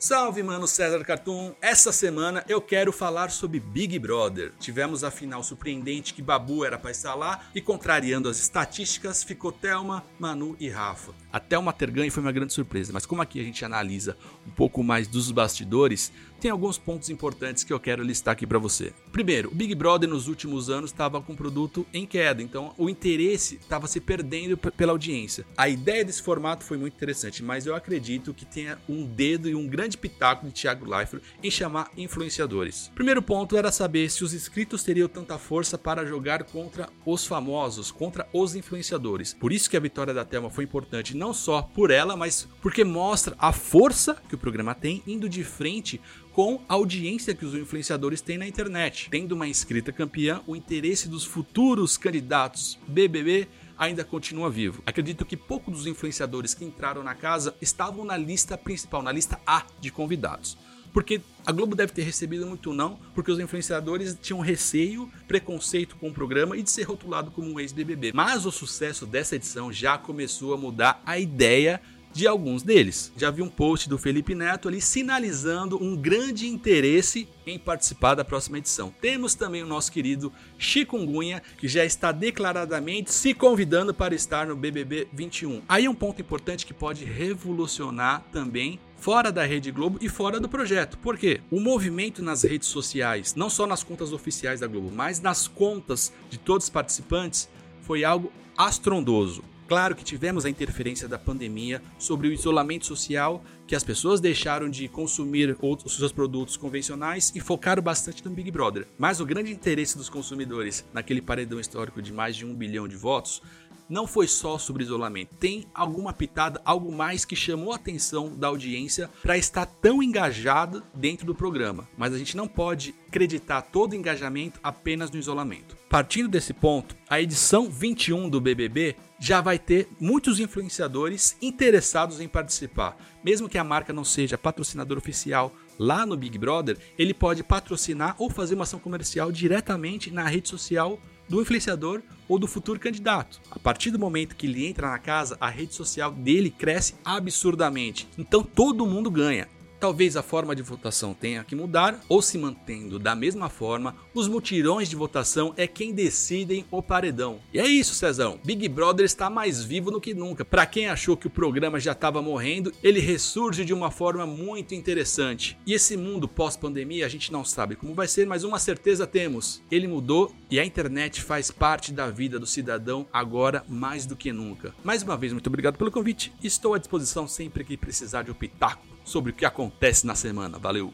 Salve, 0.00 0.44
mano 0.44 0.68
César 0.68 1.04
Cartoon! 1.04 1.54
Essa 1.60 1.90
semana 1.90 2.44
eu 2.48 2.60
quero 2.60 2.92
falar 2.92 3.32
sobre 3.32 3.58
Big 3.58 3.98
Brother. 3.98 4.52
Tivemos 4.60 5.02
a 5.02 5.10
final 5.10 5.42
surpreendente 5.42 6.14
que 6.14 6.22
Babu 6.22 6.64
era 6.64 6.78
para 6.78 6.92
estar 6.92 7.16
lá 7.16 7.48
e 7.52 7.60
contrariando 7.60 8.28
as 8.28 8.38
estatísticas 8.38 9.24
ficou 9.24 9.50
Thelma, 9.50 10.04
Manu 10.16 10.56
e 10.60 10.68
Rafa. 10.68 11.12
A 11.32 11.40
Thelma 11.40 11.72
ter 11.72 11.90
ganho 11.90 12.12
foi 12.12 12.22
uma 12.22 12.30
grande 12.30 12.52
surpresa, 12.52 12.92
mas 12.92 13.04
como 13.04 13.20
aqui 13.20 13.40
a 13.40 13.42
gente 13.42 13.64
analisa 13.64 14.16
um 14.46 14.50
pouco 14.50 14.84
mais 14.84 15.08
dos 15.08 15.32
bastidores, 15.32 16.12
tem 16.40 16.50
alguns 16.50 16.78
pontos 16.78 17.10
importantes 17.10 17.64
que 17.64 17.72
eu 17.72 17.80
quero 17.80 18.02
listar 18.02 18.32
aqui 18.32 18.46
para 18.46 18.58
você. 18.58 18.92
Primeiro, 19.12 19.50
o 19.50 19.54
Big 19.54 19.74
Brother 19.74 20.08
nos 20.08 20.28
últimos 20.28 20.70
anos 20.70 20.90
estava 20.90 21.20
com 21.20 21.32
o 21.32 21.36
produto 21.36 21.86
em 21.92 22.06
queda, 22.06 22.42
então 22.42 22.72
o 22.78 22.88
interesse 22.88 23.56
estava 23.56 23.86
se 23.86 24.00
perdendo 24.00 24.56
pela 24.56 24.92
audiência. 24.92 25.44
A 25.56 25.68
ideia 25.68 26.04
desse 26.04 26.22
formato 26.22 26.64
foi 26.64 26.76
muito 26.76 26.94
interessante, 26.94 27.42
mas 27.42 27.66
eu 27.66 27.74
acredito 27.74 28.32
que 28.32 28.44
tenha 28.44 28.78
um 28.88 29.04
dedo 29.04 29.48
e 29.48 29.54
um 29.54 29.66
grande 29.66 29.98
pitaco 29.98 30.46
de 30.46 30.52
Thiago 30.52 30.88
Leifert 30.88 31.22
em 31.42 31.50
chamar 31.50 31.90
influenciadores. 31.96 32.90
Primeiro 32.94 33.22
ponto 33.22 33.56
era 33.56 33.72
saber 33.72 34.10
se 34.10 34.24
os 34.24 34.32
inscritos 34.32 34.82
teriam 34.82 35.08
tanta 35.08 35.38
força 35.38 35.76
para 35.76 36.06
jogar 36.06 36.44
contra 36.44 36.88
os 37.04 37.26
famosos, 37.26 37.90
contra 37.90 38.28
os 38.32 38.54
influenciadores. 38.54 39.34
Por 39.34 39.52
isso 39.52 39.68
que 39.68 39.76
a 39.76 39.80
vitória 39.80 40.14
da 40.14 40.24
Thelma 40.24 40.50
foi 40.50 40.64
importante, 40.64 41.16
não 41.16 41.32
só 41.34 41.62
por 41.62 41.90
ela, 41.90 42.16
mas 42.16 42.46
porque 42.62 42.84
mostra 42.84 43.34
a 43.38 43.52
força 43.52 44.14
que 44.28 44.34
o 44.34 44.38
programa 44.38 44.74
tem 44.74 45.02
indo 45.06 45.28
de 45.28 45.42
frente 45.44 46.00
com 46.32 46.60
a 46.68 46.74
audiência 46.74 47.34
que 47.34 47.44
os 47.44 47.54
influenciadores 47.54 48.20
têm 48.20 48.38
na 48.38 48.46
internet. 48.46 49.08
Tendo 49.10 49.32
uma 49.32 49.48
inscrita 49.48 49.92
campeã, 49.92 50.40
o 50.46 50.54
interesse 50.54 51.08
dos 51.08 51.24
futuros 51.24 51.96
candidatos 51.96 52.78
BBB 52.86 53.48
ainda 53.78 54.04
continua 54.04 54.50
vivo. 54.50 54.82
Acredito 54.84 55.24
que 55.24 55.36
poucos 55.36 55.78
dos 55.78 55.86
influenciadores 55.86 56.52
que 56.52 56.64
entraram 56.64 57.02
na 57.02 57.14
casa 57.14 57.54
estavam 57.60 58.04
na 58.04 58.16
lista 58.16 58.58
principal, 58.58 59.02
na 59.02 59.12
lista 59.12 59.40
A 59.46 59.64
de 59.80 59.90
convidados. 59.90 60.58
Porque 60.92 61.20
a 61.46 61.52
Globo 61.52 61.76
deve 61.76 61.92
ter 61.92 62.02
recebido 62.02 62.46
muito 62.46 62.72
não, 62.72 62.98
porque 63.14 63.30
os 63.30 63.38
influenciadores 63.38 64.16
tinham 64.20 64.40
receio, 64.40 65.08
preconceito 65.28 65.96
com 65.96 66.08
o 66.08 66.12
programa 66.12 66.56
e 66.56 66.62
de 66.62 66.70
ser 66.70 66.84
rotulado 66.84 67.30
como 67.30 67.52
um 67.52 67.60
ex-BBB. 67.60 68.12
Mas 68.14 68.46
o 68.46 68.50
sucesso 68.50 69.06
dessa 69.06 69.36
edição 69.36 69.72
já 69.72 69.96
começou 69.96 70.54
a 70.54 70.56
mudar 70.56 71.00
a 71.04 71.18
ideia 71.18 71.80
de 72.12 72.26
alguns 72.26 72.62
deles. 72.62 73.12
Já 73.16 73.30
vi 73.30 73.42
um 73.42 73.48
post 73.48 73.88
do 73.88 73.98
Felipe 73.98 74.34
Neto 74.34 74.68
ali 74.68 74.80
sinalizando 74.80 75.82
um 75.82 75.96
grande 75.96 76.46
interesse 76.46 77.28
em 77.46 77.58
participar 77.58 78.14
da 78.14 78.24
próxima 78.24 78.58
edição. 78.58 78.92
Temos 79.00 79.34
também 79.34 79.62
o 79.62 79.66
nosso 79.66 79.92
querido 79.92 80.32
Chikungunya, 80.58 81.42
que 81.58 81.68
já 81.68 81.84
está 81.84 82.12
declaradamente 82.12 83.12
se 83.12 83.32
convidando 83.34 83.94
para 83.94 84.14
estar 84.14 84.46
no 84.46 84.56
BBB 84.56 85.08
21. 85.12 85.62
Aí 85.68 85.88
um 85.88 85.94
ponto 85.94 86.20
importante 86.20 86.66
que 86.66 86.74
pode 86.74 87.04
revolucionar 87.04 88.24
também 88.32 88.80
fora 88.96 89.30
da 89.30 89.44
Rede 89.44 89.70
Globo 89.70 89.98
e 90.00 90.08
fora 90.08 90.40
do 90.40 90.48
projeto. 90.48 90.98
Por 90.98 91.16
quê? 91.16 91.40
O 91.50 91.60
movimento 91.60 92.22
nas 92.22 92.42
redes 92.42 92.68
sociais, 92.68 93.34
não 93.34 93.48
só 93.48 93.66
nas 93.66 93.82
contas 93.82 94.12
oficiais 94.12 94.60
da 94.60 94.66
Globo, 94.66 94.90
mas 94.92 95.20
nas 95.20 95.46
contas 95.46 96.12
de 96.28 96.38
todos 96.38 96.66
os 96.66 96.70
participantes, 96.70 97.48
foi 97.82 98.04
algo 98.04 98.32
astrondoso. 98.56 99.42
Claro 99.68 99.94
que 99.94 100.02
tivemos 100.02 100.46
a 100.46 100.48
interferência 100.50 101.06
da 101.06 101.18
pandemia 101.18 101.82
sobre 101.98 102.26
o 102.26 102.32
isolamento 102.32 102.86
social, 102.86 103.44
que 103.66 103.76
as 103.76 103.84
pessoas 103.84 104.18
deixaram 104.18 104.66
de 104.66 104.88
consumir 104.88 105.54
outros 105.60 105.94
seus 105.94 106.10
produtos 106.10 106.56
convencionais 106.56 107.30
e 107.34 107.40
focaram 107.40 107.82
bastante 107.82 108.24
no 108.24 108.30
Big 108.30 108.50
Brother. 108.50 108.88
Mas 108.96 109.20
o 109.20 109.26
grande 109.26 109.52
interesse 109.52 109.98
dos 109.98 110.08
consumidores 110.08 110.86
naquele 110.90 111.20
paredão 111.20 111.60
histórico 111.60 112.00
de 112.00 112.14
mais 112.14 112.34
de 112.34 112.46
um 112.46 112.54
bilhão 112.54 112.88
de 112.88 112.96
votos 112.96 113.42
não 113.88 114.06
foi 114.06 114.28
só 114.28 114.58
sobre 114.58 114.84
isolamento. 114.84 115.34
Tem 115.36 115.66
alguma 115.74 116.12
pitada, 116.12 116.60
algo 116.64 116.92
mais 116.92 117.24
que 117.24 117.34
chamou 117.34 117.72
a 117.72 117.76
atenção 117.76 118.34
da 118.36 118.48
audiência 118.48 119.10
para 119.22 119.38
estar 119.38 119.66
tão 119.66 120.02
engajada 120.02 120.82
dentro 120.94 121.26
do 121.26 121.34
programa. 121.34 121.88
Mas 121.96 122.12
a 122.12 122.18
gente 122.18 122.36
não 122.36 122.46
pode 122.46 122.94
acreditar 123.06 123.62
todo 123.62 123.92
o 123.92 123.96
engajamento 123.96 124.60
apenas 124.62 125.10
no 125.10 125.18
isolamento. 125.18 125.76
Partindo 125.88 126.28
desse 126.28 126.52
ponto, 126.52 126.94
a 127.08 127.20
edição 127.20 127.70
21 127.70 128.28
do 128.28 128.40
BBB 128.40 128.96
já 129.18 129.40
vai 129.40 129.58
ter 129.58 129.88
muitos 129.98 130.38
influenciadores 130.38 131.36
interessados 131.40 132.20
em 132.20 132.28
participar. 132.28 132.96
Mesmo 133.24 133.48
que 133.48 133.58
a 133.58 133.64
marca 133.64 133.92
não 133.92 134.04
seja 134.04 134.38
patrocinador 134.38 134.98
oficial 134.98 135.52
lá 135.78 136.04
no 136.04 136.16
Big 136.16 136.36
Brother, 136.36 136.76
ele 136.98 137.14
pode 137.14 137.42
patrocinar 137.42 138.14
ou 138.18 138.28
fazer 138.28 138.54
uma 138.54 138.64
ação 138.64 138.78
comercial 138.78 139.32
diretamente 139.32 140.10
na 140.10 140.24
rede 140.24 140.48
social 140.48 140.98
do 141.28 141.40
influenciador 141.40 142.02
ou 142.28 142.38
do 142.38 142.46
futuro 142.46 142.80
candidato. 142.80 143.40
A 143.50 143.58
partir 143.58 143.90
do 143.90 143.98
momento 143.98 144.36
que 144.36 144.46
ele 144.46 144.66
entra 144.66 144.90
na 144.90 144.98
casa, 144.98 145.36
a 145.40 145.48
rede 145.48 145.74
social 145.74 146.12
dele 146.12 146.50
cresce 146.50 146.94
absurdamente. 147.04 148.08
Então 148.16 148.42
todo 148.42 148.86
mundo 148.86 149.10
ganha. 149.10 149.48
Talvez 149.80 150.16
a 150.16 150.22
forma 150.22 150.56
de 150.56 150.62
votação 150.62 151.14
tenha 151.14 151.44
que 151.44 151.54
mudar 151.54 152.00
ou 152.08 152.20
se 152.20 152.36
mantendo 152.36 152.98
da 152.98 153.14
mesma 153.14 153.48
forma, 153.48 153.94
os 154.12 154.26
mutirões 154.26 154.88
de 154.88 154.96
votação 154.96 155.54
é 155.56 155.68
quem 155.68 155.94
decidem 155.94 156.64
o 156.68 156.82
paredão. 156.82 157.40
E 157.54 157.60
é 157.60 157.66
isso, 157.66 157.94
Cezão. 157.94 158.40
Big 158.44 158.68
Brother 158.68 159.04
está 159.04 159.30
mais 159.30 159.62
vivo 159.62 159.92
do 159.92 160.00
que 160.00 160.14
nunca. 160.14 160.44
Para 160.44 160.66
quem 160.66 160.88
achou 160.88 161.16
que 161.16 161.28
o 161.28 161.30
programa 161.30 161.78
já 161.78 161.92
estava 161.92 162.20
morrendo, 162.20 162.72
ele 162.82 162.98
ressurge 162.98 163.64
de 163.64 163.72
uma 163.72 163.90
forma 163.90 164.26
muito 164.26 164.74
interessante. 164.74 165.56
E 165.64 165.72
esse 165.72 165.96
mundo 165.96 166.26
pós-pandemia 166.26 167.06
a 167.06 167.08
gente 167.08 167.30
não 167.30 167.44
sabe 167.44 167.76
como 167.76 167.94
vai 167.94 168.08
ser, 168.08 168.26
mas 168.26 168.42
uma 168.42 168.58
certeza 168.58 169.06
temos: 169.06 169.62
ele 169.70 169.86
mudou 169.86 170.34
e 170.50 170.58
a 170.58 170.64
internet 170.64 171.22
faz 171.22 171.52
parte 171.52 171.92
da 171.92 172.10
vida 172.10 172.38
do 172.38 172.46
cidadão 172.46 173.06
agora 173.12 173.64
mais 173.68 174.06
do 174.06 174.16
que 174.16 174.32
nunca. 174.32 174.74
Mais 174.82 175.04
uma 175.04 175.16
vez, 175.16 175.32
muito 175.32 175.46
obrigado 175.46 175.78
pelo 175.78 175.92
convite. 175.92 176.32
Estou 176.42 176.74
à 176.74 176.78
disposição 176.78 177.28
sempre 177.28 177.62
que 177.62 177.76
precisar 177.76 178.22
de 178.22 178.32
um 178.32 178.34
pitaco 178.34 178.97
sobre 179.08 179.32
o 179.32 179.34
que 179.34 179.44
acontece 179.44 180.06
na 180.06 180.14
semana. 180.14 180.58
Valeu! 180.58 180.92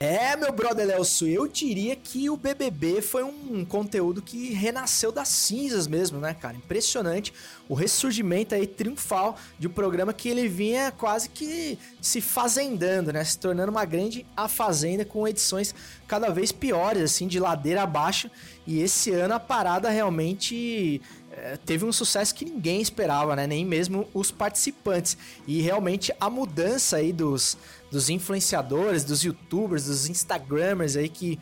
É, 0.00 0.36
meu 0.36 0.52
brother 0.52 0.86
Nelson, 0.86 1.26
eu 1.26 1.46
diria 1.46 1.94
que 1.94 2.28
o 2.28 2.36
BBB 2.36 3.00
foi 3.00 3.22
um 3.22 3.64
conteúdo 3.64 4.20
que 4.20 4.52
renasceu 4.52 5.12
das 5.12 5.28
cinzas 5.28 5.86
mesmo, 5.86 6.18
né, 6.18 6.34
cara? 6.34 6.56
Impressionante 6.56 7.32
o 7.68 7.74
ressurgimento 7.74 8.54
aí 8.54 8.66
triunfal 8.66 9.36
de 9.58 9.68
um 9.68 9.70
programa 9.70 10.12
que 10.12 10.28
ele 10.28 10.48
vinha 10.48 10.90
quase 10.90 11.28
que 11.28 11.78
se 12.02 12.20
fazendando, 12.20 13.12
né? 13.12 13.22
Se 13.24 13.38
tornando 13.38 13.70
uma 13.70 13.84
grande 13.84 14.26
a 14.36 14.48
fazenda 14.48 15.04
com 15.04 15.26
edições 15.28 15.72
cada 16.08 16.28
vez 16.28 16.50
piores, 16.50 17.02
assim, 17.02 17.28
de 17.28 17.38
ladeira 17.38 17.82
abaixo. 17.82 18.28
E 18.66 18.80
esse 18.80 19.12
ano 19.12 19.34
a 19.34 19.40
parada 19.40 19.88
realmente 19.90 21.00
teve 21.64 21.84
um 21.84 21.92
sucesso 21.92 22.34
que 22.34 22.44
ninguém 22.44 22.80
esperava, 22.80 23.34
né? 23.34 23.46
Nem 23.46 23.64
mesmo 23.64 24.08
os 24.14 24.30
participantes. 24.30 25.16
E 25.46 25.60
realmente 25.60 26.12
a 26.20 26.30
mudança 26.30 26.96
aí 26.96 27.12
dos, 27.12 27.56
dos 27.90 28.08
influenciadores, 28.08 29.04
dos 29.04 29.22
youtubers, 29.22 29.86
dos 29.86 30.08
instagramers 30.08 30.96
aí 30.96 31.08
que 31.08 31.38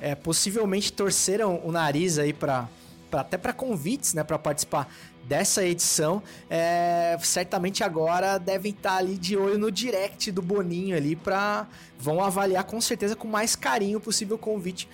é, 0.00 0.14
possivelmente 0.14 0.92
torceram 0.92 1.60
o 1.64 1.72
nariz 1.72 2.18
aí 2.18 2.32
para 2.32 2.68
até 3.12 3.38
para 3.38 3.52
convites, 3.52 4.12
né, 4.12 4.22
para 4.22 4.38
participar 4.38 4.92
dessa 5.24 5.64
edição, 5.64 6.22
é, 6.50 7.16
certamente 7.22 7.82
agora 7.82 8.38
devem 8.38 8.72
estar 8.72 8.90
tá 8.90 8.96
ali 8.96 9.16
de 9.16 9.36
olho 9.36 9.58
no 9.58 9.72
direct 9.72 10.30
do 10.30 10.42
Boninho 10.42 10.96
ali 10.96 11.16
para 11.16 11.66
vão 11.98 12.22
avaliar 12.22 12.64
com 12.64 12.80
certeza 12.80 13.16
com 13.16 13.26
mais 13.26 13.56
carinho 13.56 13.98
o 13.98 14.00
possível 14.00 14.36
convite 14.36 14.88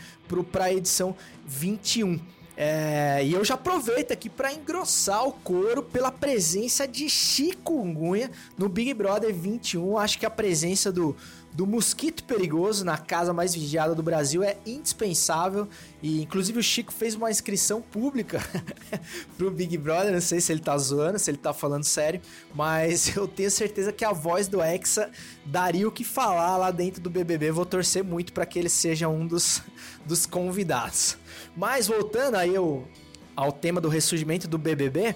para 0.51 0.65
a 0.65 0.73
edição 0.73 1.15
21. 1.45 2.21
É, 2.57 3.25
e 3.25 3.33
eu 3.33 3.45
já 3.45 3.55
aproveito 3.55 4.13
aqui 4.13 4.29
para 4.29 4.53
engrossar 4.53 5.27
o 5.27 5.33
couro 5.33 5.83
pela 5.83 6.13
presença 6.13 6.87
de 6.87 7.09
Chikungunya 7.09 8.31
no 8.59 8.69
Big 8.69 8.93
Brother 8.93 9.35
21. 9.35 9.97
Acho 9.99 10.19
que 10.19 10.27
a 10.27 10.31
presença 10.31 10.93
do, 10.93 11.17
do 11.53 11.67
mosquito 11.67 12.25
perigoso 12.25 12.85
na 12.85 12.97
casa 12.97 13.33
mais 13.33 13.55
vigiada 13.55 13.95
do 13.95 14.03
Brasil 14.03 14.43
é 14.43 14.57
indispensável. 14.65 15.69
E 16.03 16.23
inclusive 16.23 16.59
o 16.59 16.63
Chico 16.63 16.93
fez 16.93 17.15
uma 17.15 17.31
inscrição 17.31 17.83
pública 17.83 18.41
pro 19.37 19.51
Big 19.51 19.77
Brother. 19.77 20.13
Não 20.13 20.21
sei 20.21 20.41
se 20.41 20.51
ele 20.51 20.61
tá 20.61 20.77
zoando, 20.79 21.19
se 21.19 21.31
ele 21.31 21.39
tá 21.39 21.53
falando 21.53 21.85
sério, 21.85 22.21
mas 22.55 23.13
eu 23.17 23.29
tenho 23.29 23.51
certeza 23.51 23.93
que 23.93 24.05
a 24.05 24.13
voz 24.13 24.49
do 24.49 24.63
Hexa 24.63 25.11
daria 25.45 25.87
o 25.87 25.93
que 25.93 26.05
falar 26.05 26.57
lá 26.57 26.71
dentro 26.71 27.03
do 27.03 27.11
BBB. 27.11 27.51
Vou 27.51 27.67
torcer 27.67 28.03
muito 28.03 28.33
para 28.33 28.47
que 28.47 28.59
ele 28.59 28.71
seja 28.71 29.09
um 29.09 29.27
dos, 29.27 29.63
dos 30.07 30.25
convidados. 30.25 31.19
Mas 31.55 31.87
voltando 31.87 32.37
aí 32.37 32.57
ao, 32.57 32.89
ao 33.37 33.53
tema 33.53 33.79
do 33.79 33.91
ressurgimento 33.91 34.49
do 34.49 34.57
BBB, 34.57 35.15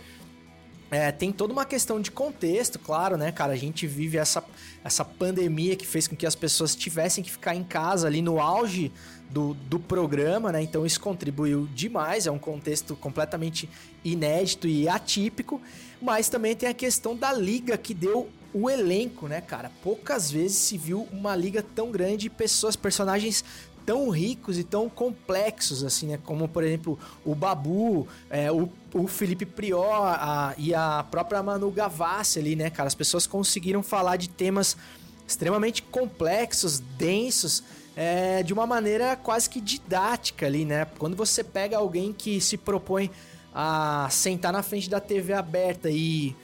é, 0.91 1.11
tem 1.11 1.33
toda 1.33 1.53
uma 1.53 1.65
questão 1.65 2.01
de 2.01 2.11
contexto, 2.11 2.79
claro, 2.79 3.17
né, 3.17 3.33
cara? 3.33 3.53
A 3.53 3.57
gente 3.57 3.87
vive 3.87 4.19
essa, 4.19 4.45
essa 4.87 5.05
pandemia 5.05 5.77
que 5.77 5.87
fez 5.87 6.07
com 6.09 6.17
que 6.17 6.27
as 6.27 6.35
pessoas 6.35 6.75
tivessem 6.75 7.23
que 7.23 7.31
ficar 7.31 7.55
em 7.55 7.65
casa 7.65 8.07
ali 8.07 8.23
no 8.23 8.41
auge 8.41 8.93
do, 9.31 9.55
do 9.55 9.79
programa, 9.79 10.53
né? 10.53 10.63
Então 10.63 10.87
isso 10.87 11.01
contribuiu 11.01 11.69
demais, 11.75 12.27
é 12.27 12.31
um 12.31 12.39
contexto 12.39 12.95
completamente 12.97 13.69
inédito 14.05 14.69
e 14.69 14.89
atípico, 14.89 15.61
mas 16.01 16.29
também 16.29 16.55
tem 16.55 16.69
a 16.69 16.75
questão 16.75 17.17
da 17.17 17.33
liga 17.33 17.77
que 17.77 17.93
deu 17.93 18.29
o 18.55 18.71
elenco, 18.71 19.29
né, 19.29 19.41
cara? 19.41 19.71
Poucas 19.83 20.31
vezes 20.31 20.57
se 20.57 20.79
viu 20.79 21.07
uma 21.13 21.37
liga 21.37 21.63
tão 21.63 21.91
grande, 21.91 22.31
pessoas, 22.31 22.75
personagens 22.75 23.45
tão 23.87 24.11
ricos 24.11 24.59
e 24.59 24.65
tão 24.65 24.89
complexos, 24.89 25.85
assim, 25.85 26.09
né? 26.09 26.19
Como, 26.25 26.49
por 26.49 26.65
exemplo, 26.65 26.99
o 27.25 27.35
Babu, 27.35 28.09
é, 28.29 28.51
o, 28.51 28.69
o 28.93 29.07
Felipe 29.07 29.47
Prior 29.47 30.03
a, 30.03 30.53
e 30.59 30.75
a 30.75 31.07
própria 31.09 31.41
Manu 31.41 31.71
Gavassi 31.71 32.41
ali, 32.41 32.57
né, 32.57 32.69
cara? 32.69 32.89
As 32.89 32.95
pessoas 32.95 33.27
conseguiram 33.27 33.85
falar 33.85 34.17
de 34.17 34.29
temas 34.29 34.77
extremamente 35.27 35.83
complexos, 35.83 36.81
densos, 36.81 37.63
é, 37.95 38.43
de 38.43 38.53
uma 38.53 38.67
maneira 38.67 39.17
quase 39.17 39.49
que 39.49 39.61
didática 39.61 40.47
ali, 40.47 40.65
né? 40.65 40.87
Quando 40.99 41.17
você 41.17 41.45
pega 41.45 41.79
alguém 41.79 42.13
que 42.13 42.41
se 42.41 42.57
propõe 42.57 43.11
a 43.55 44.09
sentar 44.11 44.53
na 44.53 44.63
frente 44.63 44.91
da 44.91 45.01
TV 45.01 45.33
aberta 45.33 45.89
e 45.89 46.37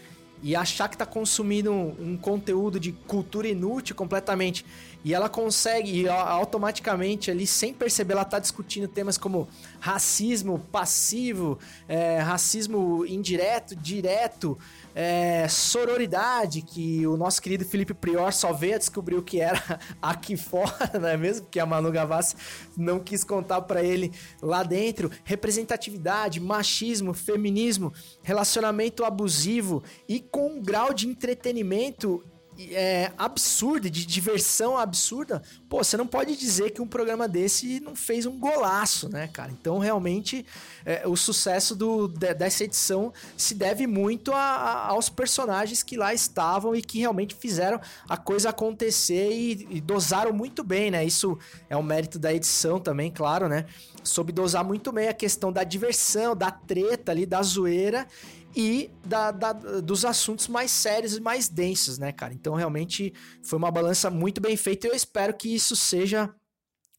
e 0.43 0.57
achar 0.57 0.89
que 0.89 0.97
tá 0.97 1.07
consumindo 1.07 1.73
um, 1.73 1.97
um 2.01 2.17
conteúdo 2.17 2.81
de 2.81 2.93
cultura 2.93 3.47
inútil 3.47 3.95
completamente. 3.95 4.67
E 5.05 5.15
ela 5.15 5.29
consegue, 5.29 6.03
e 6.03 6.09
automaticamente 6.09 7.31
ali, 7.31 7.47
sem 7.47 7.73
perceber, 7.73 8.15
ela 8.15 8.25
tá 8.25 8.39
discutindo 8.39 8.87
temas 8.87 9.19
como 9.19 9.49
racismo 9.81 10.59
passivo, 10.71 11.59
é, 11.89 12.19
racismo 12.19 13.05
indireto, 13.07 13.75
direto, 13.75 14.59
é, 14.95 15.47
sororidade, 15.49 16.63
que 16.63 17.07
o 17.07 17.17
nosso 17.17 17.41
querido 17.41 17.65
Felipe 17.65 17.95
Prior 17.95 18.33
só 18.33 18.53
veio 18.53 18.75
a 18.75 18.79
descobrir 18.79 19.17
o 19.17 19.23
que 19.23 19.41
era 19.41 19.81
aqui 20.01 20.37
fora, 20.37 20.91
não 21.01 21.09
é 21.09 21.17
mesmo? 21.17 21.45
Porque 21.45 21.61
a 21.61 21.67
Manu 21.67 21.91
Gavassi 21.91 22.37
não 22.77 23.01
quis 23.01 23.25
contar 23.25 23.63
para 23.63 23.83
ele 23.83 24.13
lá 24.41 24.63
dentro. 24.63 25.11
Representatividade, 25.25 26.41
machismo, 26.41 27.15
feminismo, 27.15 27.93
relacionamento 28.23 29.05
abusivo 29.05 29.83
e 30.09 30.21
com 30.21 30.53
um 30.53 30.63
grau 30.63 30.93
de 30.93 31.09
entretenimento 31.09 32.23
é, 32.59 33.11
absurda, 33.17 33.91
de 33.91 34.05
diversão 34.05 34.77
absurda, 34.77 35.43
pô, 35.69 35.83
você 35.83 35.97
não 35.97 36.07
pode 36.07 36.37
dizer 36.37 36.71
que 36.71 36.83
um 36.83 36.87
programa 36.87 37.27
desse 37.27 37.81
não 37.81 37.97
fez 37.97 38.27
um 38.27 38.39
golaço, 38.39 39.09
né, 39.09 39.29
cara? 39.29 39.51
Então, 39.51 39.79
realmente, 39.79 40.45
é, 40.85 41.07
o 41.07 41.17
sucesso 41.17 41.75
do, 41.75 42.09
de, 42.09 42.35
dessa 42.35 42.65
edição 42.65 43.13
se 43.37 43.55
deve 43.55 43.87
muito 43.87 44.33
a, 44.33 44.39
a, 44.39 44.87
aos 44.89 45.09
personagens 45.09 45.83
que 45.83 45.97
lá 45.97 46.13
estavam 46.13 46.75
e 46.75 46.83
que 46.83 46.99
realmente 46.99 47.35
fizeram 47.35 47.81
a 48.09 48.17
coisa 48.17 48.51
acontecer 48.51 49.31
e, 49.33 49.67
e 49.71 49.81
dosaram 49.81 50.33
muito 50.33 50.63
bem, 50.63 50.91
né? 50.91 51.05
Isso 51.05 51.39
é 51.71 51.77
um 51.77 51.83
mérito 51.83 52.19
da 52.19 52.33
edição 52.33 52.79
também, 52.79 53.11
claro, 53.11 53.49
né? 53.49 53.65
Soube 54.05 54.33
dosar 54.33 54.65
muito 54.65 54.93
bem 54.93 55.09
a 55.09 55.15
questão 55.15 55.53
da 55.53 55.65
diversão, 55.65 56.35
da 56.35 56.51
treta 56.51 57.13
ali, 57.13 57.25
da 57.25 57.43
zoeira 57.43 58.07
e 58.55 58.91
da, 59.05 59.31
da, 59.31 59.53
dos 59.53 60.05
assuntos 60.05 60.49
mais 60.49 60.71
sérios 60.71 61.17
e 61.17 61.21
mais 61.21 61.49
densos, 61.49 61.99
né, 61.99 62.13
cara? 62.13 62.35
Então, 62.35 62.55
realmente 62.55 63.13
foi 63.43 63.59
uma 63.59 63.71
balança 63.71 64.11
muito 64.11 64.41
bem 64.41 64.57
feita 64.57 64.87
e 64.87 64.91
eu 64.91 64.95
espero 64.95 65.35
que 65.35 65.55
isso 65.55 65.75
seja 65.75 66.35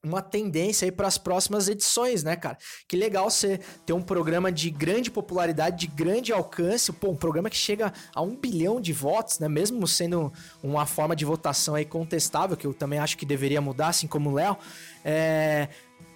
uma 0.06 0.22
tendência 0.22 0.86
aí 0.86 0.91
para 0.91 1.08
as 1.08 1.18
próximas 1.18 1.70
edições, 1.70 2.24
né, 2.24 2.36
cara? 2.36 2.58
Que 2.88 2.97
legal 2.97 3.30
você 3.30 3.60
ter 3.86 3.93
um 3.93 4.01
programa 4.01 4.51
de 4.51 4.70
grande 4.70 5.10
popularidade, 5.10 5.78
de 5.78 5.88
grande 5.88 6.34
alcance, 6.34 6.91
pô, 6.91 7.12
um 7.12 7.16
programa 7.16 7.49
que 7.49 7.56
chega 7.56 7.93
a 8.14 8.22
um 8.22 8.36
bilhão 8.36 8.82
de 8.82 8.91
votos, 8.91 9.39
né? 9.39 9.47
Mesmo 9.47 9.88
sendo 9.88 10.32
uma 10.62 10.86
forma 10.86 11.16
de 11.16 11.24
votação 11.24 11.76
aí 11.76 11.86
contestável, 11.86 12.58
que 12.58 12.68
eu 12.68 12.74
também 12.74 12.99
acho 12.99 13.18
que 13.18 13.26
deveria 13.26 13.62
mudar, 13.62 13.88
assim 13.88 14.08
como 14.08 14.30
o 14.30 14.34
Léo. 14.34 14.58
É, 15.06 15.70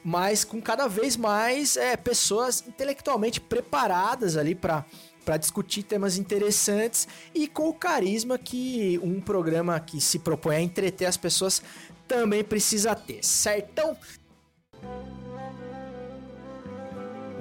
mas 0.04 0.44
com 0.44 0.62
cada 0.62 0.88
vez 0.88 1.16
mais 1.16 1.78
é, 1.78 1.96
pessoas 1.96 2.64
intelectualmente 2.68 3.40
preparadas 3.40 4.36
ali 4.36 4.54
para 4.54 4.86
para 5.28 5.36
discutir 5.36 5.84
temas 5.84 6.18
interessantes 6.18 7.06
e 7.36 7.50
com 7.50 7.68
o 7.68 7.74
carisma 7.74 8.38
que 8.38 8.98
um 9.04 9.20
programa 9.20 9.78
que 9.78 10.00
se 10.00 10.20
propõe 10.20 10.56
a 10.56 10.62
entreter 10.62 11.06
as 11.06 11.18
pessoas 11.18 11.62
também 12.08 12.46
precisa 12.46 12.96
ter, 12.96 13.22
certão? 13.26 13.98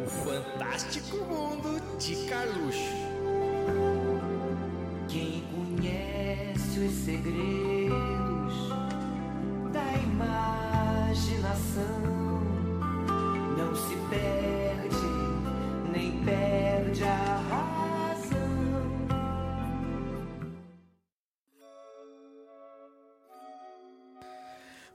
O 0.05 0.09
fantástico 0.25 1.17
mundo 1.19 1.81
de 1.97 2.17
Carluxo. 2.29 2.81
Quem 5.07 5.45
conhece 5.55 6.81
os 6.81 6.93
segredos 7.05 8.69
da 9.73 9.93
imaginação 10.03 11.47
não 13.57 13.77
se 13.77 13.95
perde 14.11 14.77
nem 15.97 16.23
perde 16.25 17.05
a 17.05 17.37
razão. 17.49 17.76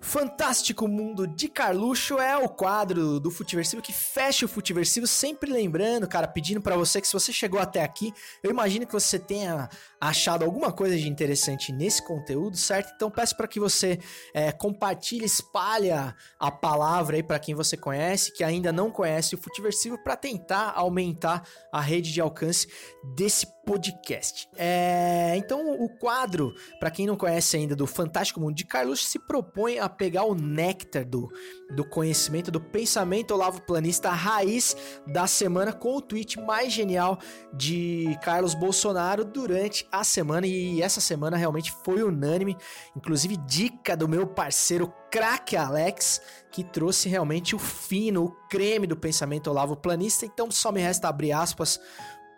Fantástico 0.01 0.87
Mundo 0.87 1.27
de 1.27 1.47
Carluxo 1.47 2.17
é 2.17 2.35
o 2.35 2.49
quadro 2.49 3.19
do 3.19 3.29
Futiversivo 3.29 3.83
que 3.83 3.93
fecha 3.93 4.45
o 4.45 4.49
Futiversivo, 4.49 5.05
sempre 5.05 5.51
lembrando, 5.51 6.07
cara, 6.07 6.27
pedindo 6.27 6.59
para 6.59 6.75
você 6.75 6.99
que 6.99 7.07
se 7.07 7.13
você 7.13 7.31
chegou 7.31 7.59
até 7.59 7.83
aqui, 7.83 8.11
eu 8.41 8.49
imagino 8.49 8.87
que 8.87 8.93
você 8.93 9.19
tenha 9.19 9.69
achado 10.01 10.43
alguma 10.43 10.71
coisa 10.71 10.97
de 10.97 11.07
interessante 11.07 11.71
nesse 11.71 12.03
conteúdo, 12.03 12.57
certo? 12.57 12.91
Então 12.95 13.11
peço 13.11 13.37
para 13.37 13.47
que 13.47 13.59
você 13.59 13.99
é, 14.33 14.51
compartilhe, 14.51 15.23
espalha 15.23 16.15
a 16.39 16.49
palavra 16.49 17.17
aí 17.17 17.23
para 17.23 17.39
quem 17.39 17.53
você 17.53 17.77
conhece, 17.77 18.33
que 18.33 18.43
ainda 18.43 18.71
não 18.71 18.89
conhece 18.89 19.35
o 19.35 19.37
Futiversivo, 19.37 19.99
para 20.03 20.15
tentar 20.15 20.73
aumentar 20.75 21.47
a 21.71 21.79
rede 21.79 22.11
de 22.11 22.19
alcance 22.19 22.67
desse 23.15 23.45
podcast. 23.71 24.49
É, 24.57 25.33
então 25.37 25.81
o 25.81 25.87
quadro, 25.87 26.53
para 26.77 26.91
quem 26.91 27.07
não 27.07 27.15
conhece 27.15 27.55
ainda 27.55 27.73
do 27.73 27.87
Fantástico 27.87 28.41
Mundo 28.41 28.53
de 28.53 28.65
Carluxo, 28.65 29.05
se 29.05 29.17
propõe 29.17 29.79
a 29.79 29.87
pegar 29.87 30.25
o 30.25 30.35
néctar 30.35 31.05
do, 31.05 31.31
do 31.73 31.85
conhecimento, 31.85 32.51
do 32.51 32.59
pensamento 32.59 33.33
Olavo 33.33 33.61
Planista 33.61 34.09
raiz 34.09 34.75
da 35.07 35.25
semana 35.25 35.71
com 35.71 35.95
o 35.95 36.01
tweet 36.01 36.37
mais 36.41 36.73
genial 36.73 37.17
de 37.53 38.17
Carlos 38.21 38.53
Bolsonaro 38.53 39.23
durante 39.23 39.87
a 39.89 40.03
semana. 40.03 40.45
E 40.45 40.81
essa 40.81 40.99
semana 40.99 41.37
realmente 41.37 41.73
foi 41.85 42.03
unânime, 42.03 42.57
inclusive 42.93 43.37
dica 43.37 43.95
do 43.95 44.05
meu 44.05 44.27
parceiro 44.27 44.93
craque 45.09 45.55
Alex, 45.55 46.21
que 46.51 46.61
trouxe 46.61 47.07
realmente 47.07 47.55
o 47.55 47.59
fino, 47.59 48.25
o 48.25 48.31
creme 48.49 48.85
do 48.85 48.97
pensamento 48.97 49.49
Olavo 49.49 49.77
Planista. 49.77 50.25
Então 50.25 50.51
só 50.51 50.73
me 50.73 50.81
resta 50.81 51.07
abrir 51.07 51.31
aspas 51.31 51.79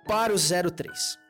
para 0.06 0.32
o 0.32 0.38
03. 0.38 1.23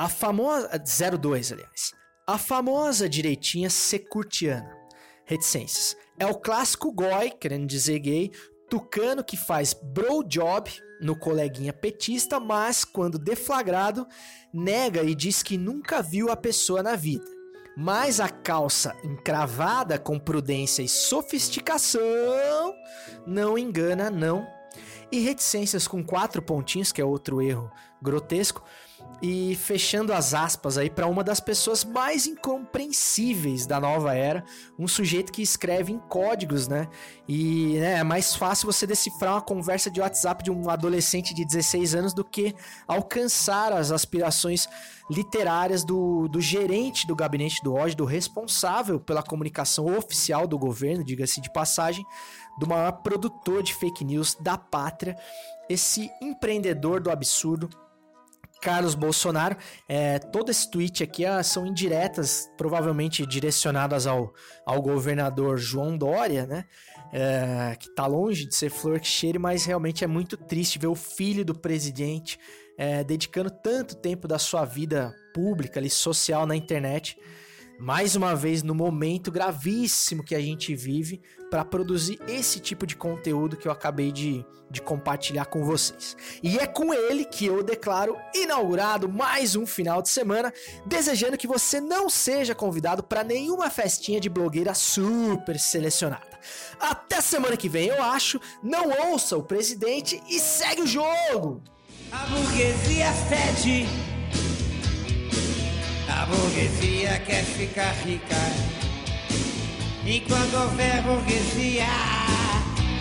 A 0.00 0.08
famosa 0.08 0.70
02, 1.18 1.52
aliás. 1.52 1.92
A 2.26 2.38
famosa 2.38 3.06
direitinha 3.06 3.68
securtiana 3.68 4.74
reticências. 5.26 5.94
É 6.18 6.24
o 6.24 6.36
clássico 6.36 6.90
goi, 6.90 7.28
querendo 7.38 7.66
dizer 7.66 7.98
gay, 7.98 8.30
tucano 8.70 9.22
que 9.22 9.36
faz 9.36 9.74
bro 9.74 10.24
job 10.24 10.72
no 11.02 11.14
coleguinha 11.14 11.74
petista, 11.74 12.40
mas 12.40 12.82
quando 12.82 13.18
deflagrado, 13.18 14.06
nega 14.54 15.02
e 15.02 15.14
diz 15.14 15.42
que 15.42 15.58
nunca 15.58 16.00
viu 16.00 16.30
a 16.30 16.36
pessoa 16.36 16.82
na 16.82 16.96
vida. 16.96 17.26
Mas 17.76 18.20
a 18.20 18.28
calça 18.30 18.96
encravada 19.04 19.98
com 19.98 20.18
prudência 20.18 20.82
e 20.82 20.88
sofisticação 20.88 22.00
não 23.26 23.58
engana, 23.58 24.08
não. 24.08 24.48
E 25.12 25.20
reticências 25.20 25.86
com 25.86 26.02
quatro 26.02 26.40
pontinhos, 26.40 26.90
que 26.90 27.02
é 27.02 27.04
outro 27.04 27.42
erro 27.42 27.70
grotesco, 28.00 28.64
e 29.22 29.54
fechando 29.54 30.12
as 30.12 30.32
aspas 30.32 30.78
aí 30.78 30.88
para 30.88 31.06
uma 31.06 31.22
das 31.22 31.40
pessoas 31.40 31.84
mais 31.84 32.26
incompreensíveis 32.26 33.66
da 33.66 33.78
nova 33.78 34.14
era, 34.14 34.44
um 34.78 34.88
sujeito 34.88 35.30
que 35.30 35.42
escreve 35.42 35.92
em 35.92 35.98
códigos, 35.98 36.66
né? 36.66 36.88
E 37.28 37.74
né, 37.78 37.98
é 37.98 38.02
mais 38.02 38.34
fácil 38.34 38.66
você 38.66 38.86
decifrar 38.86 39.34
uma 39.34 39.42
conversa 39.42 39.90
de 39.90 40.00
WhatsApp 40.00 40.42
de 40.42 40.50
um 40.50 40.70
adolescente 40.70 41.34
de 41.34 41.44
16 41.44 41.94
anos 41.94 42.14
do 42.14 42.24
que 42.24 42.54
alcançar 42.88 43.72
as 43.72 43.92
aspirações 43.92 44.66
literárias 45.10 45.84
do, 45.84 46.26
do 46.28 46.40
gerente 46.40 47.06
do 47.06 47.14
gabinete 47.14 47.62
do 47.62 47.74
ódio, 47.74 47.98
do 47.98 48.04
responsável 48.04 48.98
pela 48.98 49.22
comunicação 49.22 49.86
oficial 49.96 50.46
do 50.46 50.58
governo, 50.58 51.04
diga-se 51.04 51.40
de 51.40 51.52
passagem, 51.52 52.06
do 52.58 52.66
maior 52.66 52.92
produtor 52.92 53.62
de 53.62 53.74
fake 53.74 54.04
news 54.04 54.36
da 54.40 54.56
pátria, 54.56 55.16
esse 55.68 56.10
empreendedor 56.22 57.00
do 57.00 57.10
absurdo 57.10 57.68
Carlos 58.60 58.94
Bolsonaro. 58.94 59.56
É, 59.88 60.18
todo 60.18 60.50
esse 60.50 60.70
tweet 60.70 61.02
aqui 61.02 61.24
ah, 61.24 61.42
são 61.42 61.66
indiretas, 61.66 62.50
provavelmente 62.56 63.24
direcionadas 63.26 64.06
ao, 64.06 64.32
ao 64.66 64.82
governador 64.82 65.58
João 65.58 65.96
Dória, 65.96 66.46
né? 66.46 66.64
É, 67.12 67.76
que 67.78 67.92
tá 67.94 68.06
longe 68.06 68.46
de 68.46 68.54
ser 68.54 68.70
flor 68.70 69.00
que 69.00 69.06
cheire, 69.06 69.38
mas 69.38 69.64
realmente 69.64 70.04
é 70.04 70.06
muito 70.06 70.36
triste 70.36 70.78
ver 70.78 70.86
o 70.86 70.94
filho 70.94 71.44
do 71.44 71.54
presidente 71.54 72.38
é, 72.78 73.02
dedicando 73.04 73.50
tanto 73.50 73.96
tempo 73.96 74.28
da 74.28 74.38
sua 74.38 74.64
vida 74.64 75.14
pública, 75.34 75.78
ali, 75.78 75.90
social 75.90 76.46
na 76.46 76.56
internet 76.56 77.18
mais 77.80 78.14
uma 78.14 78.36
vez 78.36 78.62
no 78.62 78.74
momento 78.74 79.32
gravíssimo 79.32 80.22
que 80.22 80.34
a 80.34 80.40
gente 80.40 80.74
vive 80.74 81.20
para 81.50 81.64
produzir 81.64 82.20
esse 82.28 82.60
tipo 82.60 82.86
de 82.86 82.94
conteúdo 82.94 83.56
que 83.56 83.66
eu 83.66 83.72
acabei 83.72 84.12
de, 84.12 84.44
de 84.70 84.82
compartilhar 84.82 85.46
com 85.46 85.64
vocês. 85.64 86.14
E 86.42 86.58
é 86.58 86.66
com 86.66 86.92
ele 86.92 87.24
que 87.24 87.46
eu 87.46 87.62
declaro 87.62 88.16
inaugurado 88.34 89.08
mais 89.08 89.56
um 89.56 89.66
final 89.66 90.02
de 90.02 90.10
semana, 90.10 90.52
desejando 90.84 91.38
que 91.38 91.46
você 91.46 91.80
não 91.80 92.10
seja 92.10 92.54
convidado 92.54 93.02
para 93.02 93.24
nenhuma 93.24 93.70
festinha 93.70 94.20
de 94.20 94.28
blogueira 94.28 94.74
super 94.74 95.58
selecionada. 95.58 96.38
Até 96.78 97.20
semana 97.22 97.56
que 97.56 97.68
vem, 97.68 97.88
eu 97.88 98.02
acho. 98.02 98.38
Não 98.62 99.10
ouça 99.10 99.36
o 99.36 99.42
presidente 99.42 100.22
e 100.28 100.38
segue 100.38 100.82
o 100.82 100.86
jogo! 100.86 101.62
A 102.12 102.26
burguesia 102.26 103.12
fede 103.28 103.86
a 106.20 106.26
burguesia 106.26 107.18
quer 107.20 107.44
ficar 107.44 107.94
rica. 108.04 108.36
Enquanto 110.04 110.54
houver 110.54 111.02
burguesia, 111.02 111.86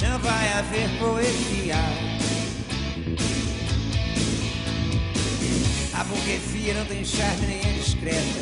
não 0.02 0.18
vai 0.20 0.54
haver 0.54 0.90
poesia. 0.98 1.76
A 5.94 6.04
burguesia 6.06 6.74
não 6.76 6.86
tem 6.86 7.04
charme 7.04 7.48
nem 7.48 7.60
é 7.60 7.74
discreta. 7.74 8.40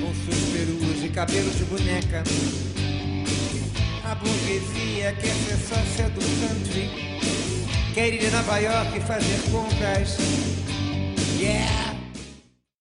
Com 0.00 0.14
suas 0.14 0.44
peruas 0.52 1.02
e 1.02 1.08
cabelo 1.08 1.50
de 1.50 1.64
boneca. 1.64 2.22
A 4.04 4.14
burguesia 4.16 5.12
quer 5.14 5.34
ser 5.34 5.56
sócia 5.56 6.10
do 6.10 6.20
country. 6.46 6.90
Quer 7.94 8.12
ir 8.12 8.26
a 8.26 8.30
Nova 8.32 8.58
York 8.58 8.98
e 8.98 9.00
fazer 9.00 9.40
compras. 9.50 10.18
Yeah! 11.38 11.99